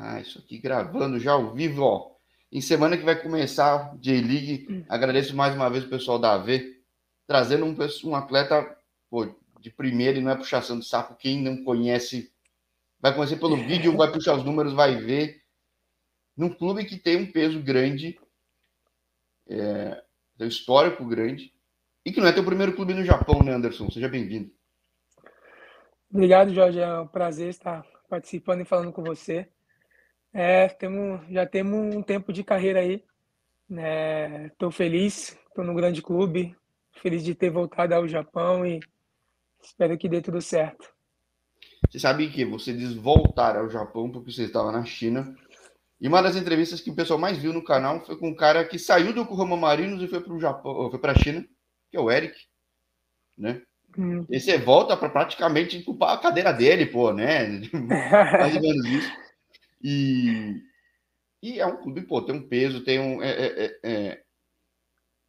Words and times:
Ah, 0.00 0.20
isso 0.20 0.38
aqui 0.38 0.58
gravando 0.58 1.18
já 1.18 1.32
ao 1.32 1.52
vivo, 1.52 1.82
ó. 1.82 2.10
Em 2.50 2.60
semana 2.60 2.96
que 2.96 3.04
vai 3.04 3.20
começar 3.20 3.94
J-League, 3.98 4.84
agradeço 4.88 5.36
mais 5.36 5.54
uma 5.54 5.68
vez 5.68 5.84
o 5.84 5.88
pessoal 5.88 6.18
da 6.18 6.34
AV, 6.34 6.80
trazendo 7.26 7.66
um, 7.66 7.76
um 8.04 8.14
atleta 8.14 8.76
pô, 9.10 9.28
de 9.60 9.70
primeira 9.70 10.18
e 10.18 10.22
não 10.22 10.30
é 10.30 10.36
puxação 10.36 10.78
de 10.78 10.86
sapo. 10.86 11.16
Quem 11.16 11.42
não 11.42 11.62
conhece, 11.64 12.32
vai 13.00 13.14
conhecer 13.14 13.36
pelo 13.38 13.56
vídeo, 13.66 13.96
vai 13.96 14.10
puxar 14.10 14.34
os 14.34 14.44
números, 14.44 14.72
vai 14.72 14.96
ver. 14.96 15.42
Num 16.36 16.48
clube 16.48 16.84
que 16.84 16.96
tem 16.96 17.16
um 17.16 17.30
peso 17.30 17.60
grande, 17.60 18.18
é, 19.48 20.02
tem 20.38 20.46
um 20.46 20.50
histórico 20.50 21.04
grande, 21.04 21.52
e 22.04 22.12
que 22.12 22.20
não 22.20 22.28
é 22.28 22.32
teu 22.32 22.44
primeiro 22.44 22.74
clube 22.74 22.94
no 22.94 23.04
Japão, 23.04 23.42
né, 23.42 23.52
Anderson? 23.52 23.90
Seja 23.90 24.08
bem-vindo. 24.08 24.50
Obrigado, 26.10 26.54
Jorge. 26.54 26.78
É 26.78 27.00
um 27.00 27.06
prazer 27.08 27.48
estar 27.48 27.84
participando 28.08 28.62
e 28.62 28.64
falando 28.64 28.92
com 28.92 29.02
você. 29.02 29.48
É, 30.32 30.68
temos, 30.68 31.26
já 31.30 31.46
temos 31.46 31.94
um 31.94 32.02
tempo 32.02 32.32
de 32.32 32.44
carreira 32.44 32.80
aí. 32.80 33.02
Estou 34.50 34.68
né? 34.68 34.74
feliz, 34.74 35.38
estou 35.48 35.64
no 35.64 35.74
grande 35.74 36.00
clube, 36.00 36.56
feliz 37.02 37.22
de 37.22 37.34
ter 37.34 37.50
voltado 37.50 37.94
ao 37.94 38.08
Japão 38.08 38.64
e 38.64 38.80
espero 39.62 39.96
que 39.98 40.08
dê 40.08 40.20
tudo 40.20 40.40
certo. 40.40 40.88
Você 41.88 41.98
sabe 41.98 42.30
que 42.30 42.44
você 42.44 42.72
diz 42.72 42.94
voltar 42.94 43.56
ao 43.56 43.68
Japão 43.68 44.10
porque 44.10 44.30
você 44.30 44.44
estava 44.44 44.72
na 44.72 44.84
China. 44.84 45.34
E 46.00 46.06
uma 46.06 46.22
das 46.22 46.36
entrevistas 46.36 46.80
que 46.80 46.90
o 46.90 46.94
pessoal 46.94 47.18
mais 47.18 47.38
viu 47.38 47.52
no 47.52 47.64
canal 47.64 48.04
foi 48.04 48.16
com 48.16 48.28
um 48.28 48.34
cara 48.34 48.64
que 48.64 48.78
saiu 48.78 49.12
do 49.12 49.22
Yokohama 49.22 49.56
Marinos 49.56 50.02
e 50.02 50.08
foi 50.08 50.20
para 50.20 50.32
o 50.32 50.40
Japão, 50.40 50.90
foi 50.90 50.98
para 50.98 51.12
a 51.12 51.18
China, 51.18 51.44
que 51.90 51.96
é 51.96 52.00
o 52.00 52.10
Eric, 52.10 52.36
né? 53.36 53.62
Hum. 53.96 54.24
E 54.30 54.38
você 54.38 54.58
volta 54.58 54.96
para 54.96 55.08
praticamente 55.08 55.78
ocupar 55.78 56.14
a 56.14 56.20
cadeira 56.20 56.52
dele, 56.52 56.86
pô, 56.86 57.12
né? 57.12 57.60
Mais 58.38 58.54
ou 58.54 58.62
menos 58.62 58.86
isso. 58.86 59.27
E, 59.82 60.62
e 61.42 61.60
é 61.60 61.66
um 61.66 61.76
clube, 61.76 62.02
pô, 62.02 62.22
tem 62.22 62.34
um 62.34 62.48
peso, 62.48 62.84
tem 62.84 62.98
um. 62.98 63.22
É, 63.22 63.30
é, 63.30 63.80
é, 63.82 64.22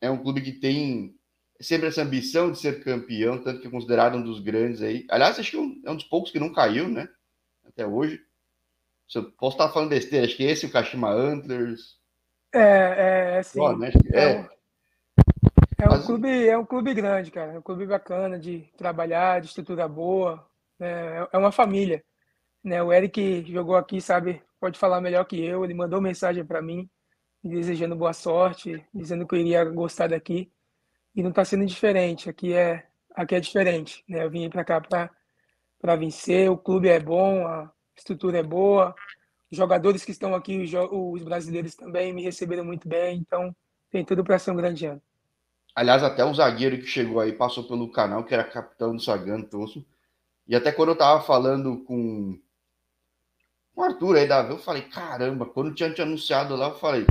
é 0.02 0.10
um 0.10 0.22
clube 0.22 0.42
que 0.42 0.54
tem 0.54 1.16
sempre 1.60 1.88
essa 1.88 2.02
ambição 2.02 2.52
de 2.52 2.60
ser 2.60 2.84
campeão, 2.84 3.42
tanto 3.42 3.62
que 3.62 3.68
é 3.68 3.72
considerado 3.72 4.16
um 4.16 4.23
dos 4.23 4.40
grandes 4.40 4.82
aí. 4.82 5.06
Aliás, 5.10 5.38
acho 5.38 5.52
que 5.52 5.58
é 5.58 5.60
um, 5.60 5.82
é 5.86 5.94
dos 5.94 6.06
poucos 6.06 6.32
que 6.32 6.40
não 6.40 6.54
caiu, 6.54 6.88
né? 6.88 7.08
Até 7.66 7.86
hoje. 7.86 8.20
Se 9.08 9.18
eu 9.18 9.32
posso 9.32 9.56
estar 9.56 9.70
falando 9.70 9.90
besteira, 9.90 10.26
acho 10.26 10.38
que 10.38 10.44
esse 10.44 10.66
o 10.66 10.72
Kashima 10.72 11.10
Antlers. 11.10 11.98
É, 12.54 13.38
é, 13.38 13.44
sim. 13.44 13.60
né? 13.78 13.92
é, 14.14 14.23
é, 14.23 14.50
é, 15.80 15.88
um 15.88 15.92
Mas... 15.92 16.06
clube, 16.06 16.48
é 16.48 16.58
um 16.58 16.66
clube 16.66 16.94
grande, 16.94 17.32
cara. 17.32 17.54
É 17.54 17.60
um 17.60 17.62
clube 17.62 17.86
bacana 17.86 18.40
de 18.40 18.70
trabalhar, 18.78 19.42
de 19.42 19.48
estrutura 19.48 19.88
boa. 19.88 20.45
Né? 20.78 21.28
É 21.32 21.38
uma 21.38 21.52
família. 21.52 22.04
Né? 22.64 22.82
O 22.84 22.94
Eric 22.94 23.52
jogou 23.52 23.76
aqui, 23.76 24.00
sabe, 24.00 24.42
pode 24.60 24.78
falar 24.78 25.02
melhor 25.02 25.26
que 25.26 25.40
eu. 25.44 25.64
Ele 25.64 25.74
mandou 25.74 26.02
mensagem 26.02 26.46
para 26.46 26.62
mim, 26.62 26.90
desejando 27.44 27.96
boa 27.96 28.14
sorte, 28.14 28.86
dizendo 28.94 29.26
que 29.28 29.36
eu 29.36 29.40
iria 29.40 29.64
gostar 29.66 30.08
daqui. 30.08 30.52
E 31.16 31.24
não 31.24 31.30
está 31.30 31.44
sendo 31.44 31.66
diferente. 31.66 32.30
Aqui 32.30 32.54
é, 32.54 32.86
aqui 33.16 33.36
é 33.36 33.40
diferente. 33.40 34.04
Né? 34.08 34.24
Eu 34.24 34.30
vim 34.30 34.50
para 34.50 34.64
cá 34.64 34.82
para 34.82 35.96
vencer. 35.96 36.50
O 36.52 36.58
clube 36.58 36.90
é 36.90 37.00
bom, 37.00 37.48
a 37.48 37.72
estrutura 37.96 38.40
é 38.40 38.44
boa. 38.44 38.94
Os 39.52 39.58
jogadores 39.58 40.06
que 40.06 40.12
estão 40.12 40.36
aqui, 40.36 40.64
os 40.92 41.23
brasileiros 41.23 41.76
também, 41.76 42.14
me 42.14 42.22
receberam 42.22 42.64
muito 42.64 42.88
bem. 42.88 43.18
Então, 43.18 43.56
tem 43.90 44.06
tudo 44.06 44.23
para 44.23 44.38
ser 44.38 44.52
um 44.52 44.56
grande 44.56 44.86
ano. 44.86 45.02
Aliás, 45.76 46.04
até 46.04 46.23
o 46.23 46.34
zagueiro 46.34 46.78
que 46.78 46.86
chegou 46.86 47.20
aí 47.20 47.32
passou 47.32 47.64
pelo 47.64 47.92
canal, 47.92 48.23
que 48.23 48.34
era 48.34 48.44
capitão 48.44 48.96
do 48.96 49.02
Sagan 49.02 49.42
Tosso. 49.42 49.86
E 50.48 50.56
até 50.56 50.72
quando 50.72 50.90
eu 50.90 50.98
tava 50.98 51.22
falando 51.22 51.84
com 51.84 52.40
o 53.80 53.84
Arthur 53.84 54.18
aí 54.18 54.28
da 54.28 54.42
eu 54.42 54.58
falei, 54.58 54.82
caramba, 54.84 55.46
quando 55.46 55.74
tinha 55.74 55.92
te 55.94 56.02
anunciado 56.02 56.54
lá, 56.56 56.68
eu 56.68 56.76
falei, 56.76 57.06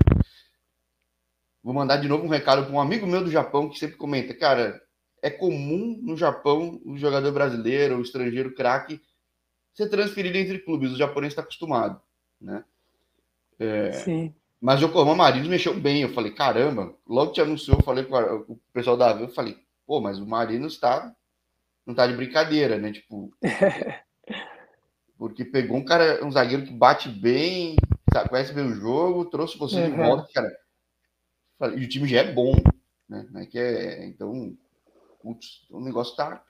vou 1.62 1.72
mandar 1.72 1.96
de 1.96 2.06
novo 2.06 2.26
um 2.26 2.28
recado 2.28 2.64
para 2.64 2.74
um 2.74 2.80
amigo 2.80 3.06
meu 3.06 3.24
do 3.24 3.30
Japão 3.30 3.70
que 3.70 3.78
sempre 3.78 3.96
comenta, 3.96 4.34
cara, 4.34 4.78
é 5.22 5.30
comum 5.30 5.98
no 6.02 6.14
Japão 6.14 6.78
o 6.84 6.96
jogador 6.98 7.32
brasileiro, 7.32 7.96
o 7.96 8.02
estrangeiro 8.02 8.54
craque, 8.54 9.00
ser 9.72 9.88
transferido 9.88 10.36
entre 10.36 10.58
clubes, 10.58 10.92
o 10.92 10.96
japonês 10.96 11.32
está 11.32 11.40
acostumado, 11.40 12.00
né? 12.38 12.62
É, 13.58 13.92
Sim. 13.92 14.34
Mas 14.60 14.82
o 14.82 14.86
Yokohama 14.86 15.14
Marinos 15.14 15.48
mexeu 15.48 15.72
bem, 15.72 16.02
eu 16.02 16.12
falei, 16.12 16.32
caramba, 16.32 16.94
logo 17.06 17.32
te 17.32 17.40
anunciou, 17.40 17.78
eu 17.78 17.84
falei 17.84 18.04
com 18.04 18.14
o 18.14 18.60
pessoal 18.74 18.96
da 18.96 19.10
AV, 19.10 19.22
eu 19.22 19.28
falei, 19.28 19.56
pô, 19.86 20.00
mas 20.00 20.18
o 20.18 20.26
Marinos 20.26 20.78
tá, 20.78 21.14
não 21.86 21.94
tá 21.94 22.06
de 22.06 22.14
brincadeira, 22.14 22.76
né? 22.76 22.92
Tipo, 22.92 23.32
Porque 25.18 25.44
pegou 25.44 25.76
um 25.76 25.84
cara, 25.84 26.24
um 26.24 26.30
zagueiro 26.30 26.64
que 26.64 26.72
bate 26.72 27.08
bem, 27.08 27.76
sabe, 28.12 28.28
conhece 28.30 28.52
bem 28.52 28.64
o 28.64 28.74
jogo, 28.74 29.24
trouxe 29.24 29.58
você 29.58 29.82
uhum. 29.82 29.90
de 29.90 29.96
volta, 29.96 30.28
cara. 30.32 30.58
E 31.76 31.84
o 31.84 31.88
time 31.88 32.06
já 32.06 32.20
é 32.20 32.32
bom, 32.32 32.54
né? 33.08 33.26
É 33.34 33.46
que 33.46 33.58
é, 33.58 34.06
então, 34.06 34.56
putz, 35.20 35.66
o 35.70 35.80
negócio 35.80 36.14
tá. 36.14 36.40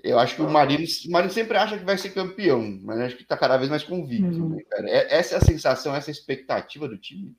Eu 0.00 0.20
acho 0.20 0.36
que 0.36 0.42
o 0.42 0.48
Marino, 0.48 0.84
o 0.84 1.10
Marino 1.10 1.32
sempre 1.32 1.56
acha 1.56 1.76
que 1.76 1.84
vai 1.84 1.98
ser 1.98 2.10
campeão, 2.10 2.78
mas 2.82 3.00
acho 3.00 3.16
que 3.16 3.24
tá 3.24 3.36
cada 3.36 3.56
vez 3.56 3.68
mais 3.68 3.82
convicto, 3.82 4.40
uhum. 4.40 4.50
né, 4.50 4.62
cara? 4.70 4.88
É, 4.88 5.16
essa 5.16 5.34
é 5.34 5.38
a 5.38 5.40
sensação, 5.40 5.92
essa 5.92 6.10
é 6.10 6.12
a 6.12 6.16
expectativa 6.16 6.86
do 6.86 6.96
time. 6.96 7.34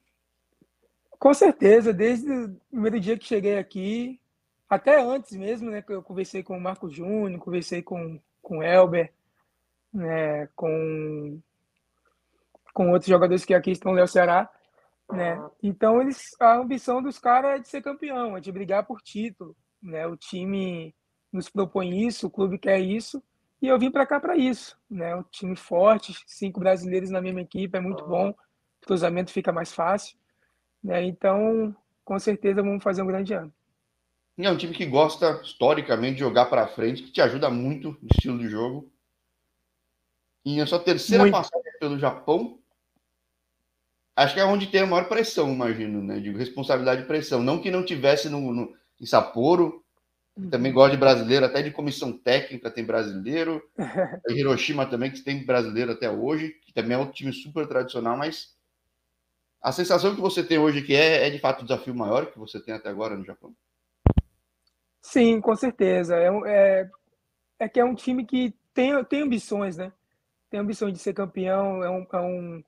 Com 1.17 1.33
certeza, 1.33 1.93
desde 1.93 2.29
o 2.29 2.59
primeiro 2.69 2.99
dia 2.99 3.17
que 3.17 3.25
cheguei 3.25 3.57
aqui, 3.57 4.19
até 4.69 5.01
antes 5.01 5.37
mesmo, 5.37 5.71
né? 5.71 5.81
Que 5.81 5.93
eu 5.93 6.03
conversei 6.03 6.43
com 6.43 6.57
o 6.57 6.61
Marco 6.61 6.89
Júnior, 6.89 7.39
conversei 7.39 7.81
com, 7.81 8.19
com 8.41 8.57
o 8.57 8.63
Elber, 8.63 9.13
né, 9.93 10.47
com, 10.55 11.39
com 12.73 12.91
outros 12.91 13.09
jogadores 13.09 13.45
que 13.45 13.53
aqui 13.53 13.71
estão 13.71 13.93
no 13.93 14.07
Ceará. 14.07 14.49
Né? 15.11 15.41
Então, 15.63 16.01
eles, 16.01 16.35
a 16.39 16.55
ambição 16.57 17.01
dos 17.01 17.17
caras 17.17 17.55
é 17.55 17.59
de 17.59 17.67
ser 17.67 17.81
campeão, 17.81 18.35
é 18.37 18.41
de 18.41 18.51
brigar 18.51 18.85
por 18.85 19.01
título. 19.01 19.55
Né? 19.81 20.05
O 20.05 20.17
time 20.17 20.93
nos 21.31 21.49
propõe 21.49 22.05
isso, 22.05 22.27
o 22.27 22.31
clube 22.31 22.57
quer 22.57 22.79
isso, 22.79 23.23
e 23.61 23.67
eu 23.67 23.79
vim 23.79 23.91
para 23.91 24.05
cá 24.05 24.19
para 24.19 24.35
isso. 24.35 24.77
Né? 24.89 25.15
O 25.15 25.23
time 25.23 25.55
forte, 25.55 26.13
cinco 26.25 26.59
brasileiros 26.59 27.09
na 27.09 27.21
mesma 27.21 27.41
equipe, 27.41 27.77
é 27.77 27.81
muito 27.81 28.05
bom, 28.05 28.29
o 28.29 28.85
cruzamento 28.85 29.31
fica 29.31 29.51
mais 29.51 29.73
fácil. 29.73 30.17
Né? 30.83 31.03
Então, 31.05 31.75
com 32.03 32.19
certeza, 32.19 32.61
vamos 32.61 32.83
fazer 32.83 33.01
um 33.01 33.07
grande 33.07 33.33
ano. 33.33 33.53
É 34.39 34.51
um 34.51 34.57
time 34.57 34.73
que 34.73 34.85
gosta, 34.85 35.41
historicamente, 35.43 36.13
de 36.13 36.19
jogar 36.19 36.45
para 36.45 36.67
frente, 36.67 37.01
que 37.01 37.11
te 37.11 37.19
ajuda 37.21 37.49
muito 37.49 37.97
no 37.99 38.07
estilo 38.11 38.37
de 38.37 38.47
jogo. 38.47 38.91
E 40.47 40.61
a 40.61 40.65
sua 40.65 40.79
terceira 40.79 41.25
Muito. 41.25 41.33
passagem 41.33 41.73
pelo 41.77 41.99
Japão, 41.99 42.57
acho 44.15 44.33
que 44.33 44.39
é 44.39 44.45
onde 44.45 44.67
tem 44.67 44.79
a 44.79 44.85
maior 44.85 45.09
pressão, 45.09 45.51
imagino, 45.51 46.01
né? 46.01 46.21
Digo, 46.21 46.37
responsabilidade 46.37 47.01
e 47.01 47.05
pressão. 47.05 47.43
Não 47.43 47.61
que 47.61 47.69
não 47.69 47.83
tivesse 47.83 48.29
no, 48.29 48.53
no 48.53 48.73
em 48.97 49.05
Sapporo, 49.05 49.83
uhum. 50.37 50.49
também 50.49 50.71
gosta 50.71 50.91
de 50.91 50.97
brasileiro, 51.01 51.45
até 51.45 51.61
de 51.61 51.69
comissão 51.69 52.17
técnica 52.17 52.71
tem 52.71 52.85
brasileiro. 52.85 53.61
Hiroshima 54.29 54.85
também, 54.85 55.11
que 55.11 55.19
tem 55.19 55.45
brasileiro 55.45 55.91
até 55.91 56.09
hoje, 56.09 56.53
que 56.61 56.71
também 56.71 56.95
é 56.95 56.97
outro 56.97 57.13
time 57.13 57.33
super 57.33 57.67
tradicional, 57.67 58.15
mas 58.15 58.55
a 59.61 59.73
sensação 59.73 60.15
que 60.15 60.21
você 60.21 60.41
tem 60.41 60.57
hoje 60.57 60.81
que 60.81 60.95
é, 60.95 61.27
é 61.27 61.29
de 61.29 61.39
fato 61.39 61.63
o 61.63 61.65
desafio 61.65 61.93
maior 61.93 62.27
que 62.27 62.39
você 62.39 62.57
tem 62.57 62.73
até 62.73 62.87
agora 62.87 63.17
no 63.17 63.25
Japão? 63.25 63.53
Sim, 65.01 65.41
com 65.41 65.57
certeza. 65.57 66.15
É, 66.15 66.29
é, 66.45 66.89
é 67.59 67.67
que 67.67 67.81
é 67.81 67.83
um 67.83 67.93
time 67.93 68.25
que 68.25 68.55
tem, 68.73 69.03
tem 69.03 69.23
ambições, 69.23 69.75
né? 69.75 69.91
Tem 70.57 70.61
ambição 70.61 70.91
de 70.91 70.97
ser 70.97 71.13
campeão, 71.13 71.83
é 71.83 71.89
um, 71.89 72.07
é 72.11 72.19
um 72.19 72.63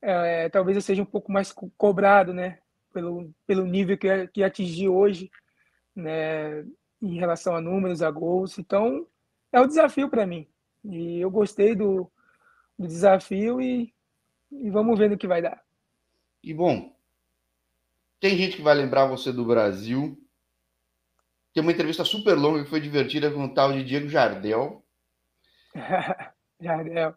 é, 0.00 0.48
talvez 0.48 0.76
eu 0.76 0.82
seja 0.82 1.02
um 1.02 1.06
pouco 1.06 1.32
mais 1.32 1.52
cobrado, 1.76 2.32
né, 2.32 2.60
pelo, 2.92 3.34
pelo 3.46 3.66
nível 3.66 3.98
que, 3.98 4.28
que 4.28 4.44
atingi 4.44 4.88
hoje, 4.88 5.30
né, 5.94 6.64
em 7.02 7.18
relação 7.18 7.56
a 7.56 7.60
números, 7.60 8.02
a 8.02 8.10
gols. 8.10 8.58
Então, 8.58 9.06
é 9.52 9.60
um 9.60 9.66
desafio 9.66 10.08
para 10.08 10.26
mim. 10.26 10.46
E 10.84 11.20
eu 11.20 11.30
gostei 11.30 11.74
do, 11.74 12.10
do 12.78 12.86
desafio 12.86 13.60
e, 13.60 13.92
e 14.52 14.70
vamos 14.70 14.96
ver 14.96 15.10
no 15.10 15.18
que 15.18 15.26
vai 15.26 15.42
dar. 15.42 15.60
E 16.42 16.54
bom, 16.54 16.94
tem 18.20 18.36
gente 18.36 18.56
que 18.56 18.62
vai 18.62 18.74
lembrar 18.74 19.06
você 19.06 19.32
do 19.32 19.44
Brasil. 19.44 20.16
Tem 21.52 21.62
uma 21.62 21.72
entrevista 21.72 22.04
super 22.04 22.34
longa 22.34 22.62
que 22.62 22.70
foi 22.70 22.80
divertida 22.80 23.28
com 23.28 23.44
o 23.44 23.52
tal 23.52 23.72
de 23.72 23.82
Diego 23.82 24.08
Jardel. 24.08 24.84
Jardel. 26.60 27.14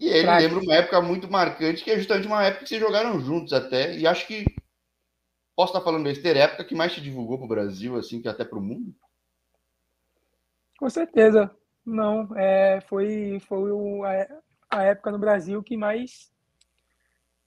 E 0.00 0.08
ele 0.08 0.30
lembra 0.30 0.60
uma 0.60 0.74
época 0.74 1.00
muito 1.00 1.30
marcante, 1.30 1.84
que 1.84 1.90
é 1.90 1.98
justamente 1.98 2.26
uma 2.26 2.44
época 2.44 2.64
que 2.64 2.68
vocês 2.68 2.80
jogaram 2.80 3.20
juntos 3.20 3.52
até. 3.52 3.96
E 3.96 4.06
acho 4.06 4.26
que 4.26 4.44
posso 5.54 5.72
estar 5.72 5.84
falando 5.84 6.04
besteira, 6.04 6.38
é 6.38 6.42
a 6.42 6.44
época 6.46 6.64
que 6.64 6.74
mais 6.74 6.92
te 6.92 7.00
divulgou 7.00 7.38
para 7.38 7.44
o 7.44 7.48
Brasil, 7.48 7.96
assim, 7.96 8.20
que 8.20 8.28
até 8.28 8.44
para 8.44 8.58
o 8.58 8.62
mundo? 8.62 8.94
Com 10.78 10.90
certeza. 10.90 11.54
Não, 11.86 12.28
é, 12.36 12.80
foi, 12.80 13.38
foi 13.40 13.70
o, 13.70 14.04
a, 14.04 14.26
a, 14.70 14.82
época 14.84 15.12
no 15.12 15.18
Brasil 15.18 15.62
que 15.62 15.76
mais, 15.76 16.32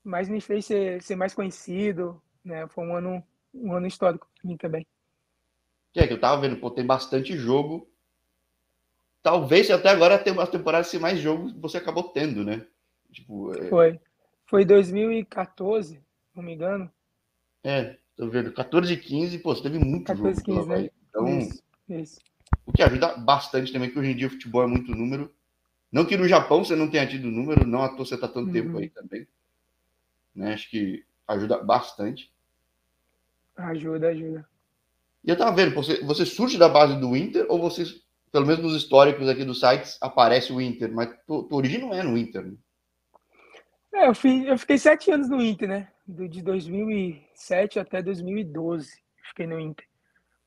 mais 0.03 0.29
me 0.29 0.39
fez 0.39 0.65
ser, 0.65 1.01
ser 1.01 1.15
mais 1.15 1.33
conhecido. 1.33 2.21
Né? 2.45 2.67
Foi 2.67 2.85
um 2.85 2.95
ano, 2.95 3.23
um 3.53 3.73
ano 3.73 3.87
histórico 3.87 4.27
para 4.33 4.47
mim 4.49 4.57
também. 4.57 4.87
Que 5.91 5.99
é 5.99 6.07
que 6.07 6.13
eu 6.13 6.19
tava 6.19 6.39
vendo, 6.41 6.59
pô, 6.59 6.69
tem 6.69 6.85
bastante 6.85 7.35
jogo 7.35 7.89
talvez 9.27 9.69
até 9.69 9.89
agora 9.89 10.23
uma 10.31 10.47
temporada 10.47 10.85
sem 10.85 11.01
mais 11.01 11.19
jogos 11.19 11.51
você 11.51 11.77
acabou 11.77 12.03
tendo, 12.03 12.45
né? 12.45 12.65
Tipo, 13.11 13.53
é... 13.57 13.67
Foi. 13.67 13.99
Foi 14.45 14.63
2014, 14.63 16.01
não 16.33 16.41
me 16.41 16.53
engano. 16.53 16.89
É, 17.61 17.97
tô 18.15 18.29
vendo. 18.29 18.53
14 18.53 18.93
e 18.93 18.95
15, 18.95 19.39
pô, 19.39 19.53
você 19.53 19.63
teve 19.63 19.79
muito 19.79 20.05
14, 20.05 20.39
jogo 20.39 20.59
15, 20.59 20.69
né? 20.69 20.89
Então, 21.09 21.39
isso, 21.39 21.63
isso. 21.89 22.21
o 22.65 22.71
que 22.71 22.81
ajuda 22.81 23.17
bastante 23.17 23.73
também, 23.73 23.89
que 23.89 23.99
hoje 23.99 24.11
em 24.11 24.15
dia 24.15 24.27
o 24.27 24.29
futebol 24.29 24.63
é 24.63 24.67
muito 24.67 24.95
número. 24.95 25.29
Não 25.91 26.05
que 26.05 26.15
no 26.15 26.25
Japão 26.25 26.63
você 26.63 26.77
não 26.77 26.89
tenha 26.89 27.05
tido 27.05 27.29
número, 27.29 27.67
não 27.67 27.83
à 27.83 27.89
toa 27.89 28.05
você 28.05 28.17
tá 28.17 28.29
tanto 28.29 28.47
uhum. 28.47 28.53
tempo 28.53 28.77
aí 28.77 28.89
também. 28.89 29.27
Né? 30.33 30.53
Acho 30.53 30.69
que 30.69 31.03
ajuda 31.27 31.61
bastante. 31.61 32.31
Ajuda, 33.57 34.07
ajuda. 34.07 34.47
E 35.21 35.29
eu 35.29 35.37
tava 35.37 35.53
vendo, 35.53 35.75
você, 35.75 36.01
você 36.05 36.25
surge 36.25 36.57
da 36.57 36.69
base 36.69 36.97
do 36.97 37.13
Inter 37.17 37.45
ou 37.49 37.59
você, 37.59 37.83
pelo 38.37 38.45
menos 38.45 38.61
nos 38.61 38.75
históricos 38.75 39.27
aqui 39.27 39.43
dos 39.43 39.59
sites, 39.59 39.97
aparece 39.99 40.53
o 40.53 40.61
Inter, 40.61 40.93
mas 40.93 41.09
tua, 41.25 41.47
tua 41.47 41.57
origem 41.57 41.81
não 41.81 41.91
é 41.91 42.03
no 42.03 42.15
Inter, 42.15 42.45
né? 42.45 42.53
É, 43.95 44.07
eu, 44.07 44.13
eu 44.45 44.57
fiquei 44.59 44.77
sete 44.77 45.09
anos 45.09 45.27
no 45.27 45.41
Inter, 45.41 45.67
né? 45.67 45.87
De 46.07 46.43
2007 46.43 47.79
até 47.79 47.99
2012, 47.99 48.91
fiquei 49.29 49.47
no 49.47 49.59
Inter. 49.59 49.87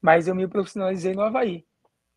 Mas 0.00 0.28
eu 0.28 0.36
me 0.36 0.46
profissionalizei 0.46 1.14
no 1.14 1.22
Havaí. 1.22 1.64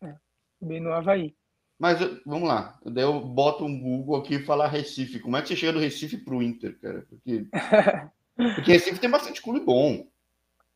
Né? 0.00 0.16
Bem 0.60 0.80
no 0.80 0.92
Havaí. 0.92 1.34
Mas 1.76 1.98
vamos 2.24 2.48
lá, 2.48 2.78
daí 2.84 3.02
eu 3.02 3.18
boto 3.18 3.64
um 3.64 3.80
Google 3.80 4.14
aqui 4.14 4.36
e 4.36 4.44
falar 4.44 4.68
Recife. 4.68 5.18
Como 5.18 5.36
é 5.36 5.42
que 5.42 5.48
você 5.48 5.56
chega 5.56 5.72
do 5.72 5.80
Recife 5.80 6.18
pro 6.18 6.40
Inter, 6.40 6.78
cara? 6.78 7.04
Porque, 7.10 7.46
porque 8.54 8.72
Recife 8.72 9.00
tem 9.00 9.10
bastante 9.10 9.42
clube 9.42 9.58
bom. 9.58 10.06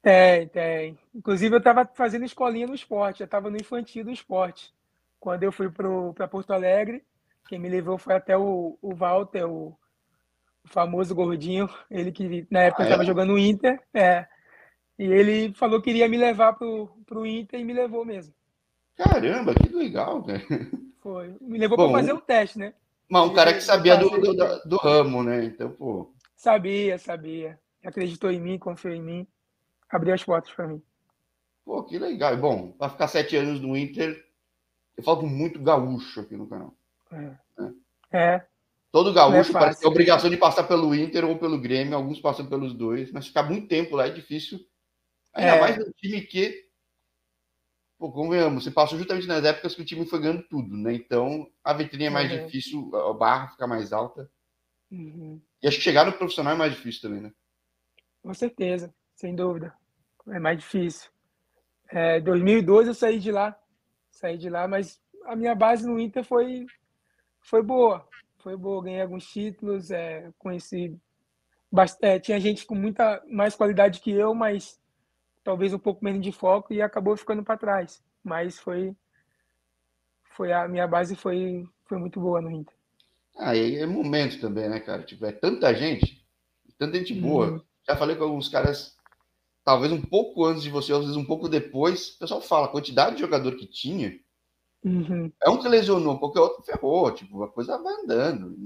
Tem, 0.03 0.49
tem. 0.49 0.99
Inclusive, 1.15 1.55
eu 1.55 1.59
estava 1.59 1.89
fazendo 1.95 2.25
escolinha 2.25 2.67
no 2.67 2.75
esporte, 2.75 3.21
eu 3.21 3.27
estava 3.27 3.49
no 3.49 3.57
infantil 3.57 4.05
do 4.05 4.11
esporte. 4.11 4.77
Quando 5.21 5.43
eu 5.43 5.53
fui 5.53 5.71
para 5.71 6.29
Porto 6.29 6.53
Alegre, 6.53 7.05
quem 7.49 7.59
me 7.59 7.69
levou 7.69 7.99
foi 7.99 8.15
até 8.15 8.37
o, 8.37 8.79
o 8.81 8.95
Walter, 8.95 9.45
o, 9.45 9.77
o 10.65 10.69
famoso 10.69 11.15
gordinho, 11.15 11.69
ele 11.91 12.13
que 12.13 12.47
na 12.51 12.61
época 12.61 12.85
estava 12.85 13.03
ah, 13.03 13.05
é? 13.05 13.07
jogando 13.07 13.31
no 13.31 13.39
Inter, 13.39 13.81
é. 13.93 14.27
E 14.99 15.05
ele 15.05 15.55
falou 15.55 15.81
que 15.81 15.91
iria 15.91 16.09
me 16.09 16.17
levar 16.17 16.55
pro, 16.55 16.89
pro 17.07 17.27
Inter 17.27 17.61
e 17.61 17.65
me 17.65 17.73
levou 17.73 18.05
mesmo. 18.05 18.35
Caramba, 18.97 19.55
que 19.55 19.69
legal, 19.69 20.23
cara. 20.25 20.43
Foi. 21.01 21.35
Me 21.41 21.59
levou 21.59 21.77
para 21.77 21.91
fazer 21.91 22.13
o 22.13 22.21
teste, 22.21 22.59
né? 22.59 22.75
Mas 23.09 23.23
um 23.25 23.33
cara 23.33 23.55
que 23.55 23.61
sabia 23.61 23.97
do, 23.97 24.11
do, 24.11 24.35
do, 24.35 24.69
do, 24.69 24.77
ramo, 24.77 25.23
né? 25.23 25.45
Então, 25.45 25.71
pô. 25.71 26.13
Sabia, 26.37 26.99
sabia. 26.99 27.59
Acreditou 27.83 28.31
em 28.31 28.41
mim, 28.41 28.59
confiou 28.59 28.93
em 28.93 29.03
mim. 29.03 29.27
Abriu 29.89 30.13
as 30.13 30.23
portas 30.23 30.53
para 30.53 30.67
mim. 30.67 30.83
Pô, 31.65 31.85
que 31.85 31.99
legal. 31.99 32.37
Bom, 32.37 32.73
para 32.73 32.91
ficar 32.91 33.09
sete 33.09 33.37
anos 33.37 33.61
no 33.61 33.77
Inter, 33.77 34.28
eu 34.99 35.05
falo 35.05 35.25
muito 35.29 35.63
gaúcho 35.63 36.21
aqui 36.21 36.37
no 36.37 36.49
canal. 36.49 36.77
É. 37.13 37.37
é. 38.13 38.47
Todo 38.91 39.15
gaúcho 39.15 39.51
é 39.51 39.53
parece 39.53 39.81
ter 39.81 39.87
a 39.87 39.91
obrigação 39.91 40.29
de 40.29 40.37
passar 40.37 40.65
pelo 40.65 40.93
Inter 40.93 41.25
ou 41.25 41.39
pelo 41.39 41.61
Grêmio, 41.61 41.95
alguns 41.95 42.21
passam 42.21 42.49
pelos 42.49 42.75
dois, 42.75 43.13
mas 43.13 43.29
ficar 43.29 43.45
muito 43.45 43.69
tempo 43.69 43.95
lá 43.95 44.09
é 44.09 44.11
difícil. 44.11 44.59
Ainda 45.33 45.55
é. 45.55 45.61
mais 45.61 45.79
no 45.79 45.93
time 45.93 46.21
que, 46.23 46.69
pô, 47.97 48.11
convenhamos, 48.11 48.65
você 48.65 48.73
passou 48.73 48.99
justamente 48.99 49.29
nas 49.29 49.45
épocas 49.45 49.77
que 49.77 49.83
o 49.83 49.85
time 49.85 50.05
foi 50.05 50.21
ganhando 50.21 50.43
tudo, 50.49 50.77
né? 50.77 50.95
Então 50.95 51.49
a 51.63 51.73
vitrine 51.73 52.07
é 52.07 52.11
mais 52.11 52.33
uhum. 52.33 52.47
difícil, 52.47 52.91
a 52.97 53.13
barra 53.13 53.49
fica 53.51 53.69
mais 53.69 53.93
alta. 53.93 54.29
Uhum. 54.91 55.41
E 55.63 55.69
acho 55.69 55.77
que 55.77 55.85
chegar 55.85 56.07
no 56.07 56.13
profissional 56.13 56.55
é 56.55 56.57
mais 56.57 56.73
difícil 56.73 57.03
também, 57.03 57.21
né? 57.21 57.33
Com 58.21 58.35
certeza, 58.35 58.93
sem 59.15 59.33
dúvida. 59.33 59.73
É 60.27 60.41
mais 60.41 60.59
difícil. 60.59 61.09
É, 61.89 62.21
2012 62.21 62.89
eu 62.89 62.95
saí 62.95 63.21
de 63.21 63.31
lá, 63.31 63.57
saí 64.19 64.37
de 64.37 64.51
lá, 64.51 64.69
mas 64.69 65.01
a 65.25 65.35
minha 65.35 65.55
base 65.55 65.87
no 65.87 65.99
Inter 65.99 66.25
foi, 66.25 66.67
foi 67.41 67.63
boa 67.63 68.07
foi 68.39 68.57
boa, 68.57 68.83
ganhei 68.83 69.03
alguns 69.03 69.27
títulos, 69.27 69.91
é, 69.91 70.31
conheci 70.39 70.97
é, 72.01 72.19
tinha 72.19 72.41
gente 72.41 72.65
com 72.65 72.75
muita 72.75 73.23
mais 73.29 73.55
qualidade 73.55 74.01
que 74.01 74.11
eu, 74.11 74.35
mas 74.35 74.81
talvez 75.45 75.75
um 75.75 75.79
pouco 75.79 76.03
menos 76.03 76.23
de 76.23 76.33
foco 76.33 76.73
e 76.73 76.81
acabou 76.81 77.15
ficando 77.17 77.45
para 77.45 77.59
trás. 77.59 78.03
Mas 78.25 78.59
foi 78.59 78.97
foi 80.35 80.53
a 80.53 80.67
minha 80.67 80.87
base 80.87 81.15
foi 81.15 81.69
foi 81.85 81.99
muito 81.99 82.19
boa 82.21 82.41
no 82.41 82.51
Inter. 82.51 82.75
Ah, 83.37 83.55
e 83.55 83.77
é 83.77 83.87
momento 83.87 84.41
também, 84.41 84.69
né, 84.69 84.81
cara? 84.81 85.03
Tipo, 85.03 85.27
é 85.27 85.33
tanta 85.33 85.75
gente, 85.75 86.27
tanta 86.79 86.97
gente 86.97 87.15
boa. 87.15 87.51
Uhum. 87.51 87.63
Já 87.87 87.97
falei 87.97 88.17
com 88.17 88.25
alguns 88.25 88.49
caras, 88.49 88.97
talvez 89.69 89.93
um 89.93 90.01
pouco 90.01 90.47
antes 90.47 90.63
de 90.63 90.71
você, 90.71 90.95
às 90.95 91.01
vezes 91.01 91.15
um 91.15 91.27
pouco 91.27 91.47
depois. 91.47 92.15
O 92.15 92.21
pessoal 92.21 92.41
fala 92.41 92.65
a 92.65 92.71
quantidade 92.71 93.17
de 93.17 93.21
jogador 93.21 93.55
que 93.55 93.67
tinha 93.67 94.19
Uhum. 94.85 95.31
É 95.43 95.51
um 95.51 95.59
que 95.59 95.69
lesionou, 95.69 96.19
qualquer 96.19 96.41
outro 96.41 96.63
ferrou, 96.63 97.11
tipo, 97.13 97.43
a 97.43 97.49
coisa 97.49 97.77
vai 97.79 97.93
andando. 97.95 98.57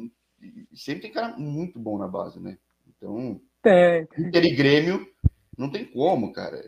E 0.40 0.76
sempre 0.76 1.02
tem 1.02 1.10
cara 1.10 1.36
muito 1.36 1.78
bom 1.78 1.98
na 1.98 2.06
base, 2.06 2.38
né? 2.38 2.58
Então, 2.86 3.40
é. 3.64 4.06
Inter 4.18 4.44
e 4.44 4.54
Grêmio, 4.54 5.06
não 5.56 5.70
tem 5.70 5.84
como, 5.84 6.32
cara. 6.32 6.62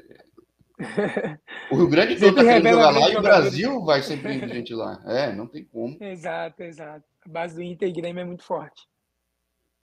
O 1.71 1.77
Rio 1.77 1.89
Grande 1.89 2.19
todo 2.19 2.35
tá 2.35 2.43
querendo 2.43 2.69
jogar 2.69 2.91
lá 2.91 3.09
e 3.11 3.17
o 3.17 3.23
Brasil 3.23 3.85
vai 3.85 4.03
sempre 4.03 4.35
indo 4.35 4.49
gente 4.49 4.75
lá. 4.75 5.01
É, 5.07 5.33
não 5.33 5.47
tem 5.47 5.63
como. 5.65 5.97
Exato, 6.01 6.63
exato. 6.65 7.05
A 7.25 7.29
base 7.29 7.55
do 7.55 7.63
Inter 7.63 7.89
e 7.89 7.93
Grêmio 7.93 8.21
é 8.21 8.25
muito 8.25 8.43
forte. 8.43 8.83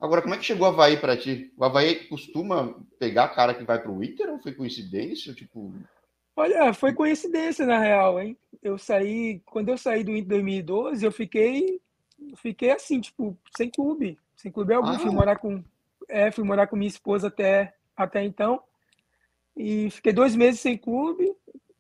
Agora, 0.02 0.24
como 0.24 0.34
é 0.34 0.38
que 0.38 0.44
chegou 0.44 0.66
o 0.68 0.72
Havaí 0.72 0.98
para 0.98 1.16
ti? 1.16 1.54
O 1.56 1.64
Havaí 1.64 2.08
costuma 2.08 2.76
pegar 2.98 3.30
cara 3.30 3.54
que 3.54 3.64
vai 3.64 3.80
para 3.80 3.92
o 3.92 4.04
Inter 4.04 4.32
ou 4.32 4.40
foi 4.40 4.52
coincidência? 4.52 5.32
Tipo... 5.32 5.72
Olha, 6.36 6.74
foi 6.74 6.92
coincidência 6.92 7.68
na 7.68 7.78
real, 7.78 8.20
hein? 8.20 8.36
Eu 8.64 8.80
saí, 8.80 9.40
quando 9.46 9.70
eu 9.70 9.78
saí 9.78 10.04
do 10.04 10.10
Inter 10.10 10.30
2012, 10.30 11.06
eu 11.06 11.12
fiquei 11.12 11.80
fiquei 12.38 12.72
assim, 12.72 13.00
tipo, 13.00 13.38
sem 13.56 13.70
clube, 13.70 14.18
sem 14.36 14.52
clube 14.52 14.74
algum, 14.74 14.90
ah. 14.90 15.00
fui 15.00 15.12
morar 15.12 15.38
com 15.38 15.64
é, 16.10 16.32
fui 16.32 16.44
morar 16.44 16.68
com 16.68 16.76
minha 16.76 16.90
esposa 16.90 17.28
até 17.28 17.76
até 17.96 18.24
então. 18.24 18.62
E 19.56 19.92
fiquei 19.92 20.14
dois 20.14 20.36
meses 20.36 20.62
sem 20.62 20.78
clube. 20.78 21.32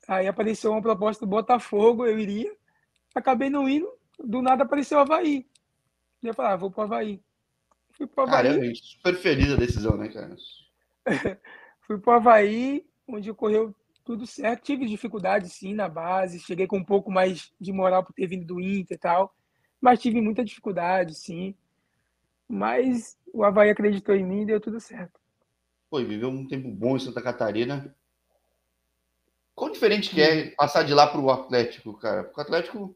Aí 0.07 0.27
apareceu 0.27 0.71
uma 0.71 0.81
proposta 0.81 1.25
do 1.25 1.29
Botafogo, 1.29 2.05
eu 2.05 2.19
iria. 2.19 2.53
Acabei 3.15 3.49
não 3.49 3.67
indo, 3.67 3.91
do 4.19 4.43
nada 4.43 4.63
apareceu 4.63 4.99
o 4.99 5.01
Havaí. 5.01 5.45
E 6.21 6.27
eu 6.27 6.33
falei, 6.35 6.51
ah, 6.51 6.55
vou 6.55 6.69
pro 6.69 6.83
Havaí. 6.83 7.19
Fui 8.01 8.07
pro 8.07 8.23
Havaí. 8.23 8.43
Caramba, 8.43 8.75
super 8.75 9.15
feliz 9.15 9.51
a 9.51 9.55
decisão, 9.55 9.95
né, 9.95 10.09
cara? 10.09 10.35
fui 11.85 11.99
pro 11.99 12.13
Havaí, 12.13 12.83
onde 13.07 13.29
ocorreu 13.29 13.75
tudo 14.03 14.25
certo. 14.25 14.63
Tive 14.63 14.87
dificuldade, 14.87 15.49
sim, 15.49 15.75
na 15.75 15.87
base. 15.87 16.39
Cheguei 16.39 16.65
com 16.65 16.77
um 16.77 16.83
pouco 16.83 17.11
mais 17.11 17.53
de 17.61 17.71
moral 17.71 18.03
por 18.03 18.13
ter 18.13 18.25
vindo 18.25 18.45
do 18.45 18.59
Inter 18.59 18.95
e 18.95 18.99
tal. 18.99 19.35
Mas 19.79 20.01
tive 20.01 20.19
muita 20.19 20.43
dificuldade, 20.43 21.13
sim. 21.13 21.53
Mas 22.47 23.15
o 23.31 23.43
Havaí 23.43 23.69
acreditou 23.69 24.15
em 24.15 24.25
mim 24.25 24.41
e 24.41 24.45
deu 24.47 24.59
tudo 24.59 24.79
certo. 24.79 25.19
Foi, 25.87 26.03
viveu 26.03 26.29
um 26.29 26.47
tempo 26.47 26.71
bom 26.71 26.95
em 26.95 26.99
Santa 26.99 27.21
Catarina. 27.21 27.95
Qual 29.53 29.69
diferente 29.69 30.09
que 30.09 30.21
é 30.21 30.49
passar 30.55 30.81
de 30.81 30.93
lá 30.93 31.05
para 31.05 31.21
o 31.21 31.29
Atlético, 31.29 31.93
cara? 31.99 32.23
Porque 32.23 32.39
o 32.39 32.43
Atlético. 32.43 32.95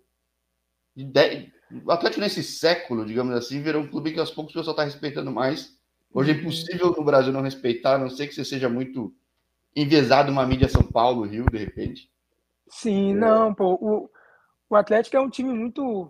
O 1.84 1.92
Atlético 1.92 2.22
nesse 2.22 2.44
século, 2.44 3.06
digamos 3.06 3.36
assim, 3.36 3.62
virou 3.62 3.82
um 3.82 3.88
clube 3.88 4.14
que 4.14 4.20
aos 4.20 4.32
poucos 4.32 4.54
o 4.54 4.58
pessoal 4.58 4.74
está 4.74 4.84
respeitando 4.84 5.32
mais. 5.32 5.78
Hoje 6.14 6.32
é 6.32 6.34
uhum. 6.34 6.42
impossível 6.42 6.92
no 6.92 7.04
Brasil 7.04 7.34
não 7.34 7.42
respeitar, 7.42 7.96
a 7.96 7.98
não 7.98 8.10
sei 8.10 8.28
que 8.28 8.34
você 8.34 8.46
seja 8.46 8.70
muito 8.70 9.14
enviesado 9.76 10.32
uma 10.32 10.46
mídia 10.46 10.70
São 10.70 10.84
Paulo, 10.84 11.24
Rio, 11.24 11.46
de 11.52 11.58
repente. 11.58 12.10
Sim, 12.70 13.12
é. 13.12 13.16
não, 13.16 13.54
pô. 13.54 13.74
O, 13.74 14.10
o 14.70 14.76
Atlético 14.76 15.18
é 15.18 15.20
um 15.20 15.30
time 15.30 15.52
muito, 15.52 16.10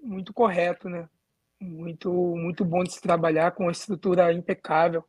muito 0.00 0.32
correto, 0.32 0.88
né? 0.88 1.08
Muito, 1.60 2.10
muito 2.10 2.64
bom 2.64 2.82
de 2.82 2.92
se 2.92 3.00
trabalhar, 3.00 3.52
com 3.52 3.64
uma 3.64 3.72
estrutura 3.72 4.32
impecável. 4.32 5.04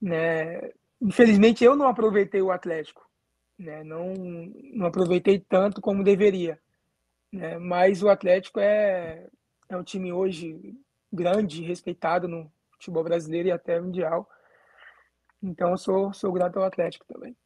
Né? 0.00 0.70
Infelizmente, 1.00 1.64
eu 1.64 1.76
não 1.76 1.88
aproveitei 1.88 2.40
o 2.40 2.50
Atlético. 2.50 3.02
Né? 3.58 3.84
Não, 3.84 4.14
não 4.72 4.86
aproveitei 4.86 5.38
tanto 5.38 5.80
como 5.80 6.04
deveria. 6.04 6.58
Né? 7.32 7.58
Mas 7.58 8.02
o 8.02 8.08
Atlético 8.08 8.60
é, 8.60 9.26
é 9.68 9.76
um 9.76 9.82
time 9.82 10.12
hoje 10.12 10.76
grande, 11.12 11.62
respeitado 11.62 12.28
no 12.28 12.50
futebol 12.72 13.02
brasileiro 13.02 13.48
e 13.48 13.52
até 13.52 13.80
mundial. 13.80 14.28
Então 15.42 15.70
eu 15.70 15.78
sou, 15.78 16.12
sou 16.12 16.32
grato 16.32 16.58
ao 16.58 16.64
Atlético 16.64 17.04
também. 17.06 17.36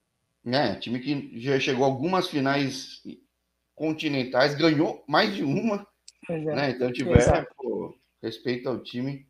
É, 0.45 0.77
time 0.77 1.01
que 1.01 1.41
já 1.41 1.59
chegou 1.59 1.85
a 1.85 1.89
algumas 1.89 2.29
finais 2.29 3.03
continentais, 3.75 4.55
ganhou 4.55 5.05
mais 5.09 5.35
de 5.35 5.43
uma. 5.43 5.87
Exato. 6.29 6.57
Né? 6.57 6.71
Então 6.71 6.93
tiver 6.93 7.37
é, 7.37 7.47
pô, 7.57 7.97
respeito 8.23 8.69
ao 8.69 8.83
time. 8.83 9.29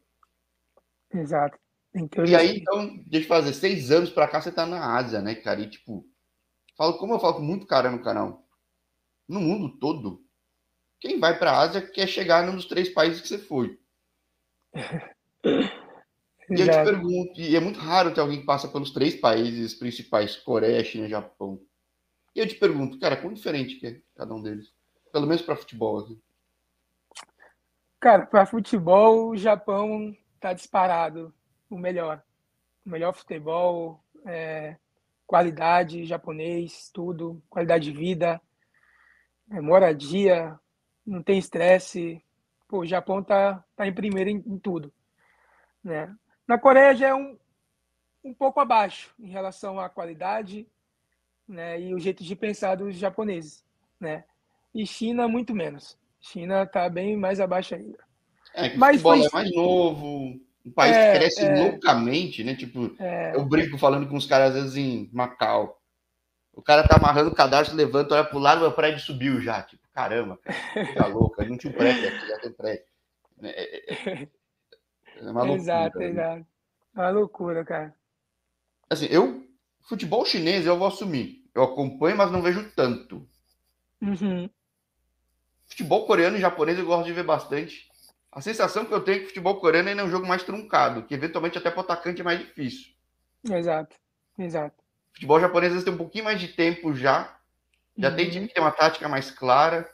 Exato. 1.12 1.58
Então, 1.94 2.26
e 2.26 2.36
aí, 2.36 2.58
então, 2.58 2.94
deixa 3.06 3.25
eu 3.25 3.28
fazer, 3.28 3.54
seis 3.54 3.90
anos 3.90 4.10
pra 4.10 4.28
cá 4.28 4.40
você 4.40 4.52
tá 4.52 4.66
na 4.66 4.96
Ásia, 4.96 5.22
né, 5.22 5.34
cara? 5.34 5.60
E 5.60 5.70
tipo, 5.70 6.06
falo 6.76 6.98
como 6.98 7.14
eu 7.14 7.20
falo 7.20 7.36
com 7.36 7.42
muito 7.42 7.66
cara 7.66 7.90
no 7.90 8.02
canal. 8.02 8.46
No 9.26 9.40
mundo 9.40 9.78
todo, 9.78 10.25
quem 11.00 11.20
vai 11.20 11.38
pra 11.38 11.58
Ásia 11.58 11.82
quer 11.82 12.06
chegar 12.06 12.44
num 12.44 12.56
dos 12.56 12.66
três 12.66 12.88
países 12.88 13.20
que 13.20 13.28
você 13.28 13.38
foi. 13.38 13.78
E 16.48 16.60
eu 16.60 16.70
te 16.70 16.84
pergunto, 16.84 17.40
e 17.40 17.56
é 17.56 17.60
muito 17.60 17.80
raro 17.80 18.14
ter 18.14 18.20
alguém 18.20 18.38
que 18.38 18.46
passa 18.46 18.68
pelos 18.68 18.92
três 18.92 19.16
países 19.16 19.74
principais, 19.74 20.36
Coreia, 20.36 20.84
China 20.84 21.06
e 21.06 21.10
Japão. 21.10 21.60
E 22.34 22.38
eu 22.38 22.46
te 22.46 22.54
pergunto, 22.54 23.00
cara, 23.00 23.16
quão 23.16 23.32
diferente 23.32 23.76
que 23.76 23.86
é 23.88 24.00
cada 24.14 24.32
um 24.32 24.40
deles? 24.40 24.72
Pelo 25.12 25.26
menos 25.26 25.42
para 25.42 25.56
futebol. 25.56 25.98
Assim. 25.98 26.20
Cara, 27.98 28.26
para 28.26 28.46
futebol, 28.46 29.30
o 29.30 29.36
Japão 29.36 30.16
tá 30.38 30.52
disparado. 30.52 31.34
o 31.68 31.76
melhor. 31.76 32.22
O 32.84 32.90
melhor 32.90 33.12
futebol, 33.12 34.00
é, 34.24 34.76
qualidade 35.26 36.04
japonês, 36.04 36.88
tudo, 36.94 37.42
qualidade 37.50 37.90
de 37.90 37.98
vida, 37.98 38.40
é, 39.50 39.60
moradia, 39.60 40.56
não 41.06 41.22
tem 41.22 41.38
estresse. 41.38 42.22
Pô, 42.68 42.80
o 42.80 42.86
Japão 42.86 43.22
tá, 43.22 43.64
tá 43.76 43.86
em 43.86 43.92
primeiro 43.92 44.30
em, 44.30 44.42
em 44.46 44.58
tudo. 44.58 44.92
Né? 45.82 46.12
Na 46.46 46.58
Coreia 46.58 46.94
já 46.94 47.08
é 47.08 47.14
um, 47.14 47.38
um 48.25 48.34
pouco 48.34 48.58
abaixo 48.60 49.14
em 49.18 49.28
relação 49.28 49.78
à 49.78 49.88
qualidade 49.88 50.66
né, 51.48 51.80
e 51.80 51.94
o 51.94 51.98
jeito 51.98 52.25
de 52.25 52.34
pensar 52.34 52.75
dos 52.75 52.96
japoneses. 52.96 53.64
Né? 54.00 54.25
E 54.75 54.86
China, 54.86 55.28
muito 55.28 55.54
menos. 55.54 55.96
China 56.20 56.64
está 56.64 56.88
bem 56.88 57.16
mais 57.16 57.40
abaixo 57.40 57.75
ainda. 57.75 57.98
É, 58.54 58.70
que 58.70 58.78
Mas 58.78 59.00
futebol 59.00 59.16
foi... 59.18 59.26
é 59.26 59.44
mais 59.44 59.54
novo, 59.54 60.40
um 60.64 60.70
país 60.72 60.96
é, 60.96 61.12
que 61.12 61.18
cresce 61.18 61.44
é, 61.44 61.54
loucamente, 61.54 62.42
né? 62.42 62.54
Tipo, 62.56 62.94
é, 62.98 63.36
eu 63.36 63.44
brinco 63.44 63.78
falando 63.78 64.08
com 64.08 64.16
os 64.16 64.26
caras 64.26 64.48
às 64.48 64.54
vezes 64.54 64.76
em 64.76 65.08
Macau. 65.12 65.80
O 66.52 66.62
cara 66.62 66.88
tá 66.88 66.96
amarrando 66.96 67.30
o 67.30 67.34
cadastro, 67.34 67.76
levanta, 67.76 68.14
olha 68.14 68.25
pro 68.25 68.38
lado, 68.38 68.66
o 68.66 68.72
prédio 68.72 68.98
subiu 68.98 69.40
já. 69.40 69.62
Tipo, 69.62 69.85
caramba, 69.96 70.36
cara, 70.36 70.94
tá 70.94 71.06
louco. 71.06 71.42
Não 71.42 71.56
tinha 71.56 71.72
um 71.72 71.76
prédio 71.76 72.08
aqui, 72.08 72.28
já 72.28 72.38
tem 72.38 72.52
prédio. 72.52 72.84
É, 73.42 73.48
é, 73.48 74.10
é, 74.10 74.28
é 75.16 75.30
uma 75.30 75.42
loucura. 75.42 75.62
Exato, 75.62 75.98
né? 75.98 76.06
exato. 76.06 76.46
É 76.94 77.00
uma 77.00 77.10
loucura, 77.10 77.64
cara. 77.64 77.94
Assim, 78.90 79.06
eu, 79.06 79.42
futebol 79.88 80.26
chinês, 80.26 80.66
eu 80.66 80.78
vou 80.78 80.86
assumir. 80.86 81.48
Eu 81.54 81.62
acompanho, 81.62 82.16
mas 82.16 82.30
não 82.30 82.42
vejo 82.42 82.70
tanto. 82.72 83.26
Uhum. 84.02 84.50
Futebol 85.66 86.06
coreano 86.06 86.36
e 86.36 86.40
japonês 86.40 86.78
eu 86.78 86.84
gosto 86.84 87.06
de 87.06 87.14
ver 87.14 87.24
bastante. 87.24 87.88
A 88.30 88.42
sensação 88.42 88.84
que 88.84 88.92
eu 88.92 89.02
tenho 89.02 89.16
é 89.16 89.20
que 89.20 89.28
futebol 89.28 89.58
coreano 89.58 89.88
ainda 89.88 90.02
é 90.02 90.04
um 90.04 90.10
jogo 90.10 90.26
mais 90.26 90.42
truncado, 90.42 91.04
que 91.04 91.14
eventualmente 91.14 91.56
até 91.56 91.70
para 91.70 91.80
o 91.80 91.84
atacante 91.84 92.20
é 92.20 92.24
mais 92.24 92.38
difícil. 92.38 92.92
Exato, 93.50 93.96
exato. 94.38 94.76
Futebol 95.14 95.40
japonês 95.40 95.72
às 95.72 95.76
vezes 95.76 95.84
tem 95.86 95.94
um 95.94 95.98
pouquinho 95.98 96.24
mais 96.24 96.38
de 96.38 96.48
tempo 96.48 96.94
já. 96.94 97.35
Já 97.96 98.10
uhum. 98.10 98.16
tem 98.16 98.30
time 98.30 98.48
que 98.48 98.54
tem 98.54 98.62
uma 98.62 98.72
tática 98.72 99.08
mais 99.08 99.30
clara. 99.30 99.88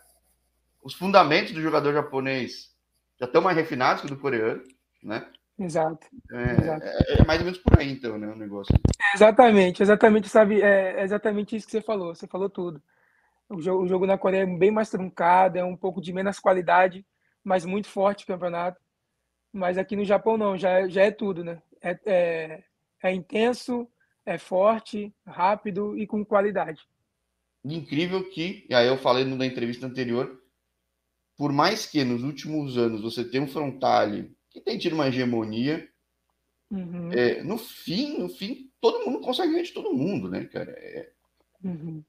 Os 0.83 0.95
fundamentos 0.95 1.53
do 1.53 1.63
jogador 1.63 1.93
japonês 1.93 2.71
já 3.19 3.27
estão 3.27 3.43
mais 3.43 3.57
refinados 3.57 4.03
que 4.03 4.07
o 4.07 4.11
do 4.11 4.21
coreano, 4.21 4.63
né? 5.03 5.27
Exato. 5.59 6.07
É, 6.33 6.53
exato. 6.61 6.85
É, 6.85 7.21
é, 7.21 7.25
mais 7.25 7.41
ou 7.41 7.45
menos 7.45 7.61
por 7.61 7.79
aí, 7.79 7.93
então, 7.93 8.19
né? 8.19 8.27
O 8.27 8.37
negócio. 8.37 8.75
Exatamente, 9.15 9.83
exatamente, 9.83 10.29
sabe? 10.29 10.61
É, 10.61 11.01
é 11.01 11.03
exatamente 11.03 11.55
isso 11.55 11.67
que 11.67 11.73
você 11.73 11.83
falou. 11.83 12.15
Você 12.15 12.27
falou 12.27 12.51
tudo. 12.51 12.83
O 13.49 13.61
jogo, 13.61 13.85
o 13.85 13.89
jogo 13.89 14.07
na 14.07 14.19
Coreia 14.19 14.43
é 14.43 14.47
bem 14.47 14.71
mais 14.71 14.91
truncado, 14.91 15.59
é 15.59 15.65
um 15.65 15.77
pouco 15.77 16.01
de 16.01 16.13
menos 16.13 16.41
qualidade 16.41 17.05
mas 17.45 17.65
muito 17.65 17.89
forte 17.89 18.25
o 18.25 18.27
campeonato. 18.27 18.81
Mas 19.53 19.77
aqui 19.77 19.97
no 19.97 20.05
Japão 20.05 20.37
não, 20.37 20.57
já, 20.57 20.89
já 20.89 21.03
é 21.03 21.11
tudo, 21.11 21.45
né? 21.45 21.61
É, 21.81 21.99
é, 22.07 22.65
é 23.03 23.13
intenso, 23.13 23.89
é 24.25 24.39
forte, 24.39 25.15
rápido 25.27 25.99
e 25.99 26.07
com 26.07 26.25
qualidade. 26.25 26.87
Incrível 27.65 28.29
que, 28.31 28.67
e 28.69 28.75
aí 28.75 28.89
eu 28.89 28.99
falei 28.99 29.25
na 29.25 29.47
entrevista 29.47 29.87
anterior, 29.87 30.41
por 31.37 31.53
mais 31.53 31.87
que 31.87 32.05
nos 32.05 32.23
últimos 32.23 32.77
anos 32.77 33.01
você 33.01 33.25
tenha 33.25 33.45
um 33.45 33.49
Frontale 33.49 34.35
que 34.51 34.61
tem 34.61 34.79
tido 34.79 34.95
uma 34.95 35.09
hegemonia, 35.09 35.89
uhum. 36.71 37.13
é, 37.13 37.43
no 37.43 37.57
fim, 37.57 38.19
no 38.19 38.29
fim, 38.29 38.71
todo 38.81 39.05
mundo 39.05 39.21
consegue 39.21 39.53
ganhar 39.53 39.65
de 39.65 39.73
todo 39.73 39.95
mundo, 39.95 40.29
né, 40.29 40.45
cara? 40.45 40.73
É, 40.73 41.13
uhum. 41.65 42.05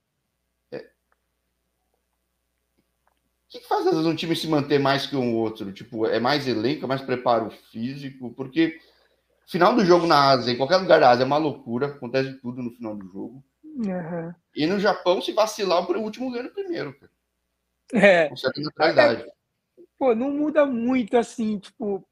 que, 3.54 3.60
que 3.60 3.68
faz 3.68 3.86
às 3.86 3.94
vezes 3.94 4.08
um 4.08 4.16
time 4.16 4.36
se 4.36 4.48
manter 4.48 4.80
mais 4.80 5.06
que 5.06 5.16
um 5.16 5.36
outro? 5.36 5.72
Tipo, 5.72 6.08
é 6.08 6.20
mais 6.20 6.48
elenco, 6.48 6.86
é 6.86 6.88
mais 6.88 7.02
preparo 7.02 7.52
físico? 7.72 8.34
Porque 8.34 8.80
final 9.46 9.76
do 9.76 9.86
jogo 9.86 10.08
na 10.08 10.32
Ásia, 10.32 10.52
em 10.52 10.58
qualquer 10.58 10.78
lugar 10.78 11.00
da 11.00 11.12
Ásia, 11.12 11.24
é 11.24 11.28
uma 11.28 11.38
loucura, 11.38 11.88
acontece 11.88 12.34
tudo 12.42 12.64
no 12.64 12.72
final 12.72 12.96
do 12.96 13.08
jogo. 13.12 13.44
Uhum. 13.76 14.34
E 14.56 14.68
no 14.68 14.80
Japão, 14.80 15.22
se 15.22 15.34
vacilar, 15.34 15.90
o 15.90 16.02
último 16.02 16.32
ganha 16.32 16.48
o 16.48 16.54
primeiro, 16.54 16.94
cara. 17.00 17.12
É. 17.94 18.30
Com 18.30 18.36
certa 18.36 18.62
naturalidade. 18.62 19.24
É, 19.24 19.34
pô, 19.98 20.14
não 20.14 20.32
muda 20.32 20.66
muito 20.66 21.18
assim, 21.18 21.60
tipo. 21.60 22.08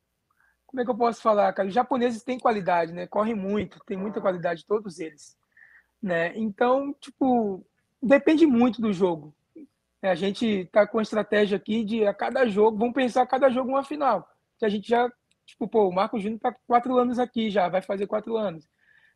Como 0.66 0.82
é 0.82 0.86
que 0.86 0.90
eu 0.90 0.96
posso 0.98 1.22
falar, 1.22 1.52
cara? 1.52 1.68
Os 1.68 1.74
japoneses 1.74 2.24
têm 2.24 2.40
qualidade, 2.40 2.94
né? 2.94 3.06
Correm 3.06 3.36
muito, 3.36 3.78
tem 3.86 3.98
muita 3.98 4.22
qualidade, 4.22 4.66
todos 4.66 5.00
eles. 5.00 5.38
Né? 6.02 6.32
Então, 6.36 6.94
tipo, 6.94 7.66
depende 8.02 8.48
muito 8.48 8.82
do 8.82 8.94
jogo. 8.94 9.36
É, 10.02 10.10
a 10.10 10.16
gente 10.16 10.46
está 10.46 10.88
com 10.88 10.98
a 10.98 11.02
estratégia 11.02 11.58
aqui 11.58 11.84
de 11.84 12.08
a 12.08 12.14
cada 12.14 12.48
jogo, 12.48 12.78
vamos 12.78 12.96
pensar 12.96 13.22
a 13.22 13.28
cada 13.28 13.50
jogo 13.50 13.70
uma 13.70 13.84
final. 13.84 14.28
Que 14.58 14.66
a 14.66 14.70
gente 14.70 14.88
já, 14.88 15.12
tipo, 15.46 15.68
pô, 15.68 15.90
o 15.90 15.94
Marco 15.94 16.18
Júnior 16.18 16.38
está 16.38 16.56
quatro 16.66 16.98
anos 16.98 17.20
aqui 17.20 17.50
já, 17.50 17.68
vai 17.68 17.82
fazer 17.82 18.08
quatro 18.08 18.38
anos. 18.38 18.68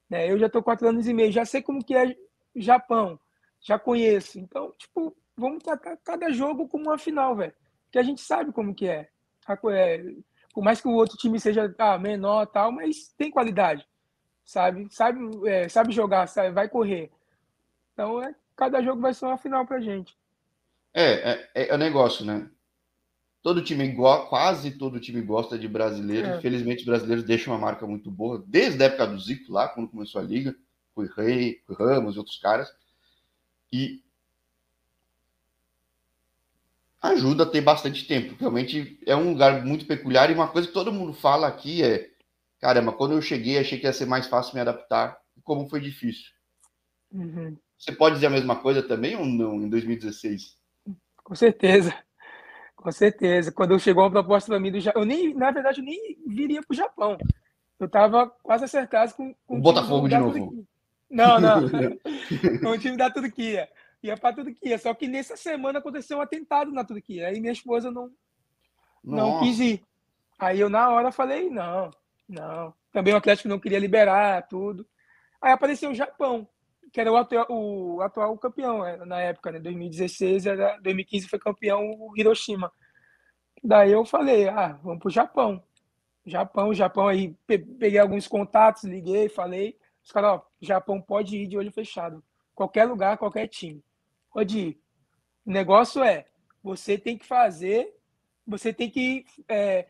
Né? 0.10 0.30
Eu 0.30 0.38
já 0.38 0.48
estou 0.48 0.62
quatro 0.62 0.88
anos 0.88 1.08
e 1.08 1.14
meio, 1.14 1.32
já 1.32 1.46
sei 1.46 1.62
como 1.62 1.84
que 1.84 1.96
é 1.96 2.16
Japão, 2.55 3.19
já 3.62 3.77
conheço. 3.79 4.39
Então, 4.39 4.74
tipo, 4.77 5.15
vamos 5.35 5.63
tratar 5.63 5.97
cada 5.97 6.31
jogo 6.31 6.67
como 6.67 6.85
uma 6.85 6.97
final, 6.97 7.35
velho. 7.35 7.53
Que 7.91 8.00
a 8.00 8.03
gente 8.03 8.21
sabe 8.21 8.51
como 8.51 8.74
que 8.74 8.88
é. 8.88 9.09
é. 9.71 10.03
Por 10.53 10.63
mais 10.63 10.81
que 10.81 10.88
o 10.88 10.93
outro 10.93 11.17
time 11.17 11.39
seja 11.39 11.74
ah, 11.77 11.97
menor 11.97 12.45
tal, 12.47 12.71
mas 12.71 13.13
tem 13.17 13.29
qualidade, 13.29 13.85
sabe? 14.43 14.88
Sabe, 14.89 15.19
é, 15.47 15.67
sabe 15.67 15.93
jogar, 15.93 16.27
sabe, 16.27 16.51
vai 16.51 16.69
correr. 16.69 17.12
Então, 17.93 18.21
é, 18.21 18.33
cada 18.55 18.81
jogo 18.81 19.01
vai 19.01 19.13
ser 19.13 19.25
uma 19.25 19.38
final 19.38 19.65
pra 19.65 19.81
gente. 19.81 20.17
É, 20.93 21.31
é, 21.31 21.50
é, 21.53 21.69
é 21.69 21.75
o 21.75 21.77
negócio, 21.77 22.25
né? 22.25 22.50
Todo 23.41 23.62
time, 23.62 23.95
quase 24.29 24.71
todo 24.71 25.00
time 25.00 25.21
gosta 25.21 25.59
de 25.59 25.67
brasileiro. 25.67 26.27
É. 26.27 26.38
Infelizmente, 26.38 26.79
os 26.79 26.85
brasileiros 26.85 27.25
deixam 27.25 27.53
uma 27.53 27.59
marca 27.59 27.85
muito 27.85 28.09
boa, 28.09 28.43
desde 28.47 28.81
a 28.81 28.88
época 28.88 29.07
do 29.07 29.19
Zico, 29.19 29.51
lá, 29.51 29.67
quando 29.67 29.89
começou 29.89 30.19
a 30.19 30.24
liga, 30.24 30.55
foi 30.96 31.08
Rei, 31.16 31.62
foi 31.68 31.75
Ramos 31.75 32.16
e 32.16 32.18
outros 32.18 32.38
caras. 32.38 32.74
E 33.72 34.02
ajuda 37.02 37.44
a 37.44 37.46
ter 37.46 37.62
bastante 37.62 38.08
tempo. 38.08 38.36
Realmente 38.40 39.00
é 39.06 39.16
um 39.16 39.32
lugar 39.32 39.64
muito 39.64 39.86
peculiar. 39.86 40.32
E 40.32 40.34
uma 40.34 40.48
coisa 40.48 40.68
que 40.68 40.74
todo 40.74 40.94
mundo 40.94 41.14
fala 41.14 41.48
aqui 41.48 41.84
é: 41.84 42.10
caramba, 42.60 42.94
quando 42.94 43.14
eu 43.14 43.22
cheguei, 43.22 43.60
achei 43.60 43.78
que 43.78 43.86
ia 43.86 43.94
ser 43.94 44.06
mais 44.06 44.28
fácil 44.28 44.56
me 44.56 44.62
adaptar. 44.62 45.20
Como 45.44 45.70
foi 45.70 45.82
difícil. 45.82 46.32
Uhum. 47.12 47.56
Você 47.78 47.92
pode 47.92 48.16
dizer 48.16 48.28
a 48.28 48.32
mesma 48.32 48.56
coisa 48.56 48.82
também 48.82 49.16
ou 49.16 49.25
não 49.25 49.62
em 49.62 49.70
2016? 49.70 50.58
Com 51.24 51.36
certeza. 51.36 51.94
Com 52.75 52.92
certeza. 52.92 53.52
Quando 53.52 53.80
chegou 53.80 54.04
uma 54.04 54.12
proposta 54.12 54.50
para 54.50 54.60
mim 54.60 54.72
do 54.72 54.80
Japão, 54.80 55.04
eu 55.04 55.06
nem, 55.06 55.34
na 55.34 55.52
verdade, 55.52 55.82
eu 55.82 55.86
nem 55.86 56.18
viria 56.25 56.62
para 56.62 56.74
o 56.74 56.75
Japão. 56.75 57.18
Eu 57.80 57.88
estava 57.88 58.30
quase 58.42 58.64
acertado 58.64 59.14
com, 59.14 59.36
com 59.46 59.58
o 59.58 59.62
Botafogo 59.62 60.08
de 60.08 60.18
novo. 60.18 60.66
Não, 61.15 61.39
não. 61.39 62.72
o 62.72 62.77
time 62.79 62.98
da 62.98 63.10
Turquia. 63.10 63.69
Ia 64.03 64.17
para 64.17 64.29
a 64.29 64.43
Turquia. 64.43 64.77
Só 64.77 64.93
que 64.93 65.07
nessa 65.07 65.38
semana 65.38 65.79
aconteceu 65.79 66.17
um 66.17 66.22
atentado 66.22 66.72
na 66.72 66.84
Turquia. 66.84 67.27
Aí 67.27 67.39
minha 67.39 67.53
esposa 67.53 67.89
não, 67.89 68.12
não 69.03 69.39
quis 69.39 69.60
ir. 69.60 69.84
Aí 70.38 70.60
eu, 70.60 70.69
na 70.69 70.89
hora, 70.89 71.12
falei: 71.12 71.50
não, 71.50 71.89
não. 72.27 72.74
Também 72.91 73.13
o 73.13 73.17
Atlético 73.17 73.48
não 73.48 73.60
queria 73.60 73.79
liberar 73.79 74.48
tudo. 74.48 74.86
Aí 75.41 75.51
apareceu 75.51 75.89
o 75.89 75.95
Japão 75.95 76.48
que 76.95 77.01
era 77.01 77.12
o 77.12 77.17
atual, 77.17 77.45
o 77.50 78.01
atual 78.01 78.38
campeão 78.38 78.86
é, 78.86 79.05
na 79.05 79.19
época, 79.19 79.51
né? 79.51 79.60
2016, 79.60 80.45
era, 80.45 80.79
2015 80.79 81.27
foi 81.27 81.38
campeão 81.38 81.91
o 82.00 82.13
Hiroshima. 82.15 82.72
Daí 83.62 83.91
eu 83.91 84.05
falei, 84.05 84.48
ah, 84.48 84.79
vamos 84.81 85.00
pro 85.00 85.10
Japão. 85.10 85.62
Japão, 86.25 86.74
Japão 86.74 87.10
aí, 87.10 87.36
peguei 87.45 88.00
alguns 88.00 88.29
contatos, 88.29 88.86
liguei, 88.86 89.27
falei, 89.27 89.77
os 90.05 90.12
caras, 90.12 90.33
ó, 90.33 90.45
Japão 90.62 91.01
pode 91.01 91.35
ir 91.35 91.47
de 91.47 91.57
olho 91.57 91.71
fechado. 91.71 92.24
Qualquer 92.53 92.85
lugar, 92.85 93.17
qualquer 93.17 93.47
time. 93.47 93.83
Pode 94.31 94.59
ir. 94.59 94.79
O 95.43 95.51
negócio 95.51 96.03
é, 96.03 96.25
você 96.63 96.95
tem 96.97 97.17
que 97.17 97.25
fazer, 97.25 97.91
você 98.45 98.71
tem 98.71 98.89
que 98.89 99.25
é, 99.50 99.88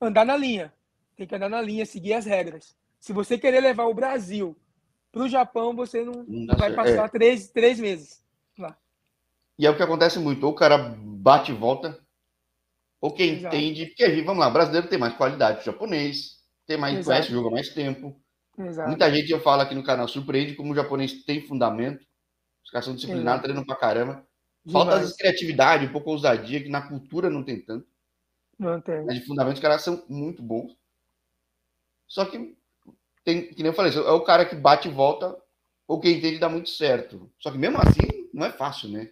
andar 0.00 0.24
na 0.24 0.36
linha. 0.36 0.72
Tem 1.16 1.26
que 1.26 1.34
andar 1.34 1.50
na 1.50 1.60
linha, 1.60 1.84
seguir 1.84 2.14
as 2.14 2.24
regras. 2.24 2.74
Se 2.98 3.12
você 3.12 3.36
querer 3.36 3.60
levar 3.60 3.84
o 3.84 3.94
Brasil 3.94 4.56
para 5.12 5.22
o 5.22 5.28
Japão, 5.28 5.76
você 5.76 6.02
não, 6.02 6.24
não 6.26 6.56
vai 6.56 6.72
passar 6.72 7.04
é. 7.04 7.08
três, 7.08 7.50
três 7.50 7.78
meses 7.78 8.24
lá. 8.58 8.76
E 9.58 9.66
é 9.66 9.70
o 9.70 9.76
que 9.76 9.82
acontece 9.82 10.18
muito. 10.18 10.44
Ou 10.44 10.52
o 10.52 10.56
cara 10.56 10.78
bate 10.78 11.52
e 11.52 11.54
volta, 11.54 12.02
ou 12.98 13.12
quem 13.12 13.34
Exato. 13.34 13.54
entende. 13.54 13.86
Porque, 13.86 14.22
vamos 14.22 14.40
lá, 14.40 14.48
o 14.48 14.52
brasileiro 14.52 14.88
tem 14.88 14.98
mais 14.98 15.14
qualidade, 15.14 15.60
o 15.60 15.64
japonês 15.64 16.40
tem 16.66 16.78
mais, 16.78 16.94
Exato. 16.94 17.06
conhece, 17.06 17.30
joga 17.30 17.50
mais 17.50 17.68
tempo. 17.68 18.18
Exato. 18.66 18.88
Muita 18.88 19.10
gente 19.10 19.30
eu 19.30 19.40
falo 19.40 19.62
aqui 19.62 19.74
no 19.74 19.82
canal, 19.82 20.06
surpreende 20.06 20.54
como 20.54 20.72
o 20.72 20.74
japonês 20.74 21.24
tem 21.24 21.46
fundamento. 21.46 22.06
Os 22.64 22.70
caras 22.70 22.84
são 22.84 22.94
disciplinados, 22.94 23.42
treinam 23.42 23.64
pra 23.64 23.76
caramba. 23.76 24.26
Falta 24.70 24.98
vezes 24.98 25.16
criatividade, 25.16 25.86
um 25.86 25.92
pouco 25.92 26.10
ousadia, 26.10 26.62
que 26.62 26.68
na 26.68 26.86
cultura 26.86 27.30
não 27.30 27.42
tem 27.42 27.60
tanto. 27.60 27.86
Não 28.58 28.80
tem. 28.80 29.04
Mas 29.06 29.14
de 29.14 29.26
fundamento 29.26 29.54
os 29.54 29.62
caras 29.62 29.82
são 29.82 30.04
muito 30.08 30.42
bons. 30.42 30.76
Só 32.06 32.26
que 32.26 32.56
tem, 33.24 33.46
que 33.46 33.62
nem 33.62 33.70
eu 33.70 33.74
falei, 33.74 33.92
é 33.94 34.10
o 34.10 34.20
cara 34.20 34.44
que 34.44 34.54
bate 34.54 34.88
e 34.88 34.92
volta, 34.92 35.36
ou 35.88 35.98
quem 35.98 36.18
entende 36.18 36.38
dá 36.38 36.48
muito 36.48 36.68
certo. 36.68 37.30
Só 37.38 37.50
que 37.50 37.58
mesmo 37.58 37.78
assim, 37.78 38.28
não 38.34 38.44
é 38.46 38.52
fácil, 38.52 38.90
né? 38.90 39.10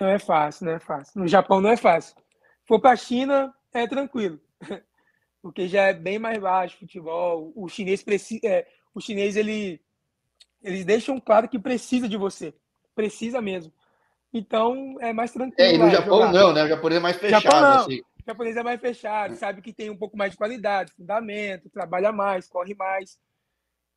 Não 0.00 0.08
é 0.08 0.18
fácil, 0.18 0.66
não 0.66 0.72
é 0.72 0.80
fácil. 0.80 1.20
No 1.20 1.28
Japão 1.28 1.60
não 1.60 1.70
é 1.70 1.76
fácil. 1.76 2.16
For 2.64 2.80
para 2.80 2.92
a 2.92 2.96
China, 2.96 3.54
é 3.72 3.86
tranquilo. 3.86 4.40
porque 5.44 5.68
já 5.68 5.82
é 5.82 5.92
bem 5.92 6.18
mais 6.18 6.40
baixo 6.40 6.74
o 6.74 6.78
futebol. 6.78 7.52
O 7.54 7.68
chinês 7.68 8.02
precisa, 8.02 8.40
é, 8.46 8.66
o 8.94 9.00
chinês 9.00 9.36
ele 9.36 9.78
eles 10.62 10.86
deixam 10.86 11.20
claro 11.20 11.50
que 11.50 11.58
precisa 11.58 12.08
de 12.08 12.16
você, 12.16 12.54
precisa 12.94 13.42
mesmo. 13.42 13.70
Então 14.32 14.96
é 15.02 15.12
mais 15.12 15.32
tranquilo. 15.32 15.68
É, 15.68 15.74
e 15.74 15.76
no 15.76 15.90
Japão 15.90 16.20
jogar. 16.20 16.32
não, 16.32 16.54
né? 16.54 16.64
O 16.64 16.68
japonês 16.68 16.98
é 16.98 17.02
mais 17.02 17.16
fechado. 17.18 17.42
Japão, 17.42 17.60
não. 17.60 17.80
Assim. 17.80 18.00
O 18.00 18.24
japonês 18.26 18.56
é 18.56 18.62
mais 18.62 18.80
fechado, 18.80 19.34
sabe 19.34 19.60
que 19.60 19.74
tem 19.74 19.90
um 19.90 19.98
pouco 19.98 20.16
mais 20.16 20.30
de 20.30 20.38
qualidade, 20.38 20.92
fundamento, 20.92 21.68
trabalha 21.68 22.10
mais, 22.10 22.48
corre 22.48 22.74
mais. 22.74 23.18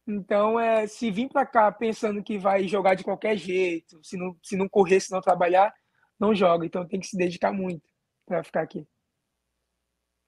Então, 0.05 0.59
é, 0.59 0.85
se 0.85 1.09
vir 1.09 1.29
para 1.29 1.45
cá 1.45 1.71
pensando 1.71 2.21
que 2.21 2.37
vai 2.37 2.67
jogar 2.67 2.95
de 2.95 3.05
qualquer 3.05 3.37
jeito, 3.37 4.03
se 4.03 4.17
não, 4.17 4.37
se 4.43 4.57
não 4.57 4.67
correr, 4.67 4.99
se 4.99 5.11
não 5.11 5.21
trabalhar, 5.21 5.73
não 6.19 6.35
joga. 6.35 6.65
Então 6.65 6.85
tem 6.85 6.99
que 6.99 7.07
se 7.07 7.15
dedicar 7.15 7.53
muito 7.53 7.87
para 8.25 8.43
ficar 8.43 8.63
aqui. 8.63 8.85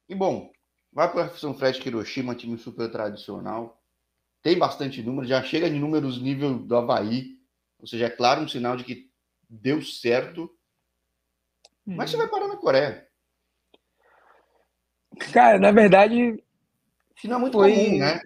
E 0.08 0.16
bom, 0.16 0.50
vai 0.92 1.12
para 1.12 1.26
a 1.26 1.30
São 1.30 1.54
Fred 1.54 1.80
Hiroshima, 1.86 2.36
time 2.36 2.58
super 2.58 2.92
tradicional. 2.92 3.82
Tem 4.42 4.58
bastante 4.58 5.02
número, 5.04 5.28
já 5.28 5.44
chega 5.44 5.70
de 5.70 5.78
números 5.78 6.22
nível 6.22 6.58
do 6.60 6.76
Havaí. 6.76 7.38
Ou 7.80 7.88
seja, 7.88 8.06
é 8.06 8.10
claro 8.10 8.42
um 8.42 8.48
sinal 8.48 8.76
de 8.76 8.84
que 8.84 9.10
deu 9.50 9.82
certo. 9.82 10.44
Hum. 11.86 11.96
Mas 11.96 12.12
você 12.12 12.18
vai 12.18 12.28
parar 12.28 12.48
na 12.48 12.58
Coreia. 12.58 13.08
Cara, 15.34 15.60
na 15.60 15.72
verdade. 15.72 16.42
Isso 17.16 17.28
não 17.28 17.38
é 17.38 17.40
muito 17.40 17.58
foi... 17.58 17.74
comum, 17.74 17.98
né? 17.98 18.22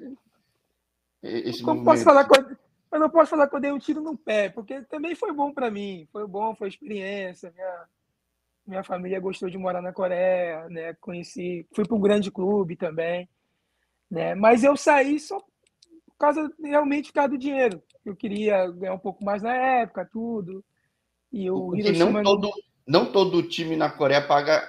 Esse 1.23 1.63
eu, 1.63 1.83
posso 1.83 2.03
falar 2.03 2.27
eu, 2.35 2.57
eu 2.91 2.99
não 2.99 3.09
posso 3.09 3.31
falar 3.31 3.47
que 3.47 3.55
eu 3.55 3.59
dei 3.59 3.71
um 3.71 3.79
tiro 3.79 4.01
no 4.01 4.17
pé, 4.17 4.49
porque 4.49 4.81
também 4.83 5.15
foi 5.15 5.31
bom 5.31 5.53
para 5.53 5.71
mim. 5.71 6.07
Foi 6.11 6.27
bom, 6.27 6.53
foi 6.53 6.67
experiência. 6.67 7.51
Minha, 7.51 7.87
minha 8.65 8.83
família 8.83 9.19
gostou 9.19 9.49
de 9.49 9.57
morar 9.57 9.81
na 9.81 9.93
Coreia, 9.93 10.67
né? 10.69 10.93
Conheci, 11.01 11.67
fui 11.73 11.85
para 11.85 11.95
um 11.95 12.01
grande 12.01 12.31
clube 12.31 12.75
também, 12.75 13.27
né? 14.09 14.35
Mas 14.35 14.63
eu 14.63 14.75
saí 14.77 15.19
só 15.19 15.39
por 15.39 16.17
causa 16.17 16.51
realmente 16.63 17.07
ficar 17.07 17.27
do 17.27 17.37
dinheiro. 17.37 17.81
Eu 18.05 18.15
queria 18.15 18.67
ganhar 18.71 18.93
um 18.93 18.99
pouco 18.99 19.23
mais 19.23 19.41
na 19.41 19.53
época, 19.53 20.07
tudo. 20.11 20.63
E 21.31 21.49
o 21.49 21.75
Hiroshima... 21.75 22.21
não 22.21 22.23
todo 22.23 22.51
não 22.85 23.11
todo 23.11 23.43
time 23.43 23.75
na 23.75 23.89
Coreia 23.89 24.25
paga 24.25 24.61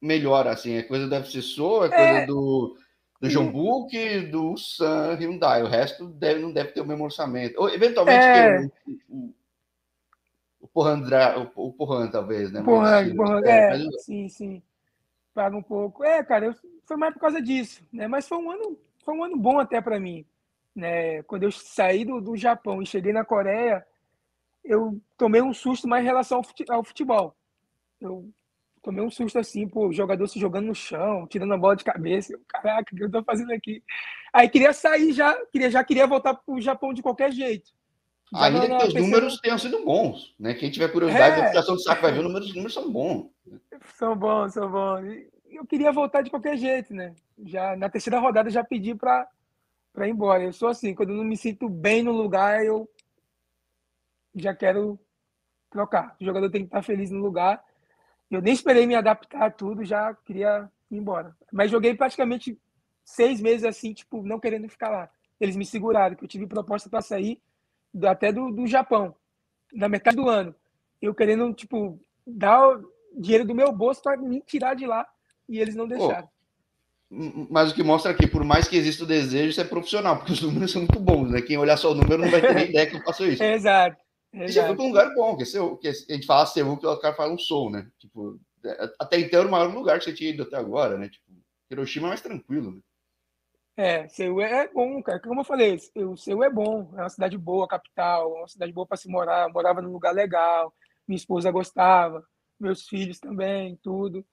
melhor, 0.00 0.46
assim. 0.46 0.78
A 0.78 0.86
coisa 0.86 1.08
deve 1.08 1.30
ser 1.30 1.42
Sou, 1.42 1.84
é 1.84 1.88
coisa 1.88 2.04
é... 2.04 2.26
do, 2.26 2.76
do 3.20 3.28
John 3.28 3.50
Book, 3.50 4.20
do 4.26 4.56
Sun 4.56 5.16
Hyundai. 5.18 5.62
O 5.62 5.68
resto 5.68 6.06
deve, 6.08 6.40
não 6.40 6.52
deve 6.52 6.72
ter 6.72 6.80
o 6.80 6.86
mesmo 6.86 7.04
orçamento. 7.04 7.58
Ou, 7.60 7.70
eventualmente, 7.70 8.24
é... 8.24 8.68
o, 10.74 10.80
o 10.80 10.82
Porran, 10.82 11.50
o, 11.54 11.72
Porran, 11.72 12.10
talvez, 12.10 12.52
né? 12.52 12.62
Porran, 12.62 13.14
Porran, 13.14 13.40
é, 13.44 13.58
é 13.58 13.68
mas... 13.70 14.04
sim, 14.04 14.28
sim. 14.28 14.62
Paga 15.32 15.56
um 15.56 15.62
pouco. 15.62 16.02
É, 16.04 16.22
cara, 16.22 16.46
eu, 16.46 16.54
foi 16.84 16.96
mais 16.96 17.14
por 17.14 17.20
causa 17.20 17.40
disso, 17.40 17.82
né? 17.92 18.06
Mas 18.06 18.28
foi 18.28 18.38
um 18.38 18.50
ano, 18.50 18.78
foi 19.04 19.14
um 19.14 19.24
ano 19.24 19.36
bom 19.36 19.58
até 19.58 19.80
para 19.80 20.00
mim. 20.00 20.24
Né? 20.74 21.22
Quando 21.24 21.44
eu 21.44 21.52
saí 21.52 22.04
do, 22.04 22.20
do 22.20 22.36
Japão 22.36 22.82
e 22.82 22.86
cheguei 22.86 23.12
na 23.12 23.24
Coreia, 23.24 23.86
eu 24.64 25.00
tomei 25.16 25.42
um 25.42 25.52
susto 25.52 25.86
mais 25.86 26.02
em 26.02 26.06
relação 26.06 26.42
ao 26.70 26.84
futebol. 26.84 27.36
Eu 28.00 28.28
tomei 28.82 29.02
um 29.02 29.10
susto 29.10 29.38
assim, 29.38 29.68
pô, 29.68 29.88
o 29.88 29.92
jogador 29.92 30.26
se 30.26 30.38
jogando 30.38 30.66
no 30.66 30.74
chão, 30.74 31.26
tirando 31.26 31.54
a 31.54 31.58
bola 31.58 31.76
de 31.76 31.84
cabeça. 31.84 32.32
Eu, 32.32 32.40
Caraca, 32.46 32.92
o 32.92 32.96
que 32.96 33.04
eu 33.04 33.10
tô 33.10 33.22
fazendo 33.22 33.52
aqui? 33.52 33.82
Aí 34.32 34.48
queria 34.48 34.72
sair 34.72 35.12
já, 35.12 35.34
queria, 35.46 35.70
já 35.70 35.84
queria 35.84 36.06
voltar 36.06 36.34
pro 36.34 36.60
Japão 36.60 36.92
de 36.92 37.02
qualquer 37.02 37.32
jeito. 37.32 37.70
Ainda 38.34 38.78
que 38.78 38.86
os 38.86 38.94
números 38.94 39.40
tenham 39.40 39.58
sido 39.58 39.84
bons, 39.84 40.34
né? 40.38 40.54
Quem 40.54 40.70
tiver 40.70 40.88
curiosidade 40.88 41.34
é... 41.34 41.36
da 41.36 41.42
aplicação 41.46 41.74
do 41.74 41.80
saco 41.80 42.02
vai 42.02 42.12
ver, 42.12 42.18
os 42.18 42.24
números, 42.24 42.48
os 42.48 42.54
números 42.54 42.74
são 42.74 42.90
bons. 42.90 43.30
São 43.96 44.16
bons, 44.16 44.52
são 44.54 44.70
bons. 44.70 45.04
Eu 45.50 45.64
queria 45.66 45.92
voltar 45.92 46.22
de 46.22 46.30
qualquer 46.30 46.56
jeito, 46.56 46.92
né? 46.92 47.14
Já 47.44 47.76
na 47.76 47.88
terceira 47.88 48.18
rodada 48.18 48.50
já 48.50 48.64
pedi 48.64 48.94
para 48.94 49.28
para 49.92 50.08
ir 50.08 50.10
embora. 50.10 50.42
Eu 50.42 50.52
sou 50.52 50.68
assim, 50.68 50.92
quando 50.92 51.10
eu 51.10 51.16
não 51.16 51.24
me 51.24 51.36
sinto 51.36 51.68
bem 51.68 52.02
no 52.02 52.10
lugar, 52.10 52.64
eu 52.64 52.88
já 54.34 54.52
quero 54.52 54.98
trocar. 55.70 56.16
O 56.20 56.24
jogador 56.24 56.50
tem 56.50 56.62
que 56.62 56.66
estar 56.66 56.82
feliz 56.82 57.12
no 57.12 57.20
lugar 57.20 57.62
eu 58.34 58.42
nem 58.42 58.52
esperei 58.52 58.86
me 58.86 58.94
adaptar 58.94 59.44
a 59.44 59.50
tudo, 59.50 59.84
já 59.84 60.14
queria 60.14 60.68
ir 60.90 60.96
embora. 60.96 61.36
Mas 61.52 61.70
joguei 61.70 61.94
praticamente 61.94 62.58
seis 63.04 63.40
meses 63.40 63.64
assim, 63.64 63.92
tipo, 63.92 64.22
não 64.22 64.40
querendo 64.40 64.68
ficar 64.68 64.90
lá. 64.90 65.10
Eles 65.40 65.56
me 65.56 65.64
seguraram, 65.64 66.16
que 66.16 66.24
eu 66.24 66.28
tive 66.28 66.46
proposta 66.46 66.88
para 66.88 67.02
sair 67.02 67.40
até 68.02 68.32
do, 68.32 68.50
do 68.50 68.66
Japão, 68.66 69.14
na 69.72 69.88
metade 69.88 70.16
do 70.16 70.28
ano. 70.28 70.54
Eu 71.00 71.14
querendo, 71.14 71.52
tipo, 71.52 72.00
dar 72.26 72.68
o 72.68 72.90
dinheiro 73.16 73.44
do 73.44 73.54
meu 73.54 73.70
bolso 73.70 74.02
para 74.02 74.16
me 74.16 74.40
tirar 74.40 74.74
de 74.74 74.86
lá 74.86 75.06
e 75.48 75.60
eles 75.60 75.74
não 75.74 75.86
deixaram. 75.86 76.28
mas 77.50 77.70
o 77.70 77.74
que 77.74 77.82
mostra 77.82 78.14
que, 78.14 78.26
por 78.26 78.44
mais 78.44 78.66
que 78.66 78.76
exista 78.76 79.04
o 79.04 79.06
desejo, 79.06 79.50
isso 79.50 79.60
é 79.60 79.64
profissional, 79.64 80.16
porque 80.16 80.32
os 80.32 80.42
números 80.42 80.72
são 80.72 80.82
muito 80.82 80.98
bons, 80.98 81.30
né? 81.30 81.42
Quem 81.42 81.58
olhar 81.58 81.76
só 81.76 81.92
o 81.92 81.94
número 81.94 82.22
não 82.22 82.30
vai 82.30 82.40
ter 82.40 82.54
nem 82.54 82.68
ideia 82.70 82.86
que 82.86 82.96
eu 82.96 83.02
faço 83.02 83.24
isso. 83.24 83.42
Exato. 83.42 83.96
E 84.32 84.48
já 84.48 84.66
foi 84.66 84.74
para 84.74 84.84
um 84.84 84.88
lugar 84.88 85.14
bom, 85.14 85.36
que, 85.36 85.44
é 85.44 85.46
que 85.46 85.88
a 85.88 86.14
gente 86.14 86.26
fala 86.26 86.46
Seul, 86.46 86.76
que 86.76 86.86
o 86.86 86.96
cara 86.96 87.14
fala 87.14 87.32
um 87.32 87.38
Sou, 87.38 87.70
né? 87.70 87.86
Tipo, 87.98 88.40
é, 88.64 88.90
até 88.98 89.20
então 89.20 89.40
era 89.40 89.48
o 89.48 89.50
maior 89.50 89.72
lugar 89.72 89.98
que 89.98 90.04
você 90.04 90.12
tinha 90.12 90.30
ido 90.30 90.42
até 90.42 90.56
agora, 90.56 90.98
né? 90.98 91.08
Tipo, 91.08 91.24
Hiroshima 91.70 92.08
é 92.08 92.10
mais 92.10 92.20
tranquilo, 92.20 92.72
né? 92.72 92.80
É, 93.76 94.06
Seul 94.08 94.40
é 94.40 94.68
bom, 94.68 95.02
cara. 95.02 95.20
Como 95.20 95.40
eu 95.40 95.44
falei, 95.44 95.78
o 95.96 96.16
Seul 96.16 96.44
é 96.44 96.50
bom, 96.50 96.92
é 96.96 97.00
uma 97.00 97.08
cidade 97.08 97.36
boa, 97.36 97.66
capital, 97.66 98.36
é 98.36 98.38
uma 98.40 98.48
cidade 98.48 98.72
boa 98.72 98.86
para 98.86 98.96
se 98.96 99.08
morar. 99.08 99.48
Eu 99.48 99.52
morava 99.52 99.82
num 99.82 99.92
lugar 99.92 100.14
legal, 100.14 100.72
minha 101.06 101.16
esposa 101.16 101.50
gostava, 101.50 102.24
meus 102.58 102.86
filhos 102.86 103.18
também, 103.18 103.78
tudo. 103.82 104.24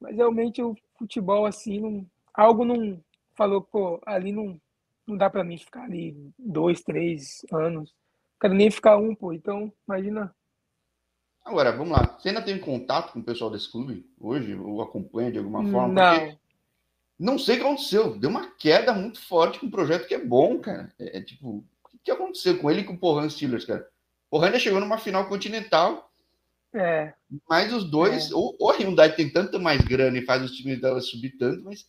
Mas 0.00 0.16
realmente 0.16 0.62
o 0.62 0.74
futebol, 0.98 1.46
assim, 1.46 1.80
não, 1.80 2.06
algo 2.34 2.64
não 2.64 3.02
falou, 3.36 3.62
pô, 3.62 4.00
ali 4.04 4.32
não, 4.32 4.60
não 5.06 5.16
dá 5.16 5.30
para 5.30 5.44
mim 5.44 5.58
ficar 5.58 5.84
ali 5.84 6.16
dois, 6.38 6.82
três 6.82 7.44
anos 7.52 7.94
quero 8.40 8.54
nem 8.54 8.70
ficar 8.70 8.96
um, 8.96 9.14
pô. 9.14 9.32
Então, 9.32 9.72
imagina. 9.86 10.34
Agora, 11.44 11.76
vamos 11.76 11.92
lá. 11.92 12.16
Você 12.18 12.30
ainda 12.30 12.42
tem 12.42 12.58
contato 12.58 13.12
com 13.12 13.20
o 13.20 13.24
pessoal 13.24 13.50
desse 13.50 13.70
clube 13.70 14.08
hoje? 14.18 14.54
Ou 14.54 14.80
acompanha 14.80 15.30
de 15.30 15.38
alguma 15.38 15.62
forma? 15.70 15.94
Não. 15.94 16.39
Não 17.20 17.38
sei 17.38 17.56
o 17.56 17.58
que 17.58 17.64
aconteceu. 17.66 18.18
Deu 18.18 18.30
uma 18.30 18.50
queda 18.52 18.94
muito 18.94 19.20
forte 19.20 19.60
com 19.60 19.66
um 19.66 19.70
projeto 19.70 20.08
que 20.08 20.14
é 20.14 20.24
bom, 20.24 20.58
cara. 20.58 20.90
É, 20.98 21.18
é 21.18 21.22
tipo, 21.22 21.58
o 21.92 21.98
que 22.02 22.10
aconteceu 22.10 22.58
com 22.58 22.70
ele 22.70 22.80
e 22.80 22.84
com 22.84 22.94
o 22.94 22.98
Porran 22.98 23.28
Steelers, 23.28 23.66
cara? 23.66 23.86
O 24.30 24.38
Porran 24.38 24.58
chegou 24.58 24.80
numa 24.80 24.96
final 24.96 25.28
continental. 25.28 26.10
É. 26.72 27.12
Mas 27.46 27.74
os 27.74 27.84
dois, 27.84 28.30
é. 28.30 28.34
ou, 28.34 28.56
ou 28.58 28.70
a 28.70 28.76
Hyundai 28.76 29.14
tem 29.14 29.30
tanta 29.30 29.58
mais 29.58 29.82
grana 29.82 30.16
e 30.16 30.24
faz 30.24 30.42
os 30.42 30.52
times 30.52 30.80
dela 30.80 31.00
subir 31.02 31.36
tanto, 31.36 31.62
mas 31.62 31.86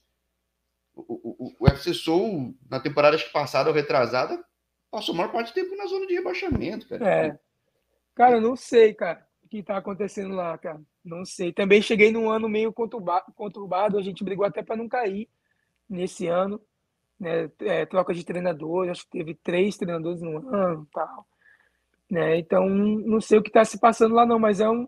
o, 0.94 1.46
o, 1.48 1.56
o 1.60 1.68
FC 1.70 1.94
Soul, 1.94 2.54
na 2.70 2.80
temporada 2.82 3.18
passada 3.32 3.70
ou 3.70 3.76
retrasada, 3.76 4.44
passou 4.90 5.14
a 5.14 5.18
maior 5.18 5.32
parte 5.32 5.52
do 5.52 5.54
tempo 5.54 5.78
na 5.78 5.86
zona 5.86 6.06
de 6.08 6.16
rebaixamento, 6.16 6.90
cara. 6.90 7.08
É. 7.08 7.40
Cara, 8.14 8.36
eu 8.36 8.42
não 8.42 8.58
sei, 8.58 8.94
cara, 8.94 9.26
o 9.46 9.48
que 9.48 9.64
tá 9.64 9.78
acontecendo 9.78 10.36
lá, 10.36 10.58
cara. 10.58 10.82
Não 11.04 11.26
sei. 11.26 11.52
Também 11.52 11.82
cheguei 11.82 12.12
num 12.12 12.30
ano 12.30 12.48
meio 12.48 12.74
conturbado, 12.74 13.98
a 13.98 14.02
gente 14.02 14.24
brigou 14.24 14.46
até 14.46 14.62
para 14.62 14.76
não 14.76 14.88
cair 14.88 15.28
nesse 15.90 16.28
ano. 16.28 16.62
Né? 17.20 17.52
É, 17.60 17.86
troca 17.86 18.14
de 18.14 18.24
treinador, 18.24 18.90
acho 18.90 19.04
que 19.04 19.12
teve 19.12 19.36
três 19.36 19.78
treinadores 19.78 20.22
no 20.22 20.38
ano 20.50 20.88
tal. 20.92 21.28
Né? 22.10 22.40
Então, 22.40 22.68
não 22.68 23.22
sei 23.22 23.38
o 23.38 23.44
que 23.44 23.50
está 23.50 23.64
se 23.64 23.80
passando 23.80 24.16
lá, 24.16 24.26
não, 24.26 24.40
mas 24.40 24.60
é 24.60 24.70
um, 24.70 24.88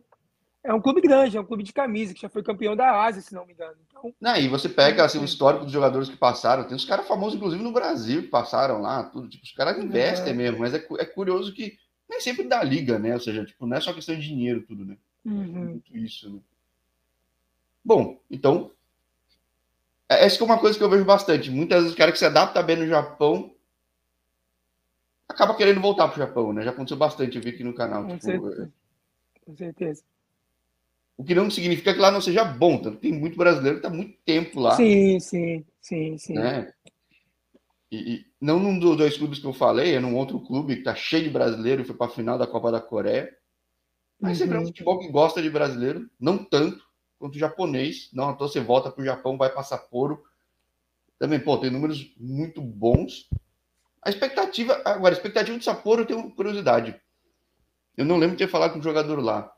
é 0.63 0.73
um 0.73 0.81
clube 0.81 0.99
grande, 1.01 1.37
é 1.37 1.41
um 1.41 1.45
clube 1.45 1.63
de 1.63 1.71
camisa, 1.71 2.13
que 2.13 2.21
já 2.21 2.29
foi 2.29 2.41
campeão 2.41 2.75
da 2.75 3.03
Ásia, 3.03 3.21
se 3.21 3.33
não 3.33 3.45
me 3.45 3.53
engano. 3.53 3.75
Então, 3.87 4.13
não, 4.19 4.35
e 4.35 4.47
você 4.47 4.67
pega 4.67 5.05
assim, 5.05 5.19
o 5.19 5.25
histórico 5.25 5.63
dos 5.63 5.73
jogadores 5.73 6.09
que 6.09 6.17
passaram, 6.17 6.65
tem 6.65 6.75
uns 6.75 6.85
caras 6.85 7.07
famosos, 7.07 7.35
inclusive, 7.35 7.61
no 7.61 7.71
Brasil, 7.71 8.23
que 8.23 8.29
passaram 8.29 8.81
lá, 8.81 9.03
tudo. 9.03 9.29
Tipo, 9.29 9.43
os 9.43 9.51
caras 9.51 9.77
investem 9.77 10.31
é. 10.31 10.35
mesmo, 10.35 10.59
mas 10.59 10.73
é, 10.73 10.85
é 10.99 11.05
curioso 11.05 11.53
que 11.53 11.77
nem 12.09 12.19
sempre 12.19 12.43
dá 12.45 12.63
liga, 12.63 12.97
né? 12.97 13.13
Ou 13.13 13.19
seja, 13.19 13.45
tipo, 13.45 13.65
não 13.65 13.77
é 13.77 13.81
só 13.81 13.93
questão 13.93 14.15
de 14.15 14.21
dinheiro, 14.21 14.65
tudo, 14.65 14.85
né? 14.85 14.97
Uhum. 15.25 15.65
Muito 15.65 15.97
isso, 15.97 16.29
né? 16.29 16.39
Bom, 17.83 18.19
então. 18.29 18.71
É, 20.09 20.25
essa 20.25 20.41
é 20.41 20.45
uma 20.45 20.59
coisa 20.59 20.77
que 20.77 20.83
eu 20.83 20.89
vejo 20.89 21.05
bastante. 21.05 21.49
Muitas 21.49 21.79
vezes 21.79 21.93
o 21.93 21.97
cara 21.97 22.11
que 22.11 22.19
se 22.19 22.25
adapta 22.25 22.61
bem 22.61 22.77
no 22.77 22.87
Japão 22.87 23.53
acaba 25.27 25.55
querendo 25.55 25.81
voltar 25.81 26.07
pro 26.07 26.17
Japão, 26.17 26.53
né? 26.53 26.63
Já 26.63 26.71
aconteceu 26.71 26.97
bastante, 26.97 27.37
eu 27.37 27.43
vi 27.43 27.49
aqui 27.49 27.63
no 27.63 27.73
canal. 27.73 28.03
Com 28.03 28.17
tipo, 28.17 28.23
certeza. 28.23 28.63
É... 28.63 29.45
Com 29.45 29.55
certeza. 29.55 30.03
O 31.17 31.23
que 31.23 31.35
não 31.35 31.49
significa 31.49 31.93
que 31.93 31.99
lá 31.99 32.11
não 32.11 32.21
seja 32.21 32.43
bom. 32.43 32.81
Tanto 32.81 32.97
tem 32.97 33.11
muito 33.11 33.37
brasileiro 33.37 33.79
que 33.79 33.85
está 33.85 33.95
muito 33.95 34.17
tempo 34.25 34.59
lá. 34.59 34.75
Sim, 34.75 35.19
sim, 35.19 35.65
sim, 35.81 36.17
sim. 36.17 36.33
Né? 36.33 36.73
E, 37.91 38.15
e, 38.15 38.25
não 38.41 38.59
num 38.59 38.79
dos 38.79 38.97
dois 38.97 39.17
clubes 39.17 39.37
que 39.37 39.45
eu 39.45 39.53
falei, 39.53 39.95
é 39.95 39.99
num 39.99 40.15
outro 40.15 40.39
clube 40.39 40.73
que 40.73 40.79
está 40.79 40.95
cheio 40.95 41.25
de 41.25 41.29
brasileiro 41.29 41.85
foi 41.85 41.95
para 41.95 42.07
a 42.07 42.15
final 42.15 42.37
da 42.37 42.47
Copa 42.47 42.71
da 42.71 42.81
Coreia. 42.81 43.31
Mas 44.19 44.31
uhum. 44.31 44.35
sempre 44.37 44.55
é 44.55 44.59
um 44.59 44.61
uhum. 44.61 44.67
futebol 44.67 44.99
que 44.99 45.09
gosta 45.09 45.41
de 45.41 45.49
brasileiro, 45.49 46.09
não 46.19 46.37
tanto 46.37 46.83
quanto 47.19 47.35
o 47.35 47.39
japonês. 47.39 48.09
Não, 48.13 48.31
então 48.31 48.47
você 48.47 48.59
volta 48.59 48.91
para 48.91 49.01
o 49.01 49.05
Japão, 49.05 49.37
vai 49.37 49.49
para 49.49 49.63
Sapporo. 49.63 50.23
Também, 51.17 51.39
pô, 51.39 51.57
tem 51.57 51.69
números 51.69 52.13
muito 52.17 52.61
bons. 52.61 53.29
A 54.01 54.09
expectativa, 54.09 54.81
agora, 54.83 55.13
a 55.13 55.17
expectativa 55.17 55.57
de 55.57 55.63
Sapporo 55.63 56.01
eu 56.01 56.05
tenho 56.05 56.31
curiosidade. 56.31 56.99
Eu 57.95 58.05
não 58.05 58.17
lembro 58.17 58.35
de 58.35 58.45
ter 58.45 58.51
falado 58.51 58.73
com 58.73 58.79
um 58.79 58.83
jogador 58.83 59.19
lá. 59.19 59.53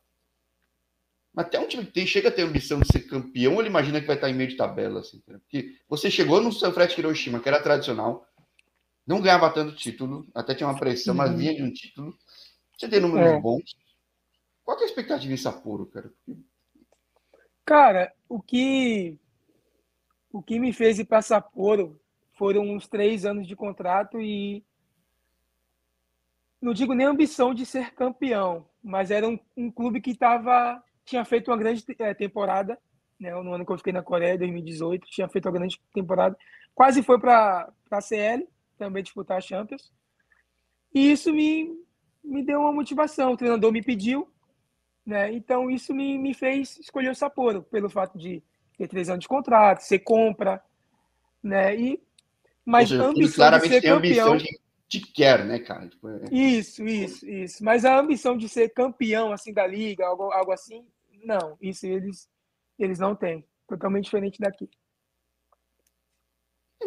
Mas 1.33 1.47
até 1.47 1.59
um 1.59 1.67
time 1.67 1.85
que 1.85 1.91
tem, 1.91 2.05
chega 2.05 2.29
a 2.29 2.31
ter 2.31 2.43
ambição 2.43 2.79
de 2.79 2.87
ser 2.87 3.01
campeão, 3.01 3.59
ele 3.59 3.67
imagina 3.67 3.99
que 3.99 4.07
vai 4.07 4.15
estar 4.15 4.29
em 4.29 4.33
meio 4.33 4.49
de 4.49 4.55
tabela, 4.55 5.01
assim. 5.01 5.19
Porque 5.19 5.75
você 5.89 6.09
chegou 6.09 6.39
no 6.39 6.51
Sanfrecce 6.51 6.99
Hiroshima, 6.99 7.39
que 7.39 7.49
era 7.49 7.61
tradicional, 7.61 8.25
não 9.05 9.19
ganhava 9.19 9.49
tanto 9.49 9.75
título, 9.75 10.25
até 10.33 10.55
tinha 10.55 10.67
uma 10.67 10.79
pressão, 10.79 11.13
mas 11.13 11.31
uhum. 11.31 11.37
vinha 11.37 11.55
de 11.55 11.63
um 11.63 11.71
título. 11.71 12.15
Você 12.77 12.87
tem 12.87 12.99
números 12.99 13.27
é. 13.27 13.39
bons. 13.39 13.75
Qual 14.65 14.79
é 14.79 14.81
a 14.81 14.85
expectativa 14.85 15.31
em 15.31 15.37
Sapporo, 15.37 15.85
cara? 15.85 16.11
Cara, 17.63 18.11
o 18.27 18.41
que 18.41 19.19
o 20.33 20.41
que 20.41 20.59
me 20.59 20.73
fez 20.73 20.99
ir 20.99 21.05
para 21.05 21.21
Sapporo 21.21 22.01
foram 22.33 22.63
uns 22.63 22.87
três 22.87 23.25
anos 23.25 23.47
de 23.47 23.55
contrato 23.55 24.19
e 24.19 24.65
não 26.61 26.73
digo 26.73 26.93
nem 26.93 27.05
ambição 27.05 27.53
de 27.53 27.65
ser 27.65 27.93
campeão, 27.93 28.67
mas 28.83 29.11
era 29.11 29.27
um, 29.27 29.39
um 29.55 29.71
clube 29.71 30.01
que 30.01 30.17
tava, 30.17 30.83
tinha 31.05 31.23
feito 31.23 31.49
uma 31.51 31.57
grande 31.57 31.85
é, 31.99 32.13
temporada, 32.13 32.77
né? 33.19 33.31
no 33.35 33.53
ano 33.53 33.65
que 33.65 33.71
eu 33.71 33.77
fiquei 33.77 33.93
na 33.93 34.01
Coreia, 34.01 34.37
2018, 34.37 35.07
tinha 35.07 35.29
feito 35.29 35.45
uma 35.45 35.53
grande 35.53 35.79
temporada, 35.93 36.35
quase 36.73 37.01
foi 37.03 37.19
para 37.19 37.71
a 37.89 38.01
CL, 38.01 38.47
também 38.77 39.03
disputar 39.03 39.37
a 39.37 39.41
Champions, 39.41 39.93
e 40.93 41.11
isso 41.11 41.31
me, 41.31 41.71
me 42.23 42.43
deu 42.43 42.59
uma 42.59 42.73
motivação, 42.73 43.31
o 43.31 43.37
treinador 43.37 43.71
me 43.71 43.81
pediu, 43.81 44.27
né? 45.05 45.31
então 45.31 45.69
isso 45.69 45.93
me, 45.93 46.17
me 46.17 46.33
fez 46.33 46.77
escolher 46.79 47.09
o 47.09 47.15
Sapporo, 47.15 47.63
pelo 47.63 47.89
fato 47.89 48.17
de 48.17 48.43
ter 48.77 48.87
três 48.87 49.09
anos 49.09 49.21
de 49.21 49.27
contrato, 49.27 49.81
ser 49.81 49.99
compra, 49.99 50.61
né? 51.41 51.75
E, 51.75 52.01
mas 52.65 52.89
seja, 52.89 53.03
a 53.03 53.07
ambição 53.07 53.35
claramente 53.35 53.69
de 53.69 53.81
ser 53.81 53.81
campeão... 53.81 54.33
Ambição 54.33 54.37
de 54.37 54.59
te 54.87 55.01
quer, 55.01 55.45
né, 55.45 55.59
cara? 55.59 55.87
Tipo, 55.87 56.09
é... 56.09 56.25
Isso, 56.31 56.83
isso, 56.83 57.27
isso. 57.27 57.63
Mas 57.63 57.85
a 57.85 57.99
ambição 57.99 58.37
de 58.37 58.47
ser 58.47 58.69
campeão 58.69 59.31
assim 59.31 59.53
da 59.53 59.65
liga, 59.65 60.05
algo, 60.05 60.31
algo 60.31 60.51
assim, 60.51 60.85
não. 61.23 61.57
Isso 61.61 61.85
eles 61.85 62.29
eles 62.77 62.99
não 62.99 63.15
têm. 63.15 63.45
Totalmente 63.67 64.05
diferente 64.05 64.39
daqui. 64.39 64.69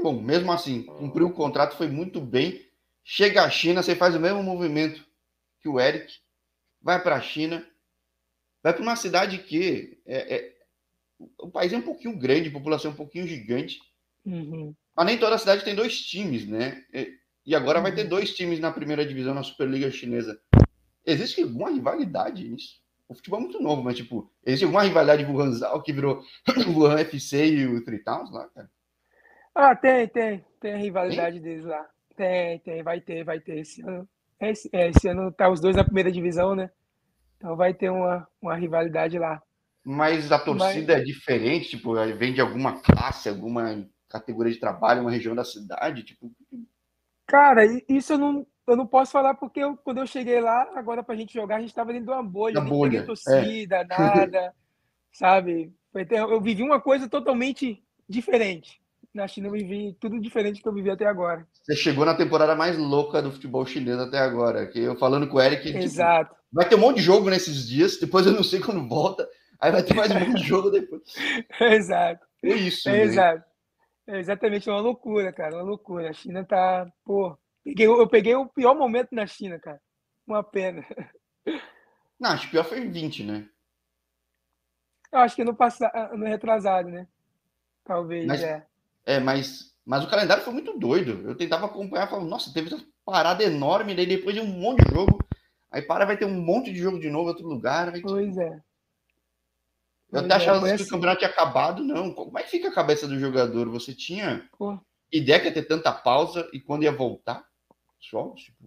Bom, 0.03 0.21
mesmo 0.21 0.53
assim, 0.53 0.85
cumpriu 0.85 1.27
o 1.27 1.33
contrato, 1.33 1.77
foi 1.77 1.89
muito 1.89 2.21
bem. 2.21 2.67
Chega 3.03 3.43
à 3.43 3.51
China, 3.51 3.83
você 3.83 3.97
faz 3.97 4.15
o 4.15 4.21
mesmo 4.21 4.43
movimento 4.43 5.05
que 5.61 5.69
o 5.69 5.81
Eric, 5.81 6.13
vai 6.81 7.03
para 7.03 7.17
a 7.17 7.21
China, 7.21 7.67
vai 8.69 8.75
para 8.75 8.83
uma 8.83 8.97
cidade 8.97 9.39
que 9.39 9.99
é, 10.07 10.37
é, 10.37 10.53
o 11.39 11.49
país 11.49 11.73
é 11.73 11.79
um 11.79 11.83
pouquinho 11.83 12.19
grande, 12.19 12.51
a 12.51 12.53
população 12.53 12.91
é 12.91 12.95
um 12.95 12.97
pouquinho 12.97 13.27
gigante, 13.27 13.81
uhum. 14.27 14.75
mas 14.95 15.07
nem 15.07 15.19
toda 15.19 15.39
cidade 15.39 15.65
tem 15.65 15.75
dois 15.75 16.03
times, 16.03 16.47
né? 16.47 16.85
E 17.47 17.55
agora 17.55 17.81
vai 17.81 17.95
ter 17.95 18.03
uhum. 18.03 18.11
dois 18.11 18.35
times 18.35 18.61
na 18.61 18.71
primeira 18.71 19.07
divisão 19.07 19.33
na 19.33 19.43
Superliga 19.43 19.91
Chinesa. 19.91 20.39
Existe 21.07 21.43
alguma 21.43 21.71
rivalidade 21.71 22.47
nisso? 22.47 22.83
O 23.09 23.15
futebol 23.15 23.39
é 23.39 23.43
muito 23.45 23.63
novo, 23.63 23.83
mas, 23.83 23.97
tipo, 23.97 24.31
existe 24.45 24.65
alguma 24.65 24.83
rivalidade 24.83 25.25
com 25.25 25.33
o 25.33 25.41
Hanzal 25.41 25.83
que 25.83 25.95
virou 25.95 26.23
o 26.69 26.79
Wuhan 26.79 27.01
FC 27.01 27.47
e 27.47 27.67
o 27.67 27.83
Tritowns 27.83 28.31
lá, 28.31 28.49
cara? 28.49 28.71
Ah, 29.55 29.75
tem, 29.75 30.07
tem. 30.09 30.45
Tem 30.61 30.75
a 30.75 30.77
rivalidade 30.77 31.41
tem? 31.41 31.43
deles 31.43 31.65
lá. 31.65 31.89
Tem, 32.15 32.59
tem, 32.59 32.83
vai 32.83 33.01
ter, 33.01 33.25
vai 33.25 33.41
ter. 33.41 33.61
Esse 33.61 33.81
ano, 33.81 34.07
esse, 34.39 34.69
é, 34.75 34.91
esse 34.91 35.09
ano 35.09 35.33
tá 35.33 35.49
os 35.49 35.59
dois 35.59 35.75
na 35.75 35.85
primeira 35.85 36.13
divisão, 36.13 36.55
né? 36.55 36.71
Então 37.39 37.57
vai 37.57 37.73
ter 37.73 37.89
uma, 37.89 38.29
uma 38.43 38.55
rivalidade 38.55 39.19
lá. 39.19 39.43
Mas 39.83 40.31
a 40.31 40.39
torcida 40.39 40.93
mas... 40.93 41.03
é 41.03 41.05
diferente, 41.05 41.71
tipo, 41.71 41.95
vem 42.17 42.35
de 42.35 42.41
alguma 42.41 42.81
classe, 42.81 43.29
alguma 43.29 43.89
categoria 44.09 44.53
de 44.53 44.61
trabalho, 44.61 45.01
uma 45.01 45.11
região 45.11 45.35
da 45.35 45.45
cidade, 45.45 46.03
tipo, 46.03 46.31
Cara, 47.29 47.63
isso 47.87 48.15
eu 48.15 48.19
não, 48.19 48.47
eu 48.67 48.75
não 48.75 48.87
posso 48.87 49.13
falar 49.13 49.35
porque 49.35 49.61
eu, 49.61 49.77
quando 49.77 49.99
eu 49.99 50.07
cheguei 50.07 50.41
lá, 50.41 50.67
agora 50.75 51.03
pra 51.03 51.15
gente 51.15 51.35
jogar, 51.35 51.57
a 51.57 51.61
gente 51.61 51.75
tava 51.75 51.93
dentro 51.93 52.07
de 52.07 52.13
uma 52.13 52.23
bolha, 52.23 52.59
não 52.59 52.67
bolha, 52.67 53.05
torcida, 53.05 53.77
é. 53.77 53.85
nada, 53.85 54.55
sabe? 55.13 55.71
Eu 56.11 56.41
vivi 56.41 56.63
uma 56.63 56.81
coisa 56.81 57.07
totalmente 57.07 57.85
diferente. 58.09 58.81
Na 59.19 59.27
China 59.27 59.49
eu 59.49 59.53
vivi 59.53 59.97
tudo 60.01 60.21
diferente 60.21 60.61
do 60.61 60.63
que 60.63 60.69
eu 60.69 60.73
vivi 60.73 60.91
até 60.91 61.05
agora. 61.05 61.45
Você 61.53 61.75
chegou 61.75 62.05
na 62.05 62.15
temporada 62.15 62.55
mais 62.55 62.79
louca 62.79 63.21
do 63.21 63.33
futebol 63.33 63.67
chinês 63.67 63.99
até 63.99 64.17
agora. 64.17 64.65
Que 64.69 64.79
eu 64.79 64.97
falando 64.97 65.27
com 65.27 65.39
o 65.39 65.41
Eric, 65.41 65.65
tipo, 65.65 65.79
Exato. 65.79 66.31
Tipo, 66.31 66.47
vai 66.53 66.69
ter 66.69 66.77
um 66.77 66.79
monte 66.79 66.99
de 66.99 67.03
jogo 67.03 67.29
nesses 67.29 67.67
dias, 67.67 67.99
depois 67.99 68.25
eu 68.27 68.33
não 68.33 68.45
sei 68.45 68.61
quando 68.61 68.89
volta, 68.89 69.29
aí 69.61 69.73
vai 69.73 69.83
ter 69.83 69.93
mais 69.93 70.13
um 70.13 70.21
monte 70.21 70.35
de 70.35 70.47
jogo 70.47 70.71
depois. 70.71 71.03
Exato. 71.61 72.25
É 72.45 72.49
isso. 72.55 72.89
É? 72.89 73.03
Exato. 73.03 73.45
É 74.07 74.21
exatamente 74.21 74.71
uma 74.71 74.81
loucura, 74.81 75.33
cara, 75.33 75.57
uma 75.57 75.65
loucura. 75.65 76.11
A 76.11 76.13
China 76.13 76.45
tá, 76.45 76.89
pô, 77.05 77.37
peguei, 77.65 77.89
eu 77.89 78.09
peguei 78.09 78.37
o 78.37 78.47
pior 78.47 78.77
momento 78.77 79.09
na 79.11 79.27
China, 79.27 79.59
cara. 79.59 79.81
Uma 80.25 80.45
pena. 80.45 80.87
Não, 82.21 82.31
acho 82.31 82.47
que 82.47 82.53
pior 82.53 82.65
foi 82.65 82.87
20, 82.89 83.25
né? 83.25 83.49
Eu 85.11 85.19
acho 85.19 85.35
que 85.35 85.43
no 85.43 85.57
passado, 85.57 86.17
no 86.17 86.25
retrasado, 86.25 86.89
né? 86.89 87.09
Talvez, 87.85 88.25
mas, 88.25 88.43
é. 88.43 88.65
É, 89.09 89.19
mas, 89.19 89.75
mas 89.87 90.05
o 90.05 90.11
calendário 90.11 90.45
foi 90.45 90.53
muito 90.53 90.79
doido. 90.79 91.27
Eu 91.27 91.35
tentava 91.35 91.65
acompanhar, 91.65 92.11
falava, 92.11 92.29
nossa, 92.29 92.53
teve 92.53 92.67
essa 92.67 92.85
parada 93.07 93.43
enorme, 93.43 93.95
daí 93.95 94.05
depois 94.05 94.35
de 94.35 94.41
um 94.43 94.47
monte 94.47 94.85
de 94.85 94.95
jogo, 94.95 95.19
aí 95.71 95.81
para, 95.81 96.05
vai 96.05 96.15
ter 96.19 96.27
um 96.27 96.43
monte 96.43 96.71
de 96.71 96.79
jogo 96.79 97.01
de 97.01 97.09
novo 97.09 97.25
em 97.25 97.33
outro 97.33 97.49
lugar. 97.49 97.91
Vai... 97.91 98.03
Pois 98.03 98.37
é. 98.37 98.61
Eu 100.13 100.21
até 100.21 100.35
achava 100.35 100.67
que 100.67 100.73
assim. 100.73 100.85
o 100.85 100.89
campeonato 100.89 101.21
tinha 101.21 101.31
acabado, 101.31 101.83
não. 101.83 102.13
Como 102.13 102.39
é 102.39 102.43
que 102.43 102.51
fica 102.51 102.69
a 102.69 102.75
cabeça 102.75 103.09
do 103.09 103.19
jogador? 103.19 103.71
Você 103.71 103.95
tinha 103.95 104.47
Pô. 104.59 104.79
ideia 105.11 105.41
que 105.41 105.47
ia 105.47 105.55
ter 105.55 105.65
tanta 105.65 105.91
pausa 105.91 106.47
e 106.53 106.61
quando 106.61 106.83
ia 106.83 106.93
voltar? 106.93 107.43
Só, 107.99 108.35
tipo... 108.35 108.63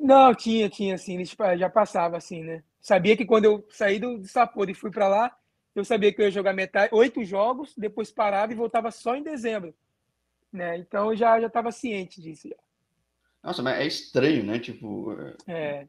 Não, 0.00 0.34
tinha, 0.34 0.68
tinha, 0.68 0.96
assim, 0.96 1.22
tipo, 1.22 1.44
já 1.56 1.70
passava 1.70 2.16
assim, 2.16 2.42
né? 2.42 2.64
Sabia 2.80 3.16
que 3.16 3.24
quando 3.24 3.44
eu 3.44 3.64
saí 3.70 4.00
do, 4.00 4.24
Sapporo 4.24 4.68
e 4.68 4.74
fui 4.74 4.90
para 4.90 5.06
lá, 5.06 5.36
eu 5.74 5.84
sabia 5.84 6.12
que 6.12 6.20
eu 6.20 6.26
ia 6.26 6.30
jogar 6.30 6.52
metade, 6.52 6.94
oito 6.94 7.24
jogos, 7.24 7.74
depois 7.76 8.10
parava 8.10 8.52
e 8.52 8.56
voltava 8.56 8.90
só 8.90 9.14
em 9.14 9.22
dezembro, 9.22 9.74
né? 10.52 10.76
Então 10.76 11.10
eu 11.10 11.16
já 11.16 11.40
já 11.40 11.46
estava 11.46 11.70
ciente 11.70 12.20
disso. 12.20 12.48
Nossa, 13.42 13.62
mas 13.62 13.78
é 13.78 13.86
estranho, 13.86 14.44
né? 14.44 14.58
Tipo, 14.58 15.16
é. 15.46 15.86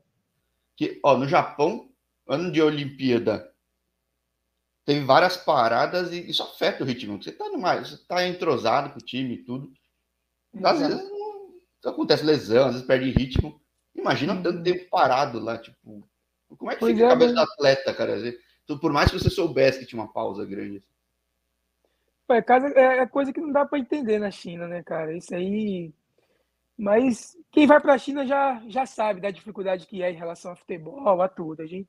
Que, 0.76 1.00
ó, 1.04 1.18
no 1.18 1.28
Japão, 1.28 1.90
ano 2.28 2.52
de 2.52 2.62
Olimpíada, 2.62 3.52
teve 4.86 5.06
várias 5.06 5.36
paradas 5.38 6.12
e 6.14 6.30
isso 6.30 6.44
afeta 6.44 6.84
o 6.84 6.88
ritmo. 6.88 7.22
Você 7.22 7.32
tá 7.32 7.50
numa, 7.50 7.78
você 7.80 7.98
tá 8.08 8.26
entrosado 8.26 8.92
com 8.92 9.00
o 9.00 9.06
time 9.06 9.36
e 9.36 9.44
tudo. 9.44 9.72
Às 10.64 10.80
vezes 10.80 11.10
não, 11.10 11.92
acontece 11.92 12.24
lesão, 12.24 12.66
às 12.66 12.74
vezes 12.74 12.88
perde 12.88 13.12
ritmo. 13.12 13.62
Imagina 13.96 14.34
uhum. 14.34 14.44
tanto 14.44 14.64
tempo 14.64 14.90
parado 14.90 15.40
lá, 15.40 15.58
tipo. 15.58 16.08
Como 16.58 16.72
é 16.72 16.76
que 16.76 16.80
pois 16.82 16.94
fica 16.94 17.06
é, 17.06 17.08
a 17.08 17.12
cabeça 17.12 17.34
mas... 17.34 17.46
do 17.46 17.52
atleta, 17.52 17.94
cara? 17.94 18.18
Por 18.80 18.92
mais 18.92 19.12
que 19.12 19.20
você 19.20 19.30
soubesse 19.30 19.80
que 19.80 19.86
tinha 19.86 20.02
uma 20.02 20.12
pausa 20.12 20.46
grande. 20.46 20.84
É, 22.30 22.42
casa, 22.42 22.68
é 22.68 23.06
coisa 23.06 23.34
que 23.34 23.42
não 23.42 23.52
dá 23.52 23.66
para 23.66 23.80
entender 23.80 24.20
na 24.20 24.32
China, 24.32 24.68
né, 24.68 24.82
cara? 24.84 25.16
Isso 25.16 25.34
aí. 25.36 25.94
Mas 26.78 27.38
quem 27.52 27.68
vai 27.68 27.80
para 27.80 27.94
a 27.94 27.98
China 27.98 28.26
já, 28.26 28.62
já 28.68 28.86
sabe 28.86 29.22
da 29.22 29.30
dificuldade 29.30 29.86
que 29.86 30.02
é 30.02 30.12
em 30.12 30.16
relação 30.16 30.52
a 30.52 30.56
futebol, 30.56 31.22
a 31.22 31.28
tudo. 31.28 31.62
A 31.62 31.66
gente 31.68 31.88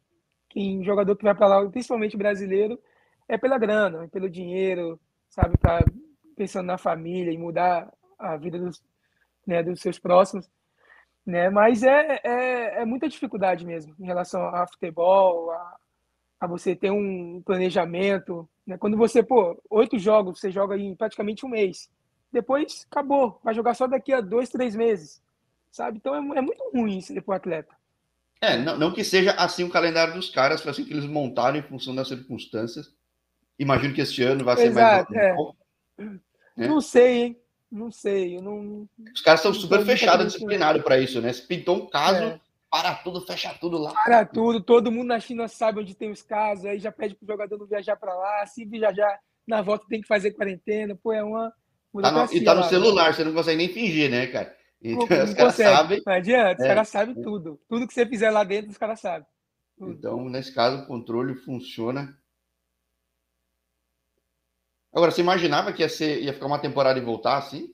quem 0.53 0.85
jogador 0.85 1.17
que 1.17 1.25
vai 1.25 1.35
para 1.35 1.47
lá, 1.47 1.71
principalmente 1.71 2.17
brasileiro, 2.17 2.79
é 3.27 3.39
pela 3.39 3.59
grana, 3.59 4.05
é 4.05 4.09
pelo 4.09 4.29
dinheiro, 4.29 5.01
sabe, 5.29 5.57
tá 5.57 5.83
pensando 6.37 6.67
na 6.67 6.77
família 6.77 7.33
e 7.33 7.39
mudar 7.39 7.91
a 8.19 8.37
vida 8.37 8.59
dos, 8.59 8.85
né, 9.47 9.63
dos 9.63 9.81
seus 9.81 9.99
próximos, 9.99 10.49
né? 11.25 11.49
Mas 11.49 11.83
é, 11.83 12.21
é, 12.23 12.83
é 12.83 12.85
muita 12.85 13.09
dificuldade 13.09 13.65
mesmo 13.65 13.95
em 13.99 14.05
relação 14.05 14.43
a 14.55 14.67
futebol, 14.67 15.51
a, 15.51 15.77
a 16.43 16.47
você 16.49 16.75
ter 16.75 16.91
um 16.91 17.41
planejamento, 17.41 18.49
né? 18.67 18.77
Quando 18.77 18.97
você, 18.97 19.23
pô, 19.23 19.57
oito 19.71 19.97
jogos, 19.97 20.41
você 20.41 20.51
joga 20.51 20.77
em 20.77 20.93
praticamente 20.93 21.47
um 21.47 21.49
mês, 21.49 21.89
depois 22.33 22.85
acabou, 22.91 23.41
vai 23.45 23.55
jogar 23.55 23.75
só 23.75 23.87
daqui 23.87 24.13
a 24.13 24.21
dois, 24.21 24.49
três 24.49 24.75
meses, 24.75 25.23
sabe? 25.71 25.99
Então 25.99 26.17
é, 26.17 26.39
é 26.39 26.43
muito 26.43 26.61
ruim 26.75 26.99
isso 26.99 27.15
para 27.23 27.33
o 27.33 27.37
atleta. 27.37 27.73
É, 28.41 28.59
não, 28.59 28.77
não, 28.77 28.93
que 28.93 29.05
seja 29.05 29.31
assim 29.39 29.63
o 29.63 29.71
calendário 29.71 30.15
dos 30.15 30.31
caras, 30.31 30.61
foi 30.61 30.73
assim 30.73 30.85
que 30.85 30.93
eles 30.93 31.07
montaram 31.07 31.57
em 31.57 31.63
função 31.63 31.95
das 31.95 32.09
circunstâncias. 32.09 32.93
Imagino 33.57 33.95
que 33.95 34.01
este 34.01 34.25
ano 34.25 34.45
vai 34.45 34.57
ser 34.57 34.67
Exato, 34.67 35.15
mais. 35.15 35.25
É. 35.25 35.37
É. 36.59 36.67
Não 36.67 36.81
sei, 36.81 37.23
hein? 37.23 37.41
Não 37.71 37.93
sei. 37.93 38.41
Não... 38.41 38.89
Os 39.15 39.21
caras 39.21 39.39
estão 39.39 39.55
super 39.55 39.85
fechados, 39.85 40.33
disciplinados 40.33 40.83
para 40.83 40.99
isso, 40.99 41.21
né? 41.21 41.33
Se 41.33 41.47
pintou 41.47 41.77
um 41.85 41.87
caso, 41.89 42.21
é. 42.21 42.41
Para 42.73 42.95
tudo, 42.95 43.21
fecha 43.21 43.55
tudo 43.61 43.77
lá. 43.77 43.93
Para 43.93 44.25
tudo, 44.25 44.59
todo 44.59 44.91
mundo 44.91 45.09
na 45.09 45.21
China 45.21 45.47
sabe 45.47 45.81
onde 45.81 45.95
tem 45.95 46.11
os 46.11 46.23
casos, 46.23 46.65
aí 46.65 46.79
já 46.79 46.91
pede 46.91 47.15
para 47.15 47.25
o 47.25 47.29
jogador 47.29 47.59
não 47.59 47.67
viajar 47.67 47.97
para 47.97 48.15
lá, 48.15 48.47
se 48.47 48.65
viajar 48.65 49.21
na 49.47 49.61
volta 49.61 49.85
tem 49.87 50.01
que 50.01 50.09
fazer 50.09 50.31
quarentena, 50.31 50.97
pô, 50.97 51.13
é 51.13 51.23
uma. 51.23 51.53
Tá 52.01 52.11
no, 52.11 52.33
e 52.33 52.43
tá 52.43 52.55
no 52.55 52.65
celular, 52.65 53.13
você 53.13 53.25
não 53.25 53.35
consegue 53.35 53.59
nem 53.59 53.69
fingir, 53.69 54.11
né, 54.11 54.27
cara? 54.29 54.57
Então, 54.81 55.07
não 55.19 55.25
os 55.25 55.35
caras 55.35 55.55
sabem. 55.55 56.03
Não 56.07 56.15
adianta, 56.15 56.63
os 56.63 56.65
é, 56.65 56.69
caras 56.69 56.89
sabem 56.89 57.15
tudo. 57.15 57.61
Tudo 57.69 57.87
que 57.87 57.93
você 57.93 58.07
fizer 58.07 58.31
lá 58.31 58.43
dentro, 58.43 58.71
os 58.71 58.79
caras 58.79 59.01
sabem. 59.01 59.29
Tudo. 59.77 59.93
Então, 59.93 60.25
nesse 60.31 60.55
caso, 60.55 60.83
o 60.83 60.87
controle 60.87 61.35
funciona. 61.35 62.17
Agora, 64.91 65.11
você 65.11 65.21
imaginava 65.21 65.75
que 65.75 65.83
ia, 65.83 65.91
ser, 65.91 66.23
ia 66.23 66.33
ficar 66.33 66.47
uma 66.47 66.59
temporada 66.59 66.99
e 66.99 67.05
voltar 67.05 67.37
assim? 67.37 67.69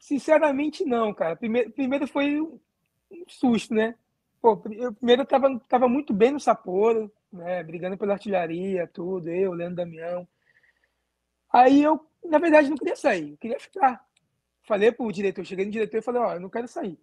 Sinceramente, 0.00 0.84
não, 0.84 1.12
cara. 1.12 1.36
Primeiro, 1.36 1.70
primeiro 1.70 2.08
foi 2.08 2.40
um 2.40 2.58
susto, 3.28 3.74
né? 3.74 3.94
Pô, 4.40 4.60
eu 4.72 4.94
primeiro 4.94 5.26
tava, 5.26 5.60
tava 5.68 5.86
muito 5.86 6.14
bem 6.14 6.32
no 6.32 6.40
Sapporo, 6.40 7.12
né? 7.30 7.62
Brigando 7.62 7.98
pela 7.98 8.14
artilharia, 8.14 8.86
tudo, 8.88 9.28
eu, 9.28 9.52
Leandro 9.52 9.76
Damião. 9.76 10.26
Aí 11.52 11.82
eu, 11.82 12.04
na 12.24 12.38
verdade, 12.38 12.70
não 12.70 12.78
queria 12.78 12.96
sair, 12.96 13.32
eu 13.32 13.36
queria 13.36 13.60
ficar. 13.60 14.02
Falei 14.62 14.90
pro 14.90 15.12
diretor, 15.12 15.44
cheguei 15.44 15.66
no 15.66 15.70
diretor 15.70 15.98
e 15.98 16.02
falei, 16.02 16.22
ó, 16.22 16.34
eu 16.34 16.40
não 16.40 16.48
quero 16.48 16.66
sair, 16.66 16.98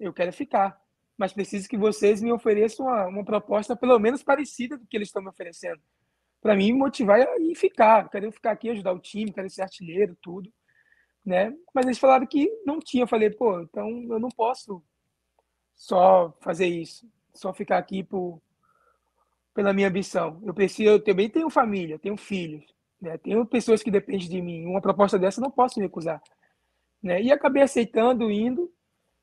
eu 0.00 0.12
quero 0.12 0.32
ficar. 0.32 0.80
Mas 1.16 1.32
preciso 1.32 1.68
que 1.68 1.76
vocês 1.76 2.20
me 2.20 2.32
ofereçam 2.32 2.86
uma, 2.86 3.06
uma 3.06 3.24
proposta 3.24 3.76
pelo 3.76 3.98
menos 4.00 4.22
parecida 4.22 4.76
do 4.76 4.86
que 4.86 4.96
eles 4.96 5.08
estão 5.08 5.22
me 5.22 5.28
oferecendo. 5.28 5.80
Para 6.40 6.56
mim, 6.56 6.72
motivar 6.72 7.20
e 7.40 7.54
ficar. 7.54 8.08
Quero 8.08 8.32
ficar 8.32 8.50
aqui, 8.50 8.70
ajudar 8.70 8.92
o 8.92 8.98
time, 8.98 9.32
quero 9.32 9.48
ser 9.48 9.62
artilheiro, 9.62 10.16
tudo. 10.20 10.52
Né? 11.24 11.54
Mas 11.72 11.86
eles 11.86 11.98
falaram 11.98 12.26
que 12.26 12.50
não 12.66 12.80
tinha. 12.80 13.04
Eu 13.04 13.08
falei, 13.08 13.30
pô, 13.30 13.60
então 13.60 13.88
eu 14.10 14.18
não 14.18 14.28
posso 14.28 14.82
só 15.74 16.36
fazer 16.40 16.66
isso, 16.66 17.08
só 17.32 17.52
ficar 17.52 17.78
aqui 17.78 18.02
por, 18.02 18.40
pela 19.54 19.72
minha 19.72 19.88
ambição. 19.88 20.40
Eu 20.44 20.54
preciso, 20.54 20.90
eu 20.90 21.02
também 21.02 21.28
tenho 21.28 21.48
família, 21.50 21.98
tenho 21.98 22.16
filhos, 22.16 22.64
né? 23.00 23.16
tenho 23.18 23.44
pessoas 23.46 23.82
que 23.82 23.90
dependem 23.90 24.28
de 24.28 24.42
mim. 24.42 24.66
Uma 24.66 24.80
proposta 24.80 25.18
dessa 25.18 25.40
eu 25.40 25.44
não 25.44 25.50
posso 25.50 25.80
recusar. 25.80 26.22
Né? 27.02 27.22
E 27.22 27.32
acabei 27.32 27.62
aceitando, 27.62 28.30
indo. 28.30 28.72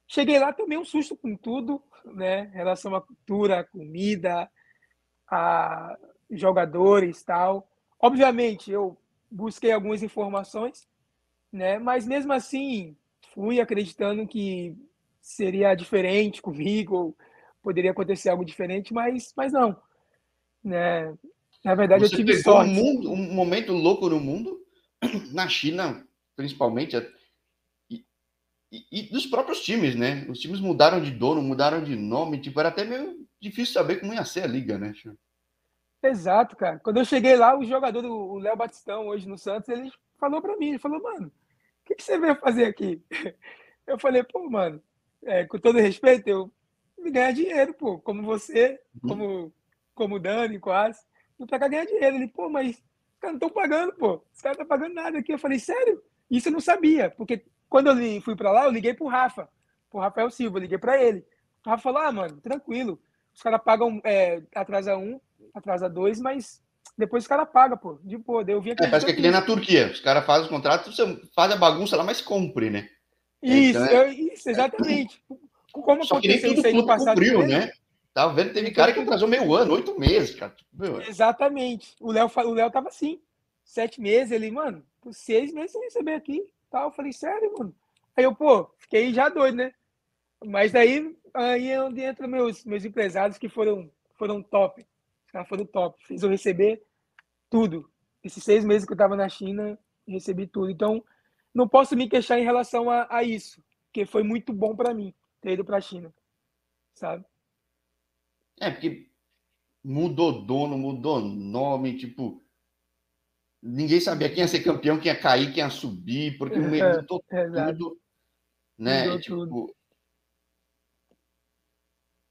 Cheguei 0.07 0.39
lá 0.39 0.51
também 0.51 0.77
um 0.77 0.85
susto 0.85 1.15
com 1.15 1.35
tudo, 1.35 1.81
né? 2.03 2.45
Em 2.45 2.57
relação 2.57 2.95
à 2.95 3.01
cultura, 3.01 3.59
à 3.59 3.63
comida, 3.63 4.49
a 5.29 5.95
jogadores 6.31 7.23
tal. 7.23 7.69
Obviamente, 7.99 8.71
eu 8.71 8.97
busquei 9.29 9.71
algumas 9.71 10.01
informações, 10.01 10.87
né? 11.51 11.79
Mas 11.79 12.05
mesmo 12.05 12.33
assim, 12.33 12.95
fui 13.33 13.59
acreditando 13.59 14.27
que 14.27 14.75
seria 15.21 15.75
diferente 15.75 16.41
comigo, 16.41 16.95
ou 16.95 17.17
poderia 17.61 17.91
acontecer 17.91 18.29
algo 18.29 18.45
diferente, 18.45 18.93
mas, 18.93 19.33
mas 19.35 19.51
não. 19.51 19.79
Né? 20.63 21.13
Na 21.63 21.75
verdade, 21.75 22.01
Você 22.01 22.15
eu 22.15 22.17
tive 22.17 22.37
sorte. 22.41 22.71
Um, 22.71 22.73
mundo, 22.73 23.11
um 23.11 23.33
momento 23.33 23.73
louco 23.73 24.09
no 24.09 24.19
mundo, 24.19 24.59
na 25.31 25.47
China, 25.47 26.07
principalmente, 26.35 26.95
e, 27.89 28.05
e, 28.71 28.85
e, 28.91 29.03
dos 29.11 29.25
próprios 29.25 29.61
times, 29.61 29.95
né? 29.95 30.25
Os 30.29 30.39
times 30.39 30.59
mudaram 30.59 31.01
de 31.01 31.11
dono, 31.11 31.41
mudaram 31.41 31.83
de 31.83 31.95
nome, 31.95 32.39
tipo, 32.39 32.59
era 32.59 32.69
até 32.69 32.85
meio 32.85 33.27
difícil 33.41 33.73
saber 33.73 33.99
como 33.99 34.13
ia 34.13 34.23
ser 34.25 34.43
a 34.43 34.47
liga, 34.47 34.77
né? 34.77 34.93
Exato, 36.01 36.55
cara. 36.55 36.79
Quando 36.79 36.97
eu 36.97 37.05
cheguei 37.05 37.35
lá, 37.35 37.57
o 37.57 37.65
jogador, 37.65 38.05
o 38.05 38.37
Léo 38.37 38.55
Batistão, 38.55 39.07
hoje 39.07 39.27
no 39.27 39.37
Santos, 39.37 39.69
ele 39.69 39.91
falou 40.17 40.41
para 40.41 40.55
mim, 40.57 40.69
ele 40.69 40.79
falou, 40.79 41.01
mano, 41.01 41.27
o 41.27 41.85
que, 41.85 41.95
que 41.95 42.03
você 42.03 42.17
veio 42.17 42.35
fazer 42.35 42.65
aqui? 42.65 43.01
Eu 43.87 43.97
falei, 43.97 44.23
pô, 44.23 44.47
mano, 44.47 44.79
é, 45.23 45.45
com 45.45 45.57
todo 45.57 45.79
respeito, 45.79 46.27
eu 46.27 46.51
ganhar 47.11 47.31
dinheiro, 47.31 47.73
pô, 47.73 47.97
como 47.97 48.21
você, 48.21 48.79
uhum. 49.01 49.09
como, 49.09 49.53
como 49.95 50.15
o 50.15 50.19
Dani, 50.19 50.59
quase. 50.59 51.01
Eu 51.39 51.47
pra 51.47 51.57
cá 51.57 51.67
ganhar 51.67 51.85
dinheiro. 51.85 52.15
Ele, 52.17 52.27
pô, 52.27 52.49
mas 52.49 52.75
os 52.75 53.19
caras 53.19 53.39
não 53.39 53.47
estão 53.47 53.49
pagando, 53.49 53.93
pô. 53.93 54.23
Os 54.31 54.41
caras 54.41 54.57
não 54.57 54.63
estão 54.63 54.67
pagando 54.67 54.93
nada 54.93 55.17
aqui. 55.17 55.33
Eu 55.33 55.39
falei, 55.39 55.57
sério? 55.57 56.03
Isso 56.29 56.49
eu 56.49 56.53
não 56.53 56.59
sabia, 56.59 57.09
porque 57.09 57.43
quando 57.67 57.89
eu 57.89 58.21
fui 58.21 58.35
para 58.35 58.51
lá, 58.51 58.65
eu 58.65 58.71
liguei 58.71 58.93
pro 58.93 59.07
Rafa, 59.07 59.49
pro 59.89 59.99
Rafael 59.99 60.29
Silva, 60.29 60.57
eu 60.57 60.61
liguei 60.61 60.77
para 60.77 61.01
ele. 61.01 61.25
O 61.65 61.69
Rafa 61.69 61.83
falou, 61.83 62.01
ah, 62.01 62.11
mano, 62.11 62.37
tranquilo. 62.41 63.01
Os 63.33 63.41
caras 63.41 63.61
pagam, 63.63 63.99
é, 64.03 64.43
atrasa 64.53 64.95
um, 64.97 65.19
atrasa 65.53 65.89
dois, 65.89 66.19
mas 66.19 66.61
depois 66.97 67.23
os 67.23 67.27
caras 67.27 67.47
pagam, 67.51 67.77
pô. 67.77 67.99
De 68.03 68.17
boa, 68.17 68.43
eu 68.47 68.61
vi 68.61 68.71
aqui. 68.71 68.83
É, 68.83 68.87
parece 68.87 69.05
que 69.05 69.11
é 69.11 69.15
que 69.15 69.21
nem 69.21 69.31
na 69.31 69.41
Turquia. 69.41 69.87
Os 69.91 69.99
caras 69.99 70.25
fazem 70.25 70.47
o 70.47 70.49
contrato, 70.49 70.91
você 70.91 71.21
faz 71.35 71.51
a 71.51 71.57
bagunça 71.57 71.95
lá, 71.95 72.03
mas 72.03 72.21
compre, 72.21 72.69
né? 72.69 72.89
Isso, 73.41 73.79
então, 73.79 74.01
é... 74.01 74.13
isso 74.13 74.49
exatamente. 74.49 75.23
Como 75.71 76.05
Só 76.05 76.19
que 76.19 76.27
nem 76.27 76.41
tudo 76.41 76.67
isso 76.67 76.85
passado 76.85 77.15
cumpriu, 77.15 77.47
né? 77.47 77.71
Tava 78.13 78.33
vendo, 78.33 78.53
teve 78.53 78.71
cara 78.71 78.91
que 78.91 78.99
atrasou 78.99 79.27
meio 79.27 79.53
ano, 79.53 79.75
oito 79.75 79.97
meses, 79.97 80.35
cara. 80.35 80.53
Meu, 80.73 80.99
exatamente. 81.01 81.95
O 82.01 82.11
Léo, 82.11 82.29
o 82.35 82.53
Léo 82.53 82.71
tava 82.71 82.89
assim, 82.89 83.21
sete 83.63 84.01
meses, 84.01 84.31
ele, 84.31 84.51
mano, 84.51 84.83
por 84.99 85.13
seis 85.13 85.53
meses 85.53 85.71
sem 85.71 85.81
receber 85.81 86.15
aqui. 86.15 86.43
Tal. 86.69 86.87
Eu 86.87 86.91
falei, 86.91 87.13
sério, 87.13 87.53
mano? 87.57 87.73
Aí 88.17 88.23
eu, 88.23 88.35
pô, 88.35 88.69
fiquei 88.77 89.13
já 89.13 89.29
doido, 89.29 89.55
né? 89.55 89.71
Mas 90.43 90.71
daí, 90.71 91.15
aí 91.33 91.69
é 91.69 91.81
onde 91.81 92.01
entra 92.01 92.27
meus, 92.27 92.65
meus 92.65 92.83
empresários 92.83 93.37
que 93.37 93.47
foram, 93.47 93.89
foram 94.17 94.41
top. 94.41 94.85
Os 95.29 95.31
caras 95.31 95.47
foram 95.47 95.63
top. 95.63 95.95
Fiz 96.07 96.23
eu 96.23 96.29
receber 96.29 96.83
tudo. 97.51 97.87
Esses 98.23 98.43
seis 98.43 98.65
meses 98.65 98.87
que 98.87 98.93
eu 98.93 98.97
tava 98.97 99.15
na 99.15 99.29
China, 99.29 99.77
recebi 100.07 100.47
tudo. 100.47 100.71
Então, 100.71 101.03
não 101.53 101.67
posso 101.67 101.95
me 101.95 102.09
queixar 102.09 102.39
em 102.39 102.43
relação 102.43 102.89
a, 102.89 103.07
a 103.15 103.23
isso, 103.23 103.63
porque 103.85 104.07
foi 104.07 104.23
muito 104.23 104.51
bom 104.51 104.75
para 104.75 104.91
mim 104.91 105.13
ter 105.39 105.51
ido 105.51 105.63
para 105.63 105.77
a 105.77 105.81
China, 105.81 106.11
sabe? 106.95 107.23
É, 108.59 108.71
porque 108.71 109.07
mudou 109.83 110.43
dono, 110.43 110.79
mudou 110.79 111.21
nome, 111.21 111.95
tipo, 111.95 112.43
ninguém 113.61 114.01
sabia 114.01 114.29
quem 114.29 114.39
ia 114.39 114.47
ser 114.47 114.63
campeão, 114.63 114.99
quem 114.99 115.11
ia 115.11 115.19
cair, 115.19 115.53
quem 115.53 115.63
ia 115.63 115.69
subir, 115.69 116.39
porque 116.39 116.55
é, 116.57 116.59
mudou 116.59 117.23
é, 117.29 117.73
tudo, 117.73 118.01
né? 118.79 119.03
Mudou 119.03 119.19
tipo, 119.19 119.35
tudo. 119.35 119.75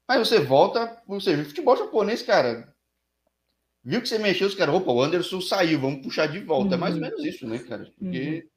Aí 0.05 0.19
você 0.19 0.39
volta, 0.39 1.01
você 1.07 1.45
futebol 1.45 1.77
japonês, 1.77 2.21
cara. 2.21 2.68
Viu 3.83 4.01
que 4.01 4.09
você 4.09 4.17
mexeu, 4.17 4.47
os 4.47 4.55
caras, 4.55 4.75
opa, 4.75 4.91
o 4.91 5.01
Anderson 5.01 5.39
saiu, 5.41 5.79
vamos 5.79 6.01
puxar 6.01 6.27
de 6.27 6.39
volta. 6.39 6.69
Uhum. 6.69 6.73
É 6.73 6.77
mais 6.77 6.95
ou 6.95 7.01
uhum. 7.01 7.07
menos 7.07 7.25
isso, 7.25 7.47
né, 7.47 7.59
cara? 7.59 7.85
Porque 7.97 8.43
uhum. 8.43 8.49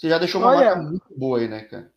Você 0.00 0.08
já 0.08 0.16
deixou 0.16 0.40
uma 0.40 0.48
Olha, 0.48 0.76
marca 0.76 0.82
muito 0.82 1.14
boa 1.14 1.38
aí, 1.38 1.46
né, 1.46 1.62
cara? 1.64 1.92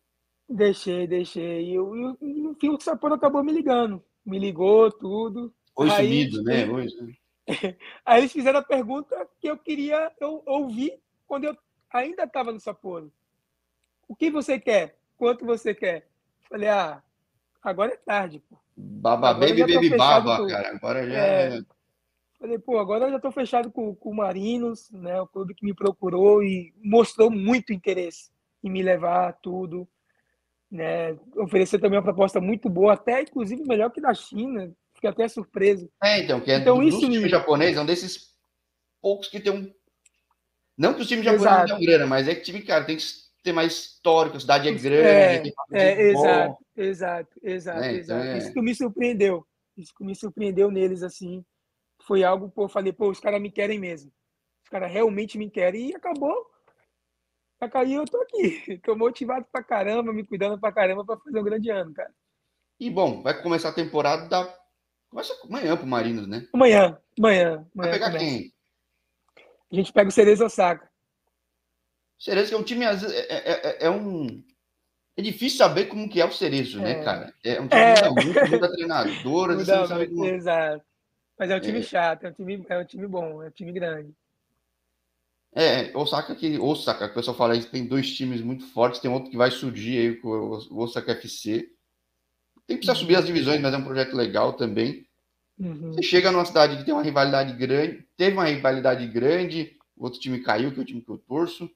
Deixei, 0.46 1.06
deixei. 1.06 1.70
E, 1.70 1.74
eu, 1.74 2.16
no 2.20 2.54
fim 2.60 2.68
o 2.68 2.78
Sapporo 2.78 3.14
acabou 3.14 3.42
me 3.42 3.50
ligando. 3.50 4.04
Me 4.26 4.38
ligou, 4.38 4.92
tudo. 4.92 5.54
Oi 5.74 5.88
aí, 5.88 6.28
sumido, 6.28 6.42
né? 6.42 6.66
Oi, 6.68 6.86
aí 8.04 8.20
eles 8.20 8.32
fizeram 8.32 8.58
a 8.58 8.62
pergunta 8.62 9.26
que 9.40 9.46
eu 9.48 9.56
queria 9.56 10.12
eu 10.20 10.42
ouvir 10.44 11.00
quando 11.26 11.44
eu 11.44 11.56
ainda 11.90 12.24
estava 12.24 12.52
no 12.52 12.60
Sapporo. 12.60 13.10
O 14.06 14.14
que 14.14 14.30
você 14.30 14.60
quer? 14.60 14.98
Quanto 15.16 15.46
você 15.46 15.74
quer? 15.74 16.06
Falei, 16.46 16.68
ah, 16.68 17.02
agora 17.64 17.92
é 17.92 17.96
tarde, 17.96 18.40
pô. 18.48 18.56
Baba, 18.76 19.32
baby, 19.34 19.60
baby, 19.60 19.90
baba, 19.90 20.46
cara. 20.46 20.70
Agora 20.70 21.08
já 21.08 21.18
é... 21.18 21.58
é 21.58 21.62
Falei, 22.44 22.58
pô, 22.58 22.78
agora 22.78 23.06
eu 23.06 23.10
já 23.10 23.16
estou 23.16 23.32
fechado 23.32 23.70
com, 23.70 23.94
com 23.94 24.10
o 24.10 24.16
Marinos, 24.16 24.90
né? 24.90 25.18
O 25.18 25.26
clube 25.26 25.54
que 25.54 25.64
me 25.64 25.72
procurou 25.72 26.42
e 26.42 26.74
mostrou 26.76 27.30
muito 27.30 27.72
interesse 27.72 28.30
em 28.62 28.70
me 28.70 28.82
levar 28.82 29.32
tudo. 29.40 29.88
Né? 30.70 31.16
Oferecer 31.36 31.78
também 31.78 31.98
uma 31.98 32.04
proposta 32.04 32.42
muito 32.42 32.68
boa, 32.68 32.92
até 32.92 33.22
inclusive 33.22 33.62
melhor 33.64 33.90
que 33.90 34.00
da 34.00 34.12
China. 34.12 34.70
Fiquei 34.92 35.08
até 35.08 35.26
surpreso. 35.26 35.90
É, 36.02 36.18
então, 36.18 36.38
que 36.38 36.50
é 36.50 36.56
então, 36.56 36.76
do, 36.76 36.82
isso 36.82 37.00
time 37.00 37.18
me... 37.18 37.28
japonês, 37.30 37.78
é 37.78 37.80
um 37.80 37.86
desses 37.86 38.34
poucos 39.00 39.28
que 39.28 39.40
tem 39.40 39.50
um. 39.50 39.72
Não 40.76 40.92
que 40.92 41.00
os 41.00 41.08
times 41.08 41.24
japoneses 41.24 41.70
não 41.70 41.78
tenham 41.78 41.80
grana, 41.80 42.06
mas 42.06 42.28
é 42.28 42.34
que 42.34 42.42
time, 42.42 42.60
cara, 42.60 42.84
tem 42.84 42.96
que 42.96 43.04
ter 43.44 43.52
mais 43.52 43.72
histórico, 43.72 44.38
a 44.38 44.40
cidade 44.40 44.68
é 44.68 44.72
grande. 44.72 45.54
É, 45.72 45.92
é 45.92 46.02
exato, 46.10 46.66
exato, 46.76 47.40
exato, 47.42 47.84
é, 47.84 47.92
exato. 47.92 48.20
Então 48.24 48.34
é... 48.34 48.38
Isso 48.38 48.52
que 48.52 48.60
me 48.60 48.74
surpreendeu. 48.74 49.46
Isso 49.76 49.94
que 49.96 50.04
me 50.04 50.16
surpreendeu 50.16 50.70
neles, 50.70 51.02
assim 51.02 51.44
foi 52.06 52.22
algo, 52.22 52.50
pô, 52.50 52.64
eu 52.64 52.68
falei, 52.68 52.92
pô, 52.92 53.10
os 53.10 53.20
caras 53.20 53.40
me 53.40 53.50
querem 53.50 53.78
mesmo. 53.78 54.12
Os 54.62 54.70
caras 54.70 54.90
realmente 54.90 55.38
me 55.38 55.50
querem. 55.50 55.90
E 55.90 55.94
acabou. 55.94 56.50
Aí 57.60 57.94
eu 57.94 58.04
tô 58.04 58.20
aqui. 58.20 58.78
Tô 58.84 58.94
motivado 58.94 59.46
pra 59.50 59.62
caramba, 59.62 60.12
me 60.12 60.26
cuidando 60.26 60.60
pra 60.60 60.72
caramba 60.72 61.04
pra 61.04 61.16
fazer 61.16 61.38
um 61.38 61.44
grande 61.44 61.70
ano, 61.70 61.94
cara. 61.94 62.12
E 62.78 62.90
bom, 62.90 63.22
vai 63.22 63.40
começar 63.42 63.70
a 63.70 63.74
temporada 63.74 64.28
da. 64.28 64.58
Começa 65.08 65.34
amanhã 65.44 65.76
pro 65.76 65.86
Marinos, 65.86 66.26
né? 66.26 66.46
Amanhã, 66.52 67.00
amanhã. 67.18 67.66
Vai 67.74 67.90
pegar 67.90 68.18
quem? 68.18 68.52
A 69.72 69.74
gente 69.74 69.92
pega 69.92 70.08
o 70.08 70.12
Cerezo 70.12 70.44
Osaka. 70.44 70.90
Cerezo 72.18 72.48
que 72.48 72.54
é 72.54 72.58
um 72.58 72.62
time, 72.62 72.84
é, 72.84 72.92
é, 72.92 73.52
é, 73.52 73.86
é, 73.86 73.90
um. 73.90 74.42
É 75.16 75.22
difícil 75.22 75.58
saber 75.58 75.86
como 75.86 76.08
que 76.08 76.20
é 76.20 76.24
o 76.24 76.32
Cerezo, 76.32 76.80
né, 76.80 76.92
é. 76.92 77.04
cara? 77.04 77.34
É 77.44 77.60
um 77.60 77.68
time 77.68 77.80
é. 77.82 78.10
muito, 78.10 78.50
muda 78.50 78.72
treinador, 78.72 79.48
muda, 79.50 79.86
sabe 79.86 80.08
como... 80.08 80.24
Exato. 80.24 80.84
Mas 81.38 81.50
é 81.50 81.56
um 81.56 81.60
time 81.60 81.78
é. 81.78 81.82
chato, 81.82 82.24
é 82.24 82.30
um 82.30 82.32
time, 82.32 82.66
é 82.68 82.78
um 82.78 82.84
time 82.84 83.06
bom, 83.06 83.42
é 83.42 83.48
um 83.48 83.50
time 83.50 83.72
grande. 83.72 84.14
É, 85.56 85.96
Osaka 85.96 86.34
que 86.34 86.58
Osaka, 86.58 87.06
que 87.06 87.12
o 87.12 87.14
pessoal 87.14 87.36
fala, 87.36 87.60
tem 87.62 87.86
dois 87.86 88.12
times 88.12 88.40
muito 88.40 88.66
fortes, 88.66 89.00
tem 89.00 89.10
outro 89.10 89.30
que 89.30 89.36
vai 89.36 89.52
surgir 89.52 89.98
aí 89.98 90.16
com 90.16 90.28
o 90.28 90.78
Osaka 90.78 91.12
FC. 91.12 91.68
Tem 92.66 92.76
que 92.76 92.84
precisar 92.84 92.96
subir 92.96 93.16
as 93.16 93.26
divisões, 93.26 93.60
mas 93.60 93.72
é 93.72 93.76
um 93.76 93.84
projeto 93.84 94.16
legal 94.16 94.54
também. 94.54 95.06
Uhum. 95.58 95.92
Você 95.92 96.02
chega 96.02 96.32
numa 96.32 96.44
cidade 96.44 96.76
que 96.76 96.84
tem 96.84 96.92
uma 96.92 97.02
rivalidade 97.02 97.52
grande, 97.52 98.04
teve 98.16 98.32
uma 98.32 98.46
rivalidade 98.46 99.06
grande, 99.06 99.76
o 99.96 100.04
outro 100.04 100.18
time 100.18 100.40
caiu, 100.40 100.72
que 100.72 100.80
é 100.80 100.82
o 100.82 100.84
time 100.84 101.00
que 101.00 101.10
eu 101.10 101.18
torço. 101.18 101.70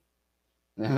Né? 0.79 0.89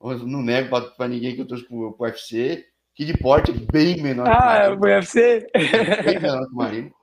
Eu, 0.00 0.18
não 0.26 0.42
nego 0.42 0.68
para 0.68 1.08
ninguém 1.08 1.34
que 1.34 1.40
eu 1.40 1.46
torço 1.46 1.66
pro, 1.66 1.92
pro 1.94 2.06
UFC, 2.06 2.66
que 2.94 3.04
de 3.04 3.16
porte 3.16 3.50
é 3.50 3.54
bem 3.54 4.02
menor 4.02 4.28
ah, 4.28 4.68
que 4.68 4.76
o 4.76 4.80
UFC? 4.80 5.46
Bem 6.04 6.20
menor 6.20 6.46
que 6.46 6.52
o 6.52 6.56
Marino. 6.56 6.94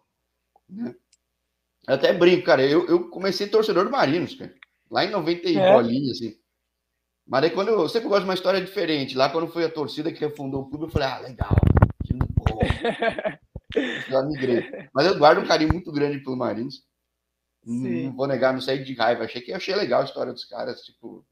Né? 0.70 0.96
Eu 1.88 1.96
até 1.96 2.14
brinco, 2.14 2.46
cara. 2.46 2.64
Eu, 2.64 2.88
eu 2.88 3.10
comecei 3.10 3.48
torcedor 3.48 3.86
do 3.86 3.92
Marinos, 3.92 4.36
cara. 4.36 4.54
Lá 4.90 5.04
em 5.04 5.10
90 5.10 5.50
e 5.50 5.58
é. 5.58 5.74
bolinha, 5.74 6.12
assim. 6.12 6.36
Mas 7.28 7.44
aí 7.44 7.50
quando 7.50 7.70
eu, 7.70 7.80
eu 7.80 7.90
sempre 7.90 8.08
gosto 8.08 8.22
de 8.22 8.28
uma 8.28 8.34
história 8.34 8.62
diferente. 8.62 9.18
Lá 9.18 9.30
quando 9.30 9.52
foi 9.52 9.66
a 9.66 9.72
torcida 9.72 10.12
que 10.12 10.20
refundou 10.20 10.62
o 10.62 10.70
clube, 10.70 10.86
eu 10.86 10.90
falei, 10.90 11.08
ah, 11.08 11.20
legal, 11.20 11.56
time 12.06 12.20
povo. 12.36 12.60
Já 14.10 14.22
migrei. 14.24 14.70
Mas 14.94 15.08
eu 15.08 15.18
guardo 15.18 15.40
um 15.40 15.48
carinho 15.48 15.72
muito 15.72 15.92
grande 15.92 16.20
pelo 16.20 16.38
Marinos. 16.38 16.84
Sim. 17.64 18.08
Não 18.08 18.16
vou 18.16 18.28
negar, 18.28 18.54
não 18.54 18.62
saí 18.62 18.84
de 18.84 18.94
raiva. 18.94 19.24
Achei 19.24 19.42
que 19.42 19.54
achei 19.54 19.76
legal 19.76 20.02
a 20.02 20.06
história 20.06 20.34
dos 20.34 20.46
caras. 20.46 20.82
Tipo, 20.82 21.26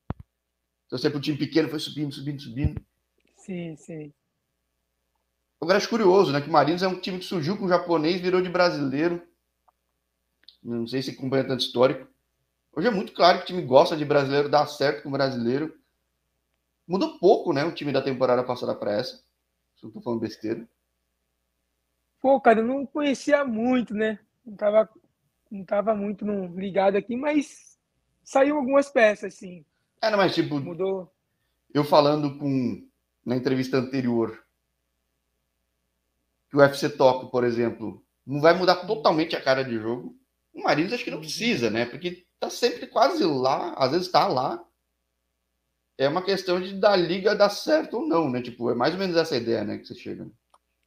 torcer 0.90 1.12
pro 1.12 1.22
time 1.22 1.38
pequeno, 1.38 1.70
foi 1.70 1.80
subindo, 1.80 2.14
subindo, 2.14 2.42
subindo. 2.42 2.82
Sim, 3.38 3.76
sim. 3.76 4.14
Agora 5.62 5.78
acho 5.78 5.90
curioso, 5.90 6.32
né? 6.32 6.42
Que 6.42 6.50
o 6.50 6.52
Marinos 6.52 6.82
é 6.82 6.88
um 6.88 7.00
time 7.00 7.20
que 7.20 7.26
surgiu 7.26 7.58
com 7.58 7.66
o 7.66 7.70
japonês, 7.70 8.20
virou 8.20 8.42
de 8.42 8.50
brasileiro. 8.50 9.22
Não 10.64 10.88
sei 10.88 11.02
se 11.02 11.12
acompanha 11.12 11.48
tanto 11.48 11.62
histórico. 11.62 12.08
Hoje 12.74 12.88
é 12.88 12.92
muito 12.92 13.14
claro 13.14 13.38
que 13.40 13.44
o 13.44 13.48
time 13.48 13.62
gosta 13.62 13.96
de 13.96 14.06
brasileiro, 14.06 14.50
dá 14.50 14.66
certo 14.66 15.04
com 15.04 15.10
o 15.10 15.12
brasileiro. 15.12 15.78
Mudou 16.88 17.20
pouco, 17.20 17.54
né? 17.54 17.64
O 17.64 17.74
time 17.74 17.92
da 17.92 18.02
temporada 18.02 18.44
passada 18.44 18.74
para 18.74 18.94
essa. 18.94 19.18
Se 19.76 19.84
não 19.84 19.92
tô 19.92 20.02
falando 20.02 20.22
besteira. 20.22 20.68
Pô, 22.22 22.40
cara, 22.42 22.60
eu 22.60 22.66
não 22.66 22.86
conhecia 22.86 23.46
muito, 23.46 23.94
né? 23.94 24.20
Não 24.46 24.56
tava, 24.56 24.90
não 25.52 25.64
tava 25.64 25.96
muito 25.96 26.26
ligado 26.56 26.96
aqui, 26.96 27.16
mas 27.16 27.78
saiu 28.24 28.58
algumas 28.58 28.90
peças, 28.90 29.36
sim. 29.36 29.66
É, 30.02 30.10
não, 30.10 30.18
mas 30.18 30.34
tipo. 30.34 30.60
Mudou. 30.60 31.12
Eu 31.74 31.84
falando 31.84 32.38
com. 32.38 32.88
Na 33.26 33.36
entrevista 33.36 33.78
anterior. 33.78 34.44
Que 36.50 36.58
o 36.58 36.60
UFC 36.60 36.90
Tóquio, 36.90 37.30
por 37.30 37.44
exemplo, 37.44 38.04
não 38.26 38.42
vai 38.42 38.54
mudar 38.54 38.88
totalmente 38.88 39.36
a 39.36 39.42
cara 39.42 39.64
de 39.64 39.78
jogo. 39.80 40.16
O 40.54 40.64
Marinos 40.64 40.94
acho 40.94 41.04
que 41.04 41.12
não 41.12 41.20
precisa, 41.20 41.70
né? 41.70 41.86
Porque 41.86 42.26
tá 42.40 42.50
sempre 42.50 42.88
quase 42.88 43.24
lá, 43.24 43.74
às 43.74 43.92
vezes 43.92 44.10
tá 44.10 44.28
lá, 44.28 44.66
é 46.00 46.08
uma 46.08 46.24
questão 46.24 46.62
de 46.62 46.74
da 46.80 46.96
liga 46.96 47.36
dar 47.36 47.50
certo 47.50 47.98
ou 47.98 48.08
não, 48.08 48.30
né? 48.30 48.42
Tipo, 48.42 48.72
é 48.72 48.74
mais 48.74 48.94
ou 48.94 49.00
menos 49.00 49.18
essa 49.18 49.36
ideia, 49.36 49.66
né, 49.66 49.78
que 49.78 49.86
você 49.86 49.94
chega. 49.94 50.26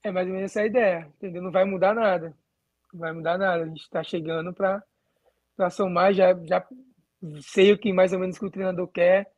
É 0.03 0.11
mais 0.11 0.27
ou 0.27 0.33
menos 0.33 0.51
essa 0.51 0.65
ideia, 0.65 1.07
entendeu? 1.17 1.43
Não 1.43 1.53
vai 1.53 1.67
mudar 1.67 1.95
nada. 1.95 2.35
Não 2.93 3.01
vai 3.01 3.13
mudar 3.13 3.37
nada. 3.37 3.63
A 3.63 3.67
gente 3.67 3.83
está 3.83 4.03
chegando 4.03 4.55
para 4.55 5.71
somar, 5.71 6.15
já, 6.15 6.33
já 6.45 6.67
sei 7.41 7.73
o 7.73 7.79
que 7.79 7.93
mais 7.93 8.13
ou 8.13 8.19
menos 8.19 8.39
que 8.39 8.45
o 8.45 8.51
treinador 8.51 8.87
quer, 8.89 9.31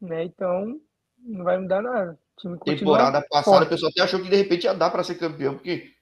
né? 0.00 0.24
Então, 0.24 0.80
não 1.18 1.44
vai 1.44 1.58
mudar 1.58 1.82
nada. 1.82 2.18
Temporada 2.64 3.20
passada, 3.28 3.56
forte. 3.56 3.66
a 3.66 3.70
pessoa 3.70 3.90
até 3.90 4.02
achou 4.02 4.22
que 4.22 4.30
de 4.30 4.36
repente 4.36 4.64
ia 4.64 4.72
dar 4.72 4.90
para 4.90 5.04
ser 5.04 5.16
campeão, 5.16 5.54
porque 5.54 5.92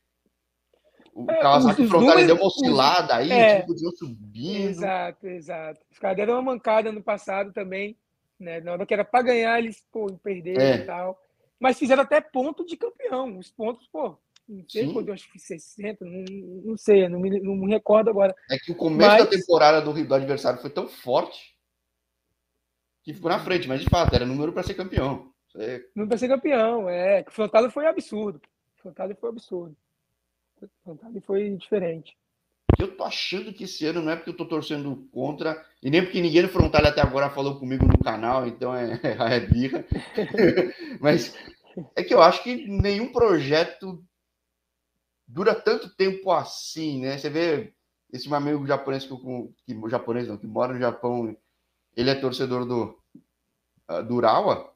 o 1.18 1.28
é, 1.28 1.40
Kawasaki 1.40 1.88
Frontale 1.88 2.26
deu 2.26 2.36
uma 2.36 2.46
oscilada 2.46 3.16
aí, 3.16 3.32
é, 3.32 3.60
tipo, 3.60 3.74
deu 3.74 3.90
subindo. 3.90 4.68
Exato, 4.68 5.26
exato. 5.26 5.80
Os 5.90 5.98
caras 5.98 6.16
deram 6.16 6.34
uma 6.34 6.42
mancada 6.42 6.92
no 6.92 7.02
passado 7.02 7.52
também. 7.52 7.98
Né? 8.38 8.60
Na 8.60 8.72
hora 8.72 8.86
que 8.86 8.94
era 8.94 9.04
para 9.04 9.22
ganhar, 9.24 9.58
eles 9.58 9.84
pô, 9.90 10.06
perderam 10.22 10.62
é. 10.62 10.76
e 10.76 10.84
tal. 10.84 11.20
Mas 11.58 11.76
fizeram 11.76 12.04
até 12.04 12.20
ponto 12.20 12.64
de 12.64 12.76
campeão. 12.76 13.36
Os 13.36 13.50
pontos, 13.50 13.88
pô, 13.88 14.16
não 14.48 14.64
sei, 14.68 14.92
pô, 14.92 15.12
acho 15.12 15.30
que 15.30 15.38
60, 15.38 16.04
não, 16.04 16.24
não 16.64 16.76
sei, 16.76 17.08
não 17.08 17.20
me, 17.20 17.40
não 17.40 17.54
me 17.56 17.70
recordo 17.70 18.10
agora. 18.10 18.34
É 18.50 18.58
que 18.58 18.72
o 18.72 18.74
começo 18.74 19.10
mas... 19.10 19.24
da 19.24 19.30
temporada 19.30 19.80
do, 19.82 19.92
do 20.04 20.14
adversário 20.14 20.60
foi 20.60 20.70
tão 20.70 20.88
forte 20.88 21.56
que 23.02 23.12
ficou 23.12 23.30
na 23.30 23.38
frente, 23.38 23.68
mas 23.68 23.80
de 23.80 23.88
fato, 23.88 24.14
era 24.14 24.26
número 24.26 24.52
para 24.52 24.62
ser 24.62 24.74
campeão. 24.74 25.32
É... 25.56 25.82
Número 25.94 26.08
para 26.08 26.18
ser 26.18 26.28
campeão, 26.28 26.88
é. 26.88 27.24
O 27.26 27.30
Frontale 27.30 27.70
foi 27.70 27.86
absurdo. 27.86 28.40
O 28.76 28.82
Frontale 28.82 29.14
foi 29.14 29.28
absurdo. 29.28 29.76
O 30.62 30.68
Frontale 30.82 31.20
foi 31.20 31.50
diferente 31.56 32.16
eu 32.78 32.96
tô 32.96 33.04
achando 33.04 33.52
que 33.52 33.64
esse 33.64 33.84
ano 33.86 34.02
não 34.02 34.12
é 34.12 34.16
porque 34.16 34.30
eu 34.30 34.36
tô 34.36 34.46
torcendo 34.46 35.08
contra, 35.12 35.64
e 35.82 35.90
nem 35.90 36.02
porque 36.02 36.20
ninguém 36.20 36.42
no 36.42 36.48
Frontal 36.48 36.84
até 36.84 37.00
agora 37.00 37.30
falou 37.30 37.58
comigo 37.58 37.84
no 37.86 37.98
canal, 37.98 38.46
então 38.46 38.74
é, 38.74 39.00
é 39.36 39.40
birra. 39.40 39.84
Mas 41.00 41.34
é 41.96 42.02
que 42.02 42.14
eu 42.14 42.22
acho 42.22 42.42
que 42.42 42.68
nenhum 42.68 43.10
projeto 43.10 44.02
dura 45.28 45.54
tanto 45.54 45.94
tempo 45.94 46.32
assim, 46.32 47.02
né? 47.02 47.18
Você 47.18 47.30
vê 47.30 47.74
esse 48.12 48.28
meu 48.28 48.38
amigo 48.38 48.66
japonês 48.66 49.04
que, 49.04 49.14
que 49.66 49.90
japonês 49.90 50.26
não, 50.26 50.38
que 50.38 50.46
mora 50.46 50.72
no 50.72 50.80
Japão, 50.80 51.36
ele 51.94 52.10
é 52.10 52.14
torcedor 52.14 52.64
do, 52.64 52.98
uh, 53.90 54.02
do 54.02 54.14
Urawa, 54.14 54.74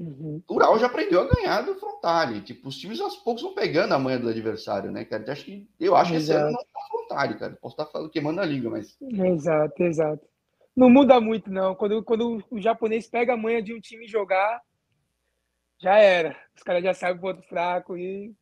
Uhum. 0.00 0.42
O 0.48 0.54
Ural 0.54 0.78
já 0.78 0.86
aprendeu 0.86 1.20
a 1.20 1.28
ganhar 1.28 1.60
do 1.60 1.74
Frontale. 1.74 2.40
Tipo, 2.40 2.68
os 2.68 2.78
times 2.78 2.98
aos 3.02 3.16
poucos 3.16 3.42
vão 3.42 3.54
pegando 3.54 3.92
a 3.92 3.98
manha 3.98 4.18
do 4.18 4.30
adversário, 4.30 4.90
né, 4.90 5.04
cara? 5.04 5.22
Eu 5.26 5.32
acho 5.32 5.44
que, 5.44 5.68
eu 5.78 5.94
acho 5.94 6.12
que 6.12 6.16
esse 6.16 6.32
ano 6.32 6.52
não 6.52 6.58
tá 6.58 6.80
Frontale, 6.88 7.38
cara. 7.38 7.58
Posso 7.60 7.74
estar 7.74 7.84
falando 7.84 8.10
queimando 8.10 8.40
a 8.40 8.46
liga, 8.46 8.70
mas. 8.70 8.96
Exato, 9.02 9.82
exato. 9.82 10.26
Não 10.74 10.88
muda 10.88 11.20
muito, 11.20 11.50
não. 11.50 11.74
Quando, 11.74 12.02
quando 12.02 12.42
o 12.50 12.58
japonês 12.58 13.10
pega 13.10 13.34
a 13.34 13.36
manha 13.36 13.62
de 13.62 13.74
um 13.74 13.80
time 13.80 14.08
jogar, 14.08 14.62
já 15.78 15.98
era. 15.98 16.34
Os 16.56 16.62
caras 16.62 16.82
já 16.82 16.94
sabem 16.94 17.18
o 17.18 17.20
ponto 17.20 17.42
fraco 17.42 17.94
e. 17.94 18.34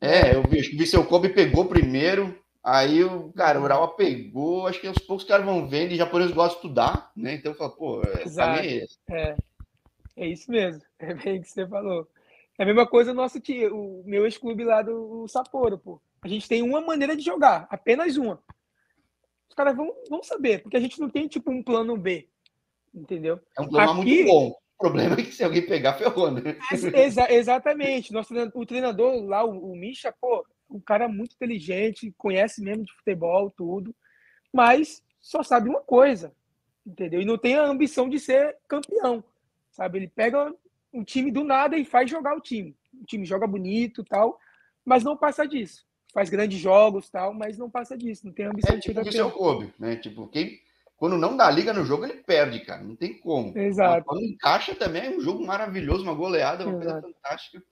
É, 0.00 0.34
eu 0.34 0.42
vi, 0.42 0.60
acho 0.60 0.70
que 0.70 0.76
o 0.76 0.78
Viseu 0.78 1.04
Kobe 1.06 1.30
pegou 1.30 1.66
primeiro. 1.66 2.38
Aí 2.62 3.04
o 3.04 3.32
cara, 3.32 3.60
o 3.60 3.62
Urawa 3.62 3.94
pegou, 3.94 4.66
acho 4.66 4.80
que 4.80 4.88
aos 4.88 4.98
poucos 4.98 5.22
os 5.22 5.28
caras 5.28 5.46
vão 5.46 5.68
vendo 5.68 5.92
e 5.92 5.96
japonês 5.96 6.32
gosta 6.32 6.50
de 6.50 6.56
estudar, 6.56 7.12
né? 7.16 7.34
Então 7.34 7.52
eu 7.52 7.56
falo, 7.56 7.70
pô, 7.70 8.02
é, 8.02 8.24
Exato. 8.24 8.60
é 8.60 8.66
esse. 8.66 8.98
É. 9.08 9.36
É 10.16 10.26
isso 10.26 10.50
mesmo, 10.50 10.82
é 10.98 11.14
bem 11.14 11.38
o 11.38 11.42
que 11.42 11.48
você 11.48 11.66
falou. 11.66 12.08
É 12.58 12.62
a 12.62 12.66
mesma 12.66 12.86
coisa 12.86 13.12
nosso 13.12 13.38
time, 13.38 13.66
o 13.68 14.02
meu 14.06 14.24
ex-clube 14.24 14.64
lá 14.64 14.80
do 14.80 15.28
Sapporo, 15.28 15.78
pô. 15.78 16.00
A 16.22 16.28
gente 16.28 16.48
tem 16.48 16.62
uma 16.62 16.80
maneira 16.80 17.14
de 17.14 17.22
jogar, 17.22 17.68
apenas 17.70 18.16
uma. 18.16 18.42
Os 19.48 19.54
caras 19.54 19.76
vão, 19.76 19.94
vão 20.08 20.22
saber, 20.22 20.62
porque 20.62 20.76
a 20.76 20.80
gente 20.80 20.98
não 20.98 21.10
tem 21.10 21.28
tipo 21.28 21.50
um 21.50 21.62
plano 21.62 21.96
B. 21.96 22.26
Entendeu? 22.94 23.38
É 23.56 23.60
um 23.60 23.68
plano 23.68 24.00
Aqui, 24.00 24.04
muito 24.04 24.26
bom. 24.26 24.56
O 24.78 24.82
problema 24.84 25.14
é 25.14 25.22
que 25.22 25.32
se 25.32 25.42
alguém 25.42 25.66
pegar, 25.66 25.94
ferrou, 25.94 26.30
né? 26.30 26.58
Exa 26.94 27.32
exatamente. 27.32 28.12
Nosso, 28.12 28.34
o 28.54 28.66
treinador 28.66 29.24
lá, 29.24 29.44
o, 29.44 29.72
o 29.72 29.76
Misha, 29.76 30.12
pô, 30.20 30.46
um 30.70 30.80
cara 30.80 31.08
muito 31.08 31.34
inteligente, 31.34 32.14
conhece 32.18 32.62
mesmo 32.62 32.84
de 32.84 32.92
futebol, 32.92 33.50
tudo, 33.50 33.94
mas 34.52 35.02
só 35.20 35.42
sabe 35.42 35.68
uma 35.68 35.80
coisa, 35.80 36.32
entendeu? 36.86 37.20
E 37.20 37.24
não 37.24 37.38
tem 37.38 37.56
a 37.56 37.64
ambição 37.64 38.08
de 38.08 38.18
ser 38.18 38.56
campeão 38.68 39.24
sabe? 39.76 39.98
Ele 39.98 40.08
pega 40.08 40.52
um 40.92 41.04
time 41.04 41.30
do 41.30 41.44
nada 41.44 41.76
e 41.76 41.84
faz 41.84 42.10
jogar 42.10 42.34
o 42.34 42.40
time. 42.40 42.74
O 42.94 43.04
time 43.04 43.26
joga 43.26 43.46
bonito 43.46 44.02
tal, 44.02 44.40
mas 44.84 45.04
não 45.04 45.16
passa 45.16 45.46
disso. 45.46 45.86
Faz 46.14 46.30
grandes 46.30 46.58
jogos 46.58 47.10
tal, 47.10 47.34
mas 47.34 47.58
não 47.58 47.68
passa 47.68 47.96
disso. 47.96 48.24
Não 48.24 48.32
tem 48.32 48.46
ambição 48.46 48.76
é, 48.76 48.80
tipo 48.80 49.02
de 49.02 49.12
ser 49.12 49.22
o 49.22 49.30
Kobe, 49.30 49.72
né? 49.78 49.96
Tipo, 49.96 50.26
quem, 50.28 50.58
quando 50.96 51.18
não 51.18 51.36
dá 51.36 51.50
liga 51.50 51.72
no 51.72 51.84
jogo, 51.84 52.04
ele 52.04 52.22
perde, 52.22 52.60
cara. 52.60 52.82
Não 52.82 52.96
tem 52.96 53.18
como. 53.18 53.56
Exato. 53.56 54.04
Quando 54.06 54.24
encaixa 54.24 54.74
também 54.74 55.06
é 55.06 55.10
um 55.10 55.20
jogo 55.20 55.44
maravilhoso, 55.44 56.02
uma 56.02 56.14
goleada, 56.14 56.66
uma 56.66 56.82
Exato. 56.82 57.02
coisa 57.02 57.14
fantástica. 57.14 57.62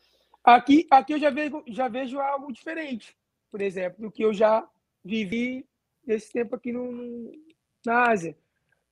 Aqui, 0.45 0.87
aqui 0.91 1.15
eu 1.15 1.19
já 1.19 1.31
vejo, 1.31 1.65
já 1.69 1.89
vejo 1.89 2.19
algo 2.21 2.53
diferente, 2.53 3.17
por 3.51 3.63
exemplo, 3.63 4.03
do 4.03 4.11
que 4.11 4.23
eu 4.23 4.35
já 4.35 4.69
vivi 5.03 5.67
nesse 6.07 6.31
tempo 6.31 6.55
aqui 6.55 6.71
no, 6.71 7.33
na 7.85 8.11
Ásia. 8.11 8.37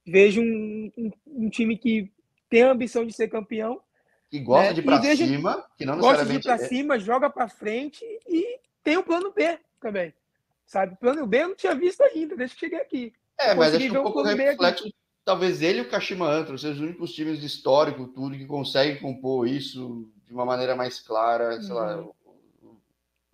Vejo 0.07 0.41
um, 0.41 0.91
um, 0.97 1.11
um 1.27 1.51
time 1.51 1.77
que 1.77 2.11
tem 2.49 2.63
a 2.63 2.73
ambição 2.73 3.05
de 3.05 3.13
ser 3.13 3.29
campeão. 3.29 3.83
Que 4.31 4.41
gosta 4.41 4.69
né? 4.69 4.73
de 4.73 4.81
ir 4.81 4.85
para 4.85 5.03
cima, 5.03 5.67
que 5.77 5.85
não 5.85 5.99
gosta 5.99 6.25
de 6.25 6.37
ir 6.37 6.43
para 6.43 6.55
é. 6.55 6.59
cima, 6.59 6.99
joga 6.99 7.29
para 7.29 7.49
frente 7.49 8.03
e 8.27 8.59
tem 8.83 8.97
o 8.97 9.03
plano 9.03 9.31
B 9.31 9.59
também. 9.79 10.15
Sabe? 10.65 10.97
Plano 10.97 11.27
B 11.27 11.43
eu 11.43 11.49
não 11.49 11.55
tinha 11.55 11.75
visto 11.75 12.01
ainda, 12.03 12.35
desde 12.35 12.57
que 12.57 12.61
cheguei 12.61 12.81
aqui. 12.81 13.13
É, 13.43 13.55
mas 13.55 13.75
acho 13.75 13.91
que 13.91 13.99
um 13.99 14.03
pouco 14.03 14.23
reflexo, 14.23 14.93
talvez 15.25 15.63
ele 15.63 15.79
e 15.79 15.83
o 15.83 15.89
Kashima 15.89 16.27
Antro 16.27 16.59
sejam 16.59 16.75
os 16.75 16.81
únicos 16.81 17.13
times 17.13 17.41
de 17.41 17.47
histórico, 17.47 18.07
tudo, 18.09 18.37
que 18.37 18.47
conseguem 18.47 19.01
compor 19.01 19.47
isso 19.47 20.09
de 20.27 20.33
uma 20.33 20.45
maneira 20.45 20.75
mais 20.77 21.01
clara, 21.01 21.61
sei 21.61 21.75
lá. 21.75 21.99
Uhum. 21.99 22.13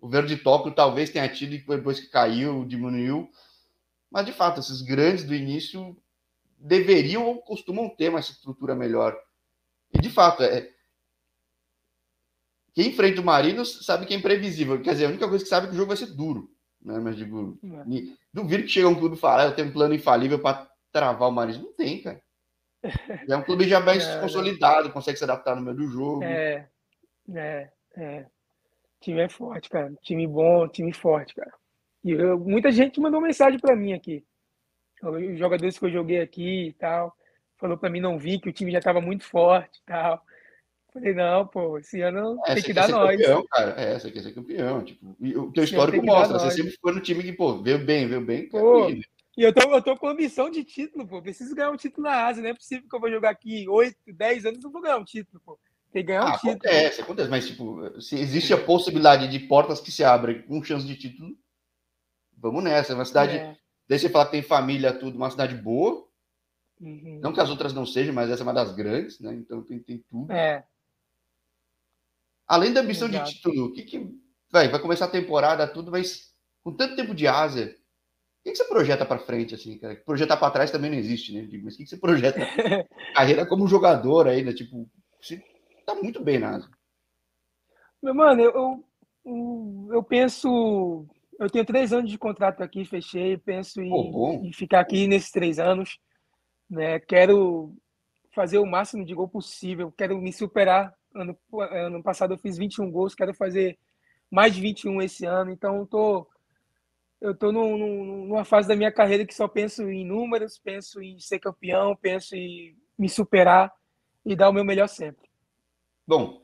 O 0.01 0.07
Verde 0.07 0.37
Tóquio 0.37 0.73
talvez 0.73 1.09
tenha 1.09 1.27
tido 1.27 1.53
e 1.53 1.59
depois 1.59 1.99
que 1.99 2.07
caiu, 2.07 2.65
diminuiu. 2.65 3.29
Mas, 4.09 4.25
de 4.25 4.31
fato, 4.31 4.59
esses 4.59 4.81
grandes 4.81 5.23
do 5.23 5.35
início 5.35 5.95
deveriam 6.57 7.25
ou 7.25 7.41
costumam 7.41 7.89
ter 7.89 8.09
uma 8.09 8.19
estrutura 8.19 8.75
melhor. 8.75 9.17
E 9.93 9.99
de 9.99 10.09
fato, 10.09 10.43
é. 10.43 10.69
Quem 12.73 12.89
enfrenta 12.89 13.21
o 13.21 13.25
Marinos 13.25 13.85
sabe 13.85 14.05
que 14.05 14.13
é 14.13 14.17
imprevisível. 14.17 14.81
Quer 14.81 14.93
dizer, 14.93 15.05
a 15.05 15.09
única 15.09 15.27
coisa 15.27 15.43
que 15.43 15.49
sabe 15.49 15.65
é 15.65 15.69
que 15.69 15.75
o 15.75 15.77
jogo 15.77 15.89
vai 15.89 15.97
ser 15.97 16.07
duro. 16.07 16.49
Né? 16.81 16.99
Mas 16.99 17.15
digo, 17.15 17.59
é. 17.63 18.15
duvido 18.33 18.63
que 18.63 18.69
chegue 18.69 18.85
um 18.85 18.95
clube 18.95 19.17
fale, 19.17 19.43
ah, 19.43 19.45
eu 19.47 19.55
tenho 19.55 19.69
um 19.69 19.73
plano 19.73 19.93
infalível 19.93 20.39
para 20.39 20.69
travar 20.91 21.29
o 21.29 21.31
Marinos. 21.31 21.61
Não 21.61 21.73
tem, 21.73 22.01
cara. 22.01 22.21
É 23.27 23.35
um 23.35 23.43
clube 23.43 23.67
já 23.67 23.79
bem 23.81 23.99
é, 23.99 24.19
consolidado, 24.21 24.91
consegue 24.91 25.17
se 25.17 25.23
adaptar 25.23 25.55
no 25.55 25.61
meio 25.61 25.75
do 25.75 25.87
jogo. 25.87 26.23
É, 26.23 26.67
é, 27.33 27.69
é. 27.95 28.25
Time 29.01 29.21
é 29.21 29.29
forte, 29.29 29.69
cara. 29.69 29.93
Time 30.01 30.27
bom, 30.27 30.67
time 30.67 30.93
forte, 30.93 31.33
cara. 31.33 31.53
E 32.03 32.11
eu, 32.11 32.39
muita 32.39 32.71
gente 32.71 32.99
mandou 32.99 33.19
mensagem 33.19 33.59
para 33.59 33.75
mim 33.75 33.93
aqui 33.93 34.25
os 35.07 35.39
jogadores 35.39 35.77
que 35.77 35.85
eu 35.85 35.91
joguei 35.91 36.21
aqui 36.21 36.67
e 36.67 36.73
tal, 36.73 37.15
falou 37.57 37.77
para 37.77 37.89
mim 37.89 37.99
não 37.99 38.19
vir, 38.19 38.39
que 38.39 38.49
o 38.49 38.53
time 38.53 38.71
já 38.71 38.79
estava 38.79 38.99
muito 38.99 39.23
forte 39.23 39.79
e 39.79 39.85
tal. 39.85 40.21
Falei, 40.93 41.13
não, 41.13 41.45
pô, 41.45 41.77
esse 41.77 42.01
ano 42.01 42.39
é, 42.47 42.55
tem 42.55 42.63
que 42.63 42.73
dar 42.73 42.89
nós. 42.89 43.11
Campeão, 43.11 43.45
cara. 43.51 43.71
É, 43.79 43.99
você 43.99 44.11
quer 44.11 44.23
ser 44.23 44.33
campeão. 44.33 44.83
Tipo, 44.83 45.15
e 45.19 45.37
o 45.37 45.51
teu 45.51 45.63
histórico 45.63 46.03
mostra. 46.03 46.39
Você 46.39 46.57
sempre 46.57 46.75
foi 46.81 46.93
no 46.93 47.01
time 47.01 47.23
que, 47.23 47.31
pô, 47.31 47.61
veio 47.61 47.83
bem, 47.85 48.07
veio 48.07 48.21
bem. 48.21 48.49
Pô, 48.49 48.89
E 48.89 49.05
eu 49.37 49.53
tô, 49.53 49.61
eu 49.73 49.81
tô 49.81 49.95
com 49.95 50.07
ambição 50.07 50.49
de 50.49 50.63
título, 50.63 51.07
pô. 51.07 51.21
Preciso 51.21 51.53
ganhar 51.53 51.69
um 51.69 51.77
título 51.77 52.07
na 52.07 52.25
Ásia. 52.25 52.41
Não 52.41 52.49
é 52.49 52.53
possível 52.53 52.89
que 52.89 52.95
eu 52.95 52.99
vou 52.99 53.11
jogar 53.11 53.29
aqui 53.29 53.67
8, 53.69 53.97
10 54.07 54.45
anos 54.47 54.59
e 54.59 54.63
não 54.63 54.71
vou 54.71 54.81
ganhar 54.81 54.97
um 54.97 55.05
título, 55.05 55.39
pô. 55.45 55.59
Tem 55.91 56.03
que 56.03 56.07
ganhar 56.07 56.23
ah, 56.23 56.29
um 56.29 56.33
título. 56.33 56.53
Acontece, 56.53 57.01
acontece. 57.01 57.29
Mas, 57.29 57.47
tipo, 57.47 58.01
se 58.01 58.15
existe 58.15 58.53
a 58.53 58.57
possibilidade 58.57 59.27
de 59.27 59.39
portas 59.39 59.79
que 59.79 59.91
se 59.91 60.03
abrem 60.03 60.41
com 60.41 60.63
chance 60.63 60.85
de 60.85 60.95
título, 60.95 61.35
vamos 62.35 62.63
nessa. 62.63 62.93
É 62.93 62.95
uma 62.95 63.05
cidade. 63.05 63.37
É. 63.37 63.55
Daí 63.87 63.99
você 63.99 64.09
fala 64.09 64.25
que 64.25 64.31
tem 64.31 64.41
família, 64.41 64.93
tudo, 64.93 65.17
uma 65.17 65.29
cidade 65.29 65.55
boa. 65.55 66.07
Uhum. 66.79 67.19
Não 67.21 67.33
que 67.33 67.41
as 67.41 67.49
outras 67.49 67.73
não 67.73 67.85
sejam, 67.85 68.13
mas 68.13 68.29
essa 68.29 68.41
é 68.41 68.45
uma 68.45 68.53
das 68.53 68.73
grandes, 68.73 69.19
né? 69.19 69.33
Então 69.33 69.61
tem, 69.61 69.79
tem 69.79 70.03
tudo. 70.09 70.31
É. 70.31 70.63
Além 72.49 72.73
da 72.73 72.81
ambição 72.81 73.07
de 73.07 73.23
título, 73.23 73.65
o 73.65 73.71
que, 73.71 73.83
que 73.83 74.09
vai, 74.51 74.67
vai 74.67 74.81
começar 74.81 75.05
a 75.05 75.09
temporada, 75.09 75.67
tudo, 75.67 75.91
mas 75.91 76.33
com 76.63 76.75
tanto 76.75 76.95
tempo 76.95 77.13
de 77.13 77.27
Ásia, 77.27 77.75
o 78.39 78.43
que, 78.43 78.55
você 78.55 78.63
projeta 78.63 79.05
para 79.05 79.19
frente, 79.19 79.53
assim, 79.53 79.77
cara? 79.77 79.95
Projetar 80.03 80.35
para 80.35 80.51
trás 80.51 80.71
também 80.71 80.89
não 80.89 80.97
existe, 80.97 81.31
né? 81.31 81.47
Mas 81.63 81.75
o 81.75 81.77
que, 81.77 81.85
você 81.85 81.97
projeta? 81.97 82.39
carreira 83.13 83.45
como 83.45 83.67
jogador 83.67 84.27
ainda, 84.27 84.51
tipo, 84.51 84.89
você 85.21 85.43
tá 85.85 85.93
muito 85.93 86.23
bem 86.23 86.39
na. 86.39 86.59
Meu 88.01 88.15
mano, 88.15 88.41
eu, 88.41 88.83
eu, 89.23 89.89
eu 89.91 90.03
penso. 90.03 91.05
Eu 91.39 91.51
tenho 91.51 91.65
três 91.65 91.93
anos 91.93 92.09
de 92.09 92.17
contrato 92.17 92.63
aqui, 92.63 92.83
fechei, 92.83 93.37
penso 93.37 93.79
em, 93.79 93.91
oh, 93.93 94.41
em 94.43 94.51
ficar 94.51 94.79
aqui 94.79 95.05
nesses 95.05 95.29
três 95.29 95.59
anos. 95.59 95.99
Né? 96.67 96.99
Quero 96.99 97.75
fazer 98.33 98.57
o 98.57 98.65
máximo 98.65 99.05
de 99.05 99.13
gol 99.13 99.27
possível, 99.27 99.93
quero 99.95 100.19
me 100.19 100.33
superar. 100.33 100.97
Ano, 101.13 101.37
ano 101.71 102.03
passado 102.03 102.33
eu 102.33 102.37
fiz 102.37 102.57
21 102.57 102.91
gols, 102.91 103.15
quero 103.15 103.33
fazer 103.33 103.77
mais 104.29 104.53
de 104.53 104.61
21 104.61 105.01
esse 105.01 105.25
ano, 105.25 105.51
então 105.51 105.77
eu 105.77 105.85
tô 105.87 106.27
eu 107.21 107.35
tô 107.35 107.51
num, 107.51 108.25
numa 108.27 108.45
fase 108.45 108.67
da 108.67 108.75
minha 108.75 108.91
carreira 108.91 109.25
que 109.25 109.35
só 109.35 109.47
penso 109.47 109.89
em 109.89 110.05
números, 110.05 110.57
penso 110.57 111.01
em 111.01 111.19
ser 111.19 111.39
campeão, 111.39 111.95
penso 111.95 112.35
em 112.35 112.77
me 112.97 113.09
superar 113.09 113.73
e 114.25 114.35
dar 114.35 114.49
o 114.49 114.53
meu 114.53 114.63
melhor 114.63 114.87
sempre. 114.87 115.29
Bom, 116.07 116.41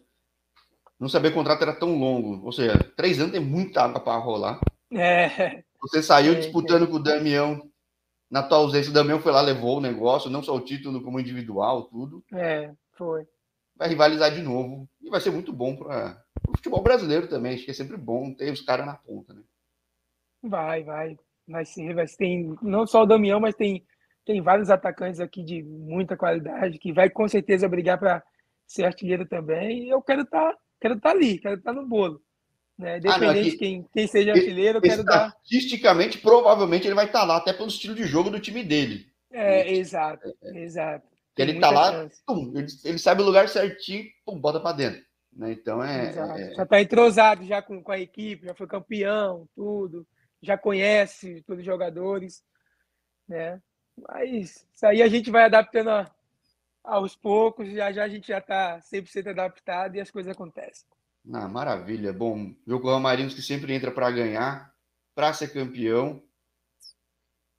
não 1.00 1.08
sabia 1.08 1.32
que 1.32 1.38
o 1.38 1.40
contrato 1.40 1.62
era 1.62 1.74
tão 1.74 1.98
longo, 1.98 2.46
ou 2.46 2.52
seja, 2.52 2.78
três 2.96 3.20
anos 3.20 3.32
tem 3.32 3.42
muita 3.42 3.84
água 3.84 4.02
para 4.02 4.18
rolar. 4.18 4.60
É. 4.92 5.64
Você 5.82 6.04
saiu 6.04 6.34
é, 6.34 6.40
disputando 6.40 6.84
é. 6.84 6.88
com 6.88 6.96
o 6.96 7.04
Damião 7.04 7.70
na 8.30 8.44
tua 8.44 8.58
ausência, 8.58 8.90
o 8.90 8.94
Damião 8.94 9.20
foi 9.20 9.32
lá, 9.32 9.42
levou 9.42 9.78
o 9.78 9.82
negócio, 9.82 10.30
não 10.30 10.44
só 10.44 10.56
o 10.56 10.62
título, 10.62 11.02
como 11.02 11.20
individual, 11.20 11.84
tudo. 11.84 12.24
É, 12.34 12.72
foi. 12.98 13.26
Vai 13.76 13.90
rivalizar 13.90 14.34
de 14.34 14.42
novo 14.42 14.88
e 15.02 15.10
vai 15.10 15.20
ser 15.20 15.32
muito 15.32 15.52
bom 15.52 15.76
para 15.76 16.24
o 16.48 16.56
futebol 16.56 16.82
brasileiro 16.82 17.28
também. 17.28 17.56
Acho 17.56 17.66
que 17.66 17.72
é 17.72 17.74
sempre 17.74 17.98
bom 17.98 18.34
ter 18.34 18.52
os 18.52 18.62
caras 18.62 18.86
na 18.86 18.96
ponta, 18.96 19.34
né? 19.34 19.42
Vai, 20.42 20.84
vai. 20.84 21.18
Vai 21.48 21.66
ser, 21.66 21.94
vai 21.94 22.08
ser. 22.08 22.18
Tem 22.18 22.56
não 22.62 22.88
só 22.88 23.04
o 23.04 23.06
Damião, 23.06 23.40
mas 23.40 23.56
tem, 23.56 23.86
tem 24.26 24.42
vários 24.42 24.70
atacantes 24.70 25.20
aqui 25.20 25.44
de 25.44 25.62
muita 25.64 26.18
qualidade 26.18 26.80
que 26.80 26.94
vai 26.94 27.10
com 27.10 27.28
certeza 27.28 27.68
brigar 27.68 28.00
para 28.00 28.24
ser 28.66 28.86
artilheiro 28.86 29.26
também. 29.28 29.86
E 29.86 29.90
eu 29.90 30.02
quero 30.02 30.22
estar 30.22 30.52
tá, 30.52 30.58
quero 30.80 31.00
tá 31.00 31.12
ali, 31.12 31.38
quero 31.38 31.56
estar 31.56 31.74
tá 31.74 31.80
no 31.80 31.88
bolo. 31.88 32.22
Né? 32.78 32.98
Independente 32.98 33.30
ah, 33.30 33.34
não, 33.34 33.42
de 33.42 33.58
quem, 33.58 33.88
quem 33.94 34.08
seja 34.08 34.32
artilheiro, 34.32 34.80
eu 34.80 34.82
quero 34.82 35.04
dar. 35.04 35.28
Estatisticamente, 35.44 36.18
provavelmente 36.18 36.88
ele 36.88 36.96
vai 36.96 37.06
estar 37.06 37.24
lá, 37.24 37.38
até 37.38 37.54
pelo 37.54 37.70
estilo 37.70 37.96
de 37.96 38.06
jogo 38.06 38.30
do 38.30 38.40
time 38.40 38.64
dele. 38.64 39.08
É, 39.32 39.72
exato, 39.74 40.34
é, 40.44 40.64
exato. 40.64 41.08
Ele 41.42 41.54
está 41.54 41.70
lá, 41.70 42.10
pum, 42.26 42.54
ele, 42.56 42.68
ele, 42.84 42.98
sabe 42.98 43.22
o 43.22 43.26
lugar 43.26 43.50
certinho, 43.50 44.06
pum, 44.26 44.40
bota 44.40 44.60
para 44.60 44.76
dentro. 44.76 45.02
Né? 45.34 45.52
Então 45.52 45.84
é, 45.84 46.10
é, 46.10 46.54
Já 46.54 46.64
está 46.64 46.82
entrosado 46.82 47.46
já 47.46 47.62
com, 47.62 47.84
com 47.84 47.92
a 47.92 48.00
equipe, 48.00 48.46
já 48.46 48.56
foi 48.56 48.68
campeão, 48.68 49.48
tudo, 49.56 50.08
já 50.42 50.58
conhece 50.58 51.44
todos 51.46 51.60
os 51.60 51.66
jogadores. 51.66 52.44
Né? 53.28 53.62
Mas 54.08 54.66
isso 54.74 54.86
aí 54.86 55.02
a 55.02 55.08
gente 55.08 55.30
vai 55.30 55.44
adaptando 55.44 55.90
a, 55.90 56.12
aos 56.84 57.16
poucos, 57.16 57.70
já 57.72 57.92
já 57.92 58.04
a 58.04 58.10
gente 58.10 58.28
já 58.28 58.38
está 58.38 58.80
100% 58.80 59.30
adaptado 59.30 59.96
e 59.96 60.02
as 60.02 60.12
coisas 60.12 60.32
acontecem. 60.32 60.86
Ah, 61.34 61.48
maravilha. 61.48 62.14
Bom, 62.14 62.54
jogo 62.68 62.90
Ramarinos 62.90 63.34
que 63.34 63.42
sempre 63.42 63.74
entra 63.74 63.92
para 63.92 64.12
ganhar, 64.12 64.72
para 65.16 65.34
ser 65.34 65.52
campeão. 65.52 66.22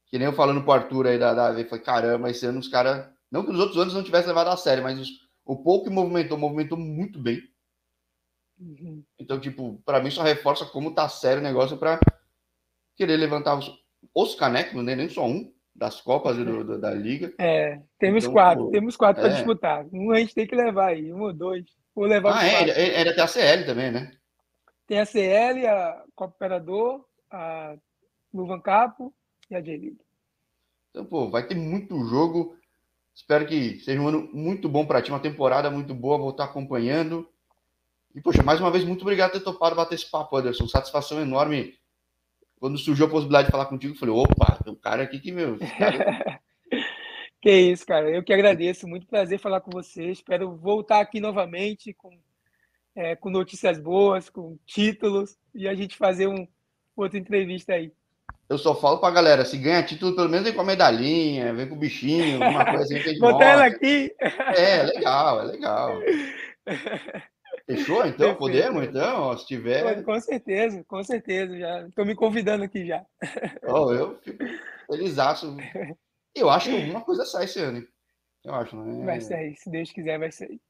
Que 0.06 0.18
nem 0.18 0.26
eu 0.26 0.32
falando 0.32 0.62
pro 0.62 0.72
Arthur 0.72 1.08
aí 1.08 1.18
da, 1.18 1.34
da 1.34 1.64
falei, 1.64 1.84
caramba, 1.84 2.30
esse 2.30 2.46
ano 2.46 2.60
os 2.60 2.68
caras. 2.68 3.08
Não 3.30 3.44
que 3.44 3.50
os 3.50 3.58
outros 3.58 3.78
anos 3.78 3.94
não 3.94 4.02
tivessem 4.02 4.28
levado 4.28 4.48
a 4.48 4.56
sério, 4.56 4.82
mas 4.82 4.98
os, 4.98 5.08
o 5.44 5.56
pouco 5.56 5.84
que 5.84 5.90
movimentou, 5.90 6.38
movimentou 6.38 6.78
muito 6.78 7.18
bem. 7.18 7.40
Uhum. 8.58 9.04
Então, 9.18 9.38
tipo, 9.38 9.80
para 9.84 10.02
mim 10.02 10.10
só 10.10 10.22
reforça 10.22 10.64
como 10.64 10.94
tá 10.94 11.08
sério 11.08 11.40
o 11.40 11.44
negócio 11.44 11.76
para 11.76 12.00
querer 12.96 13.16
levantar 13.16 13.56
os, 13.56 13.70
os 14.14 14.34
canecos, 14.34 14.82
né? 14.82 14.94
nem 14.94 15.08
só 15.08 15.26
um, 15.26 15.52
das 15.74 16.00
Copas 16.00 16.36
do, 16.36 16.64
do, 16.64 16.80
da 16.80 16.90
Liga. 16.92 17.34
É, 17.38 17.80
temos 17.98 18.24
então, 18.24 18.32
quatro, 18.32 18.64
pô, 18.64 18.70
temos 18.70 18.96
quatro 18.96 19.22
é... 19.22 19.26
para 19.26 19.36
disputar. 19.36 19.86
Um 19.92 20.10
a 20.10 20.18
gente 20.18 20.34
tem 20.34 20.46
que 20.46 20.56
levar 20.56 20.88
aí, 20.88 21.12
um 21.12 21.22
ou 21.22 21.32
dois. 21.32 21.64
Vou 21.94 22.06
levar 22.06 22.38
ah, 22.38 22.46
é, 22.46 23.00
era 23.00 23.10
até 23.10 23.22
a 23.22 23.26
CL 23.26 23.64
também, 23.64 23.90
né? 23.90 24.10
Tem 24.86 25.00
a 25.00 25.06
CL, 25.06 25.66
a 25.66 26.04
Copa 26.14 26.34
Operador, 26.34 27.04
a 27.30 27.76
Luvan 28.32 28.60
Capo 28.60 29.14
e 29.50 29.56
a 29.56 29.60
J-League. 29.60 30.00
Então, 30.90 31.04
pô, 31.04 31.28
vai 31.28 31.46
ter 31.46 31.54
muito 31.54 32.04
jogo. 32.06 32.56
Espero 33.16 33.46
que 33.46 33.80
seja 33.80 33.98
um 33.98 34.08
ano 34.08 34.28
muito 34.30 34.68
bom 34.68 34.84
para 34.84 35.00
ti, 35.00 35.10
uma 35.10 35.18
temporada 35.18 35.70
muito 35.70 35.94
boa, 35.94 36.18
vou 36.18 36.30
estar 36.30 36.44
acompanhando. 36.44 37.26
E, 38.14 38.20
poxa, 38.20 38.42
mais 38.42 38.60
uma 38.60 38.70
vez, 38.70 38.84
muito 38.84 39.00
obrigado 39.00 39.32
por 39.32 39.38
ter 39.38 39.44
topado 39.44 39.74
bater 39.74 39.94
esse 39.94 40.10
papo, 40.10 40.36
Anderson. 40.36 40.68
Satisfação 40.68 41.18
enorme. 41.18 41.74
Quando 42.60 42.76
surgiu 42.76 43.06
a 43.06 43.08
possibilidade 43.08 43.46
de 43.46 43.52
falar 43.52 43.66
contigo, 43.66 43.94
eu 43.94 43.98
falei, 43.98 44.14
opa, 44.14 44.58
tem 44.62 44.70
um 44.70 44.76
cara 44.76 45.02
aqui 45.02 45.18
que, 45.18 45.32
meu, 45.32 45.58
cara... 45.78 46.40
Que 47.40 47.52
isso, 47.52 47.86
cara. 47.86 48.10
Eu 48.10 48.24
que 48.24 48.32
agradeço. 48.32 48.88
Muito 48.88 49.06
prazer 49.06 49.38
falar 49.38 49.60
com 49.60 49.70
você. 49.70 50.10
Espero 50.10 50.56
voltar 50.56 51.00
aqui 51.00 51.20
novamente 51.20 51.92
com, 51.92 52.18
é, 52.94 53.14
com 53.14 53.30
notícias 53.30 53.78
boas, 53.78 54.28
com 54.28 54.58
títulos 54.66 55.38
e 55.54 55.68
a 55.68 55.74
gente 55.74 55.96
fazer 55.96 56.26
um 56.26 56.48
outra 56.96 57.18
entrevista 57.18 57.74
aí. 57.74 57.92
Eu 58.48 58.58
só 58.58 58.74
falo 58.74 58.98
pra 58.98 59.10
galera, 59.10 59.44
se 59.44 59.58
ganha 59.58 59.82
título, 59.82 60.14
pelo 60.14 60.28
menos 60.28 60.44
vem 60.44 60.54
com 60.54 60.60
a 60.60 60.64
medalhinha, 60.64 61.52
vem 61.52 61.68
com 61.68 61.74
o 61.74 61.78
bichinho, 61.78 62.42
alguma 62.42 62.64
coisa 62.64 62.84
assim 62.84 62.94
que 62.94 63.08
a 63.08 63.08
gente 63.08 63.18
Botar 63.18 63.44
ela 63.44 63.66
aqui. 63.66 64.14
É, 64.56 64.82
legal, 64.84 65.40
é 65.40 65.44
legal. 65.44 65.98
Fechou, 67.66 68.06
então? 68.06 68.36
Perfeito. 68.36 68.38
Podemos, 68.38 68.84
então? 68.84 69.36
Se 69.36 69.46
tiver. 69.46 70.02
Com 70.04 70.20
certeza, 70.20 70.84
com 70.86 71.02
certeza. 71.02 71.58
Já 71.58 71.88
estou 71.88 72.06
me 72.06 72.14
convidando 72.14 72.62
aqui 72.62 72.86
já. 72.86 73.04
Oh, 73.64 73.92
eu 73.92 74.16
fico 74.22 74.44
feliz. 74.88 75.16
Eu 76.32 76.48
acho 76.48 76.70
que 76.70 76.76
alguma 76.76 77.00
coisa 77.00 77.24
sai 77.24 77.46
esse 77.46 77.58
ano. 77.58 77.84
Eu 78.44 78.54
acho, 78.54 78.76
não 78.76 79.02
é? 79.02 79.06
Vai 79.06 79.20
sair, 79.20 79.56
se 79.56 79.68
Deus 79.68 79.90
quiser, 79.90 80.20
vai 80.20 80.30
sair. 80.30 80.60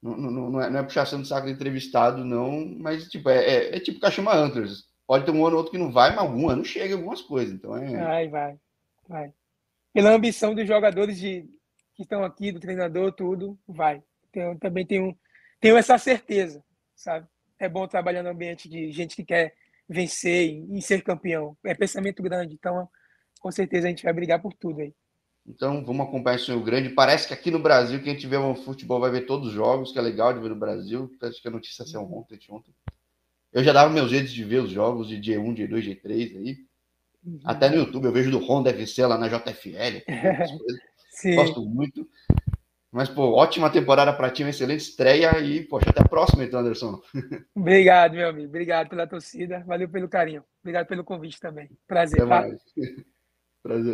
Não, 0.00 0.16
não, 0.16 0.50
não, 0.50 0.60
é, 0.60 0.70
não 0.70 0.80
é 0.80 0.82
puxação 0.84 1.20
de 1.20 1.26
saco 1.26 1.46
de 1.46 1.52
entrevistado, 1.52 2.24
não, 2.24 2.64
mas 2.78 3.08
tipo, 3.08 3.28
é, 3.28 3.38
é, 3.38 3.76
é 3.76 3.80
tipo 3.80 3.98
Kashima 3.98 4.32
Antlers. 4.32 4.84
Pode 5.06 5.24
ter 5.24 5.30
um 5.30 5.46
ano 5.46 5.56
ou 5.56 5.58
outro 5.58 5.72
que 5.72 5.78
não 5.78 5.92
vai, 5.92 6.10
mas 6.10 6.20
algum 6.20 6.48
ano 6.48 6.64
chega 6.64 6.94
algumas 6.94 7.20
coisas. 7.20 7.54
Então 7.54 7.76
é. 7.76 8.04
Vai, 8.04 8.28
vai, 8.28 8.58
vai. 9.08 9.32
Pela 9.92 10.10
ambição 10.10 10.54
dos 10.54 10.66
jogadores 10.66 11.18
de, 11.18 11.46
que 11.94 12.02
estão 12.02 12.24
aqui, 12.24 12.50
do 12.50 12.60
treinador, 12.60 13.12
tudo, 13.12 13.58
vai. 13.66 14.02
Então, 14.30 14.56
também 14.58 14.84
tenho, 14.84 15.16
tenho 15.60 15.76
essa 15.76 15.96
certeza, 15.98 16.62
sabe? 16.96 17.26
É 17.58 17.68
bom 17.68 17.86
trabalhar 17.86 18.22
no 18.22 18.30
ambiente 18.30 18.68
de 18.68 18.90
gente 18.90 19.14
que 19.14 19.24
quer 19.24 19.54
vencer 19.88 20.50
e, 20.50 20.78
e 20.78 20.82
ser 20.82 21.02
campeão. 21.02 21.56
É 21.64 21.74
pensamento 21.74 22.22
grande. 22.22 22.54
Então, 22.54 22.88
com 23.40 23.50
certeza 23.52 23.86
a 23.86 23.90
gente 23.90 24.02
vai 24.02 24.12
brigar 24.12 24.42
por 24.42 24.52
tudo 24.54 24.80
aí. 24.80 24.92
Então 25.46 25.84
vamos 25.84 26.06
acompanhar 26.06 26.36
esse 26.36 26.46
jogo 26.46 26.64
grande. 26.64 26.88
Parece 26.88 27.28
que 27.28 27.34
aqui 27.34 27.50
no 27.50 27.58
Brasil, 27.58 28.02
quem 28.02 28.16
tiver 28.16 28.38
um 28.38 28.56
futebol 28.56 28.98
vai 28.98 29.10
ver 29.10 29.26
todos 29.26 29.48
os 29.48 29.54
jogos, 29.54 29.92
que 29.92 29.98
é 29.98 30.02
legal 30.02 30.32
de 30.32 30.40
ver 30.40 30.48
no 30.48 30.56
Brasil. 30.56 31.10
Acho 31.22 31.42
que 31.42 31.48
a 31.48 31.50
notícia 31.50 31.84
saiu 31.84 32.02
ontem, 32.02 32.38
ontem. 32.48 32.74
Eu 33.54 33.62
já 33.62 33.72
dava 33.72 33.88
meus 33.88 34.10
jeitos 34.10 34.32
de 34.32 34.42
ver 34.42 34.60
os 34.60 34.70
jogos 34.70 35.06
de 35.06 35.16
G1, 35.16 35.56
G2, 35.56 36.02
G3 36.02 36.36
aí. 36.36 36.56
Uhum. 37.24 37.40
Até 37.44 37.70
no 37.70 37.76
YouTube 37.76 38.06
eu 38.06 38.12
vejo 38.12 38.30
do 38.30 38.38
Honda 38.38 38.70
FC 38.70 39.06
lá 39.06 39.16
na 39.16 39.28
JFL. 39.28 40.02
Gosto 41.36 41.64
muito. 41.64 42.06
Mas, 42.90 43.08
pô, 43.08 43.32
ótima 43.32 43.70
temporada 43.70 44.12
para 44.12 44.30
ti, 44.30 44.42
uma 44.42 44.50
excelente 44.50 44.80
estreia 44.80 45.40
e, 45.40 45.64
poxa, 45.64 45.90
até 45.90 46.00
a 46.00 46.08
próxima, 46.08 46.44
então, 46.44 46.60
Anderson. 46.60 47.00
Obrigado, 47.54 48.14
meu 48.14 48.28
amigo. 48.28 48.48
Obrigado 48.48 48.88
pela 48.88 49.06
torcida. 49.06 49.64
Valeu 49.66 49.88
pelo 49.88 50.08
carinho. 50.08 50.44
Obrigado 50.60 50.86
pelo 50.86 51.04
convite 51.04 51.40
também. 51.40 51.70
Prazer, 51.86 52.26
tá? 52.26 52.44
Prazer. 53.62 53.92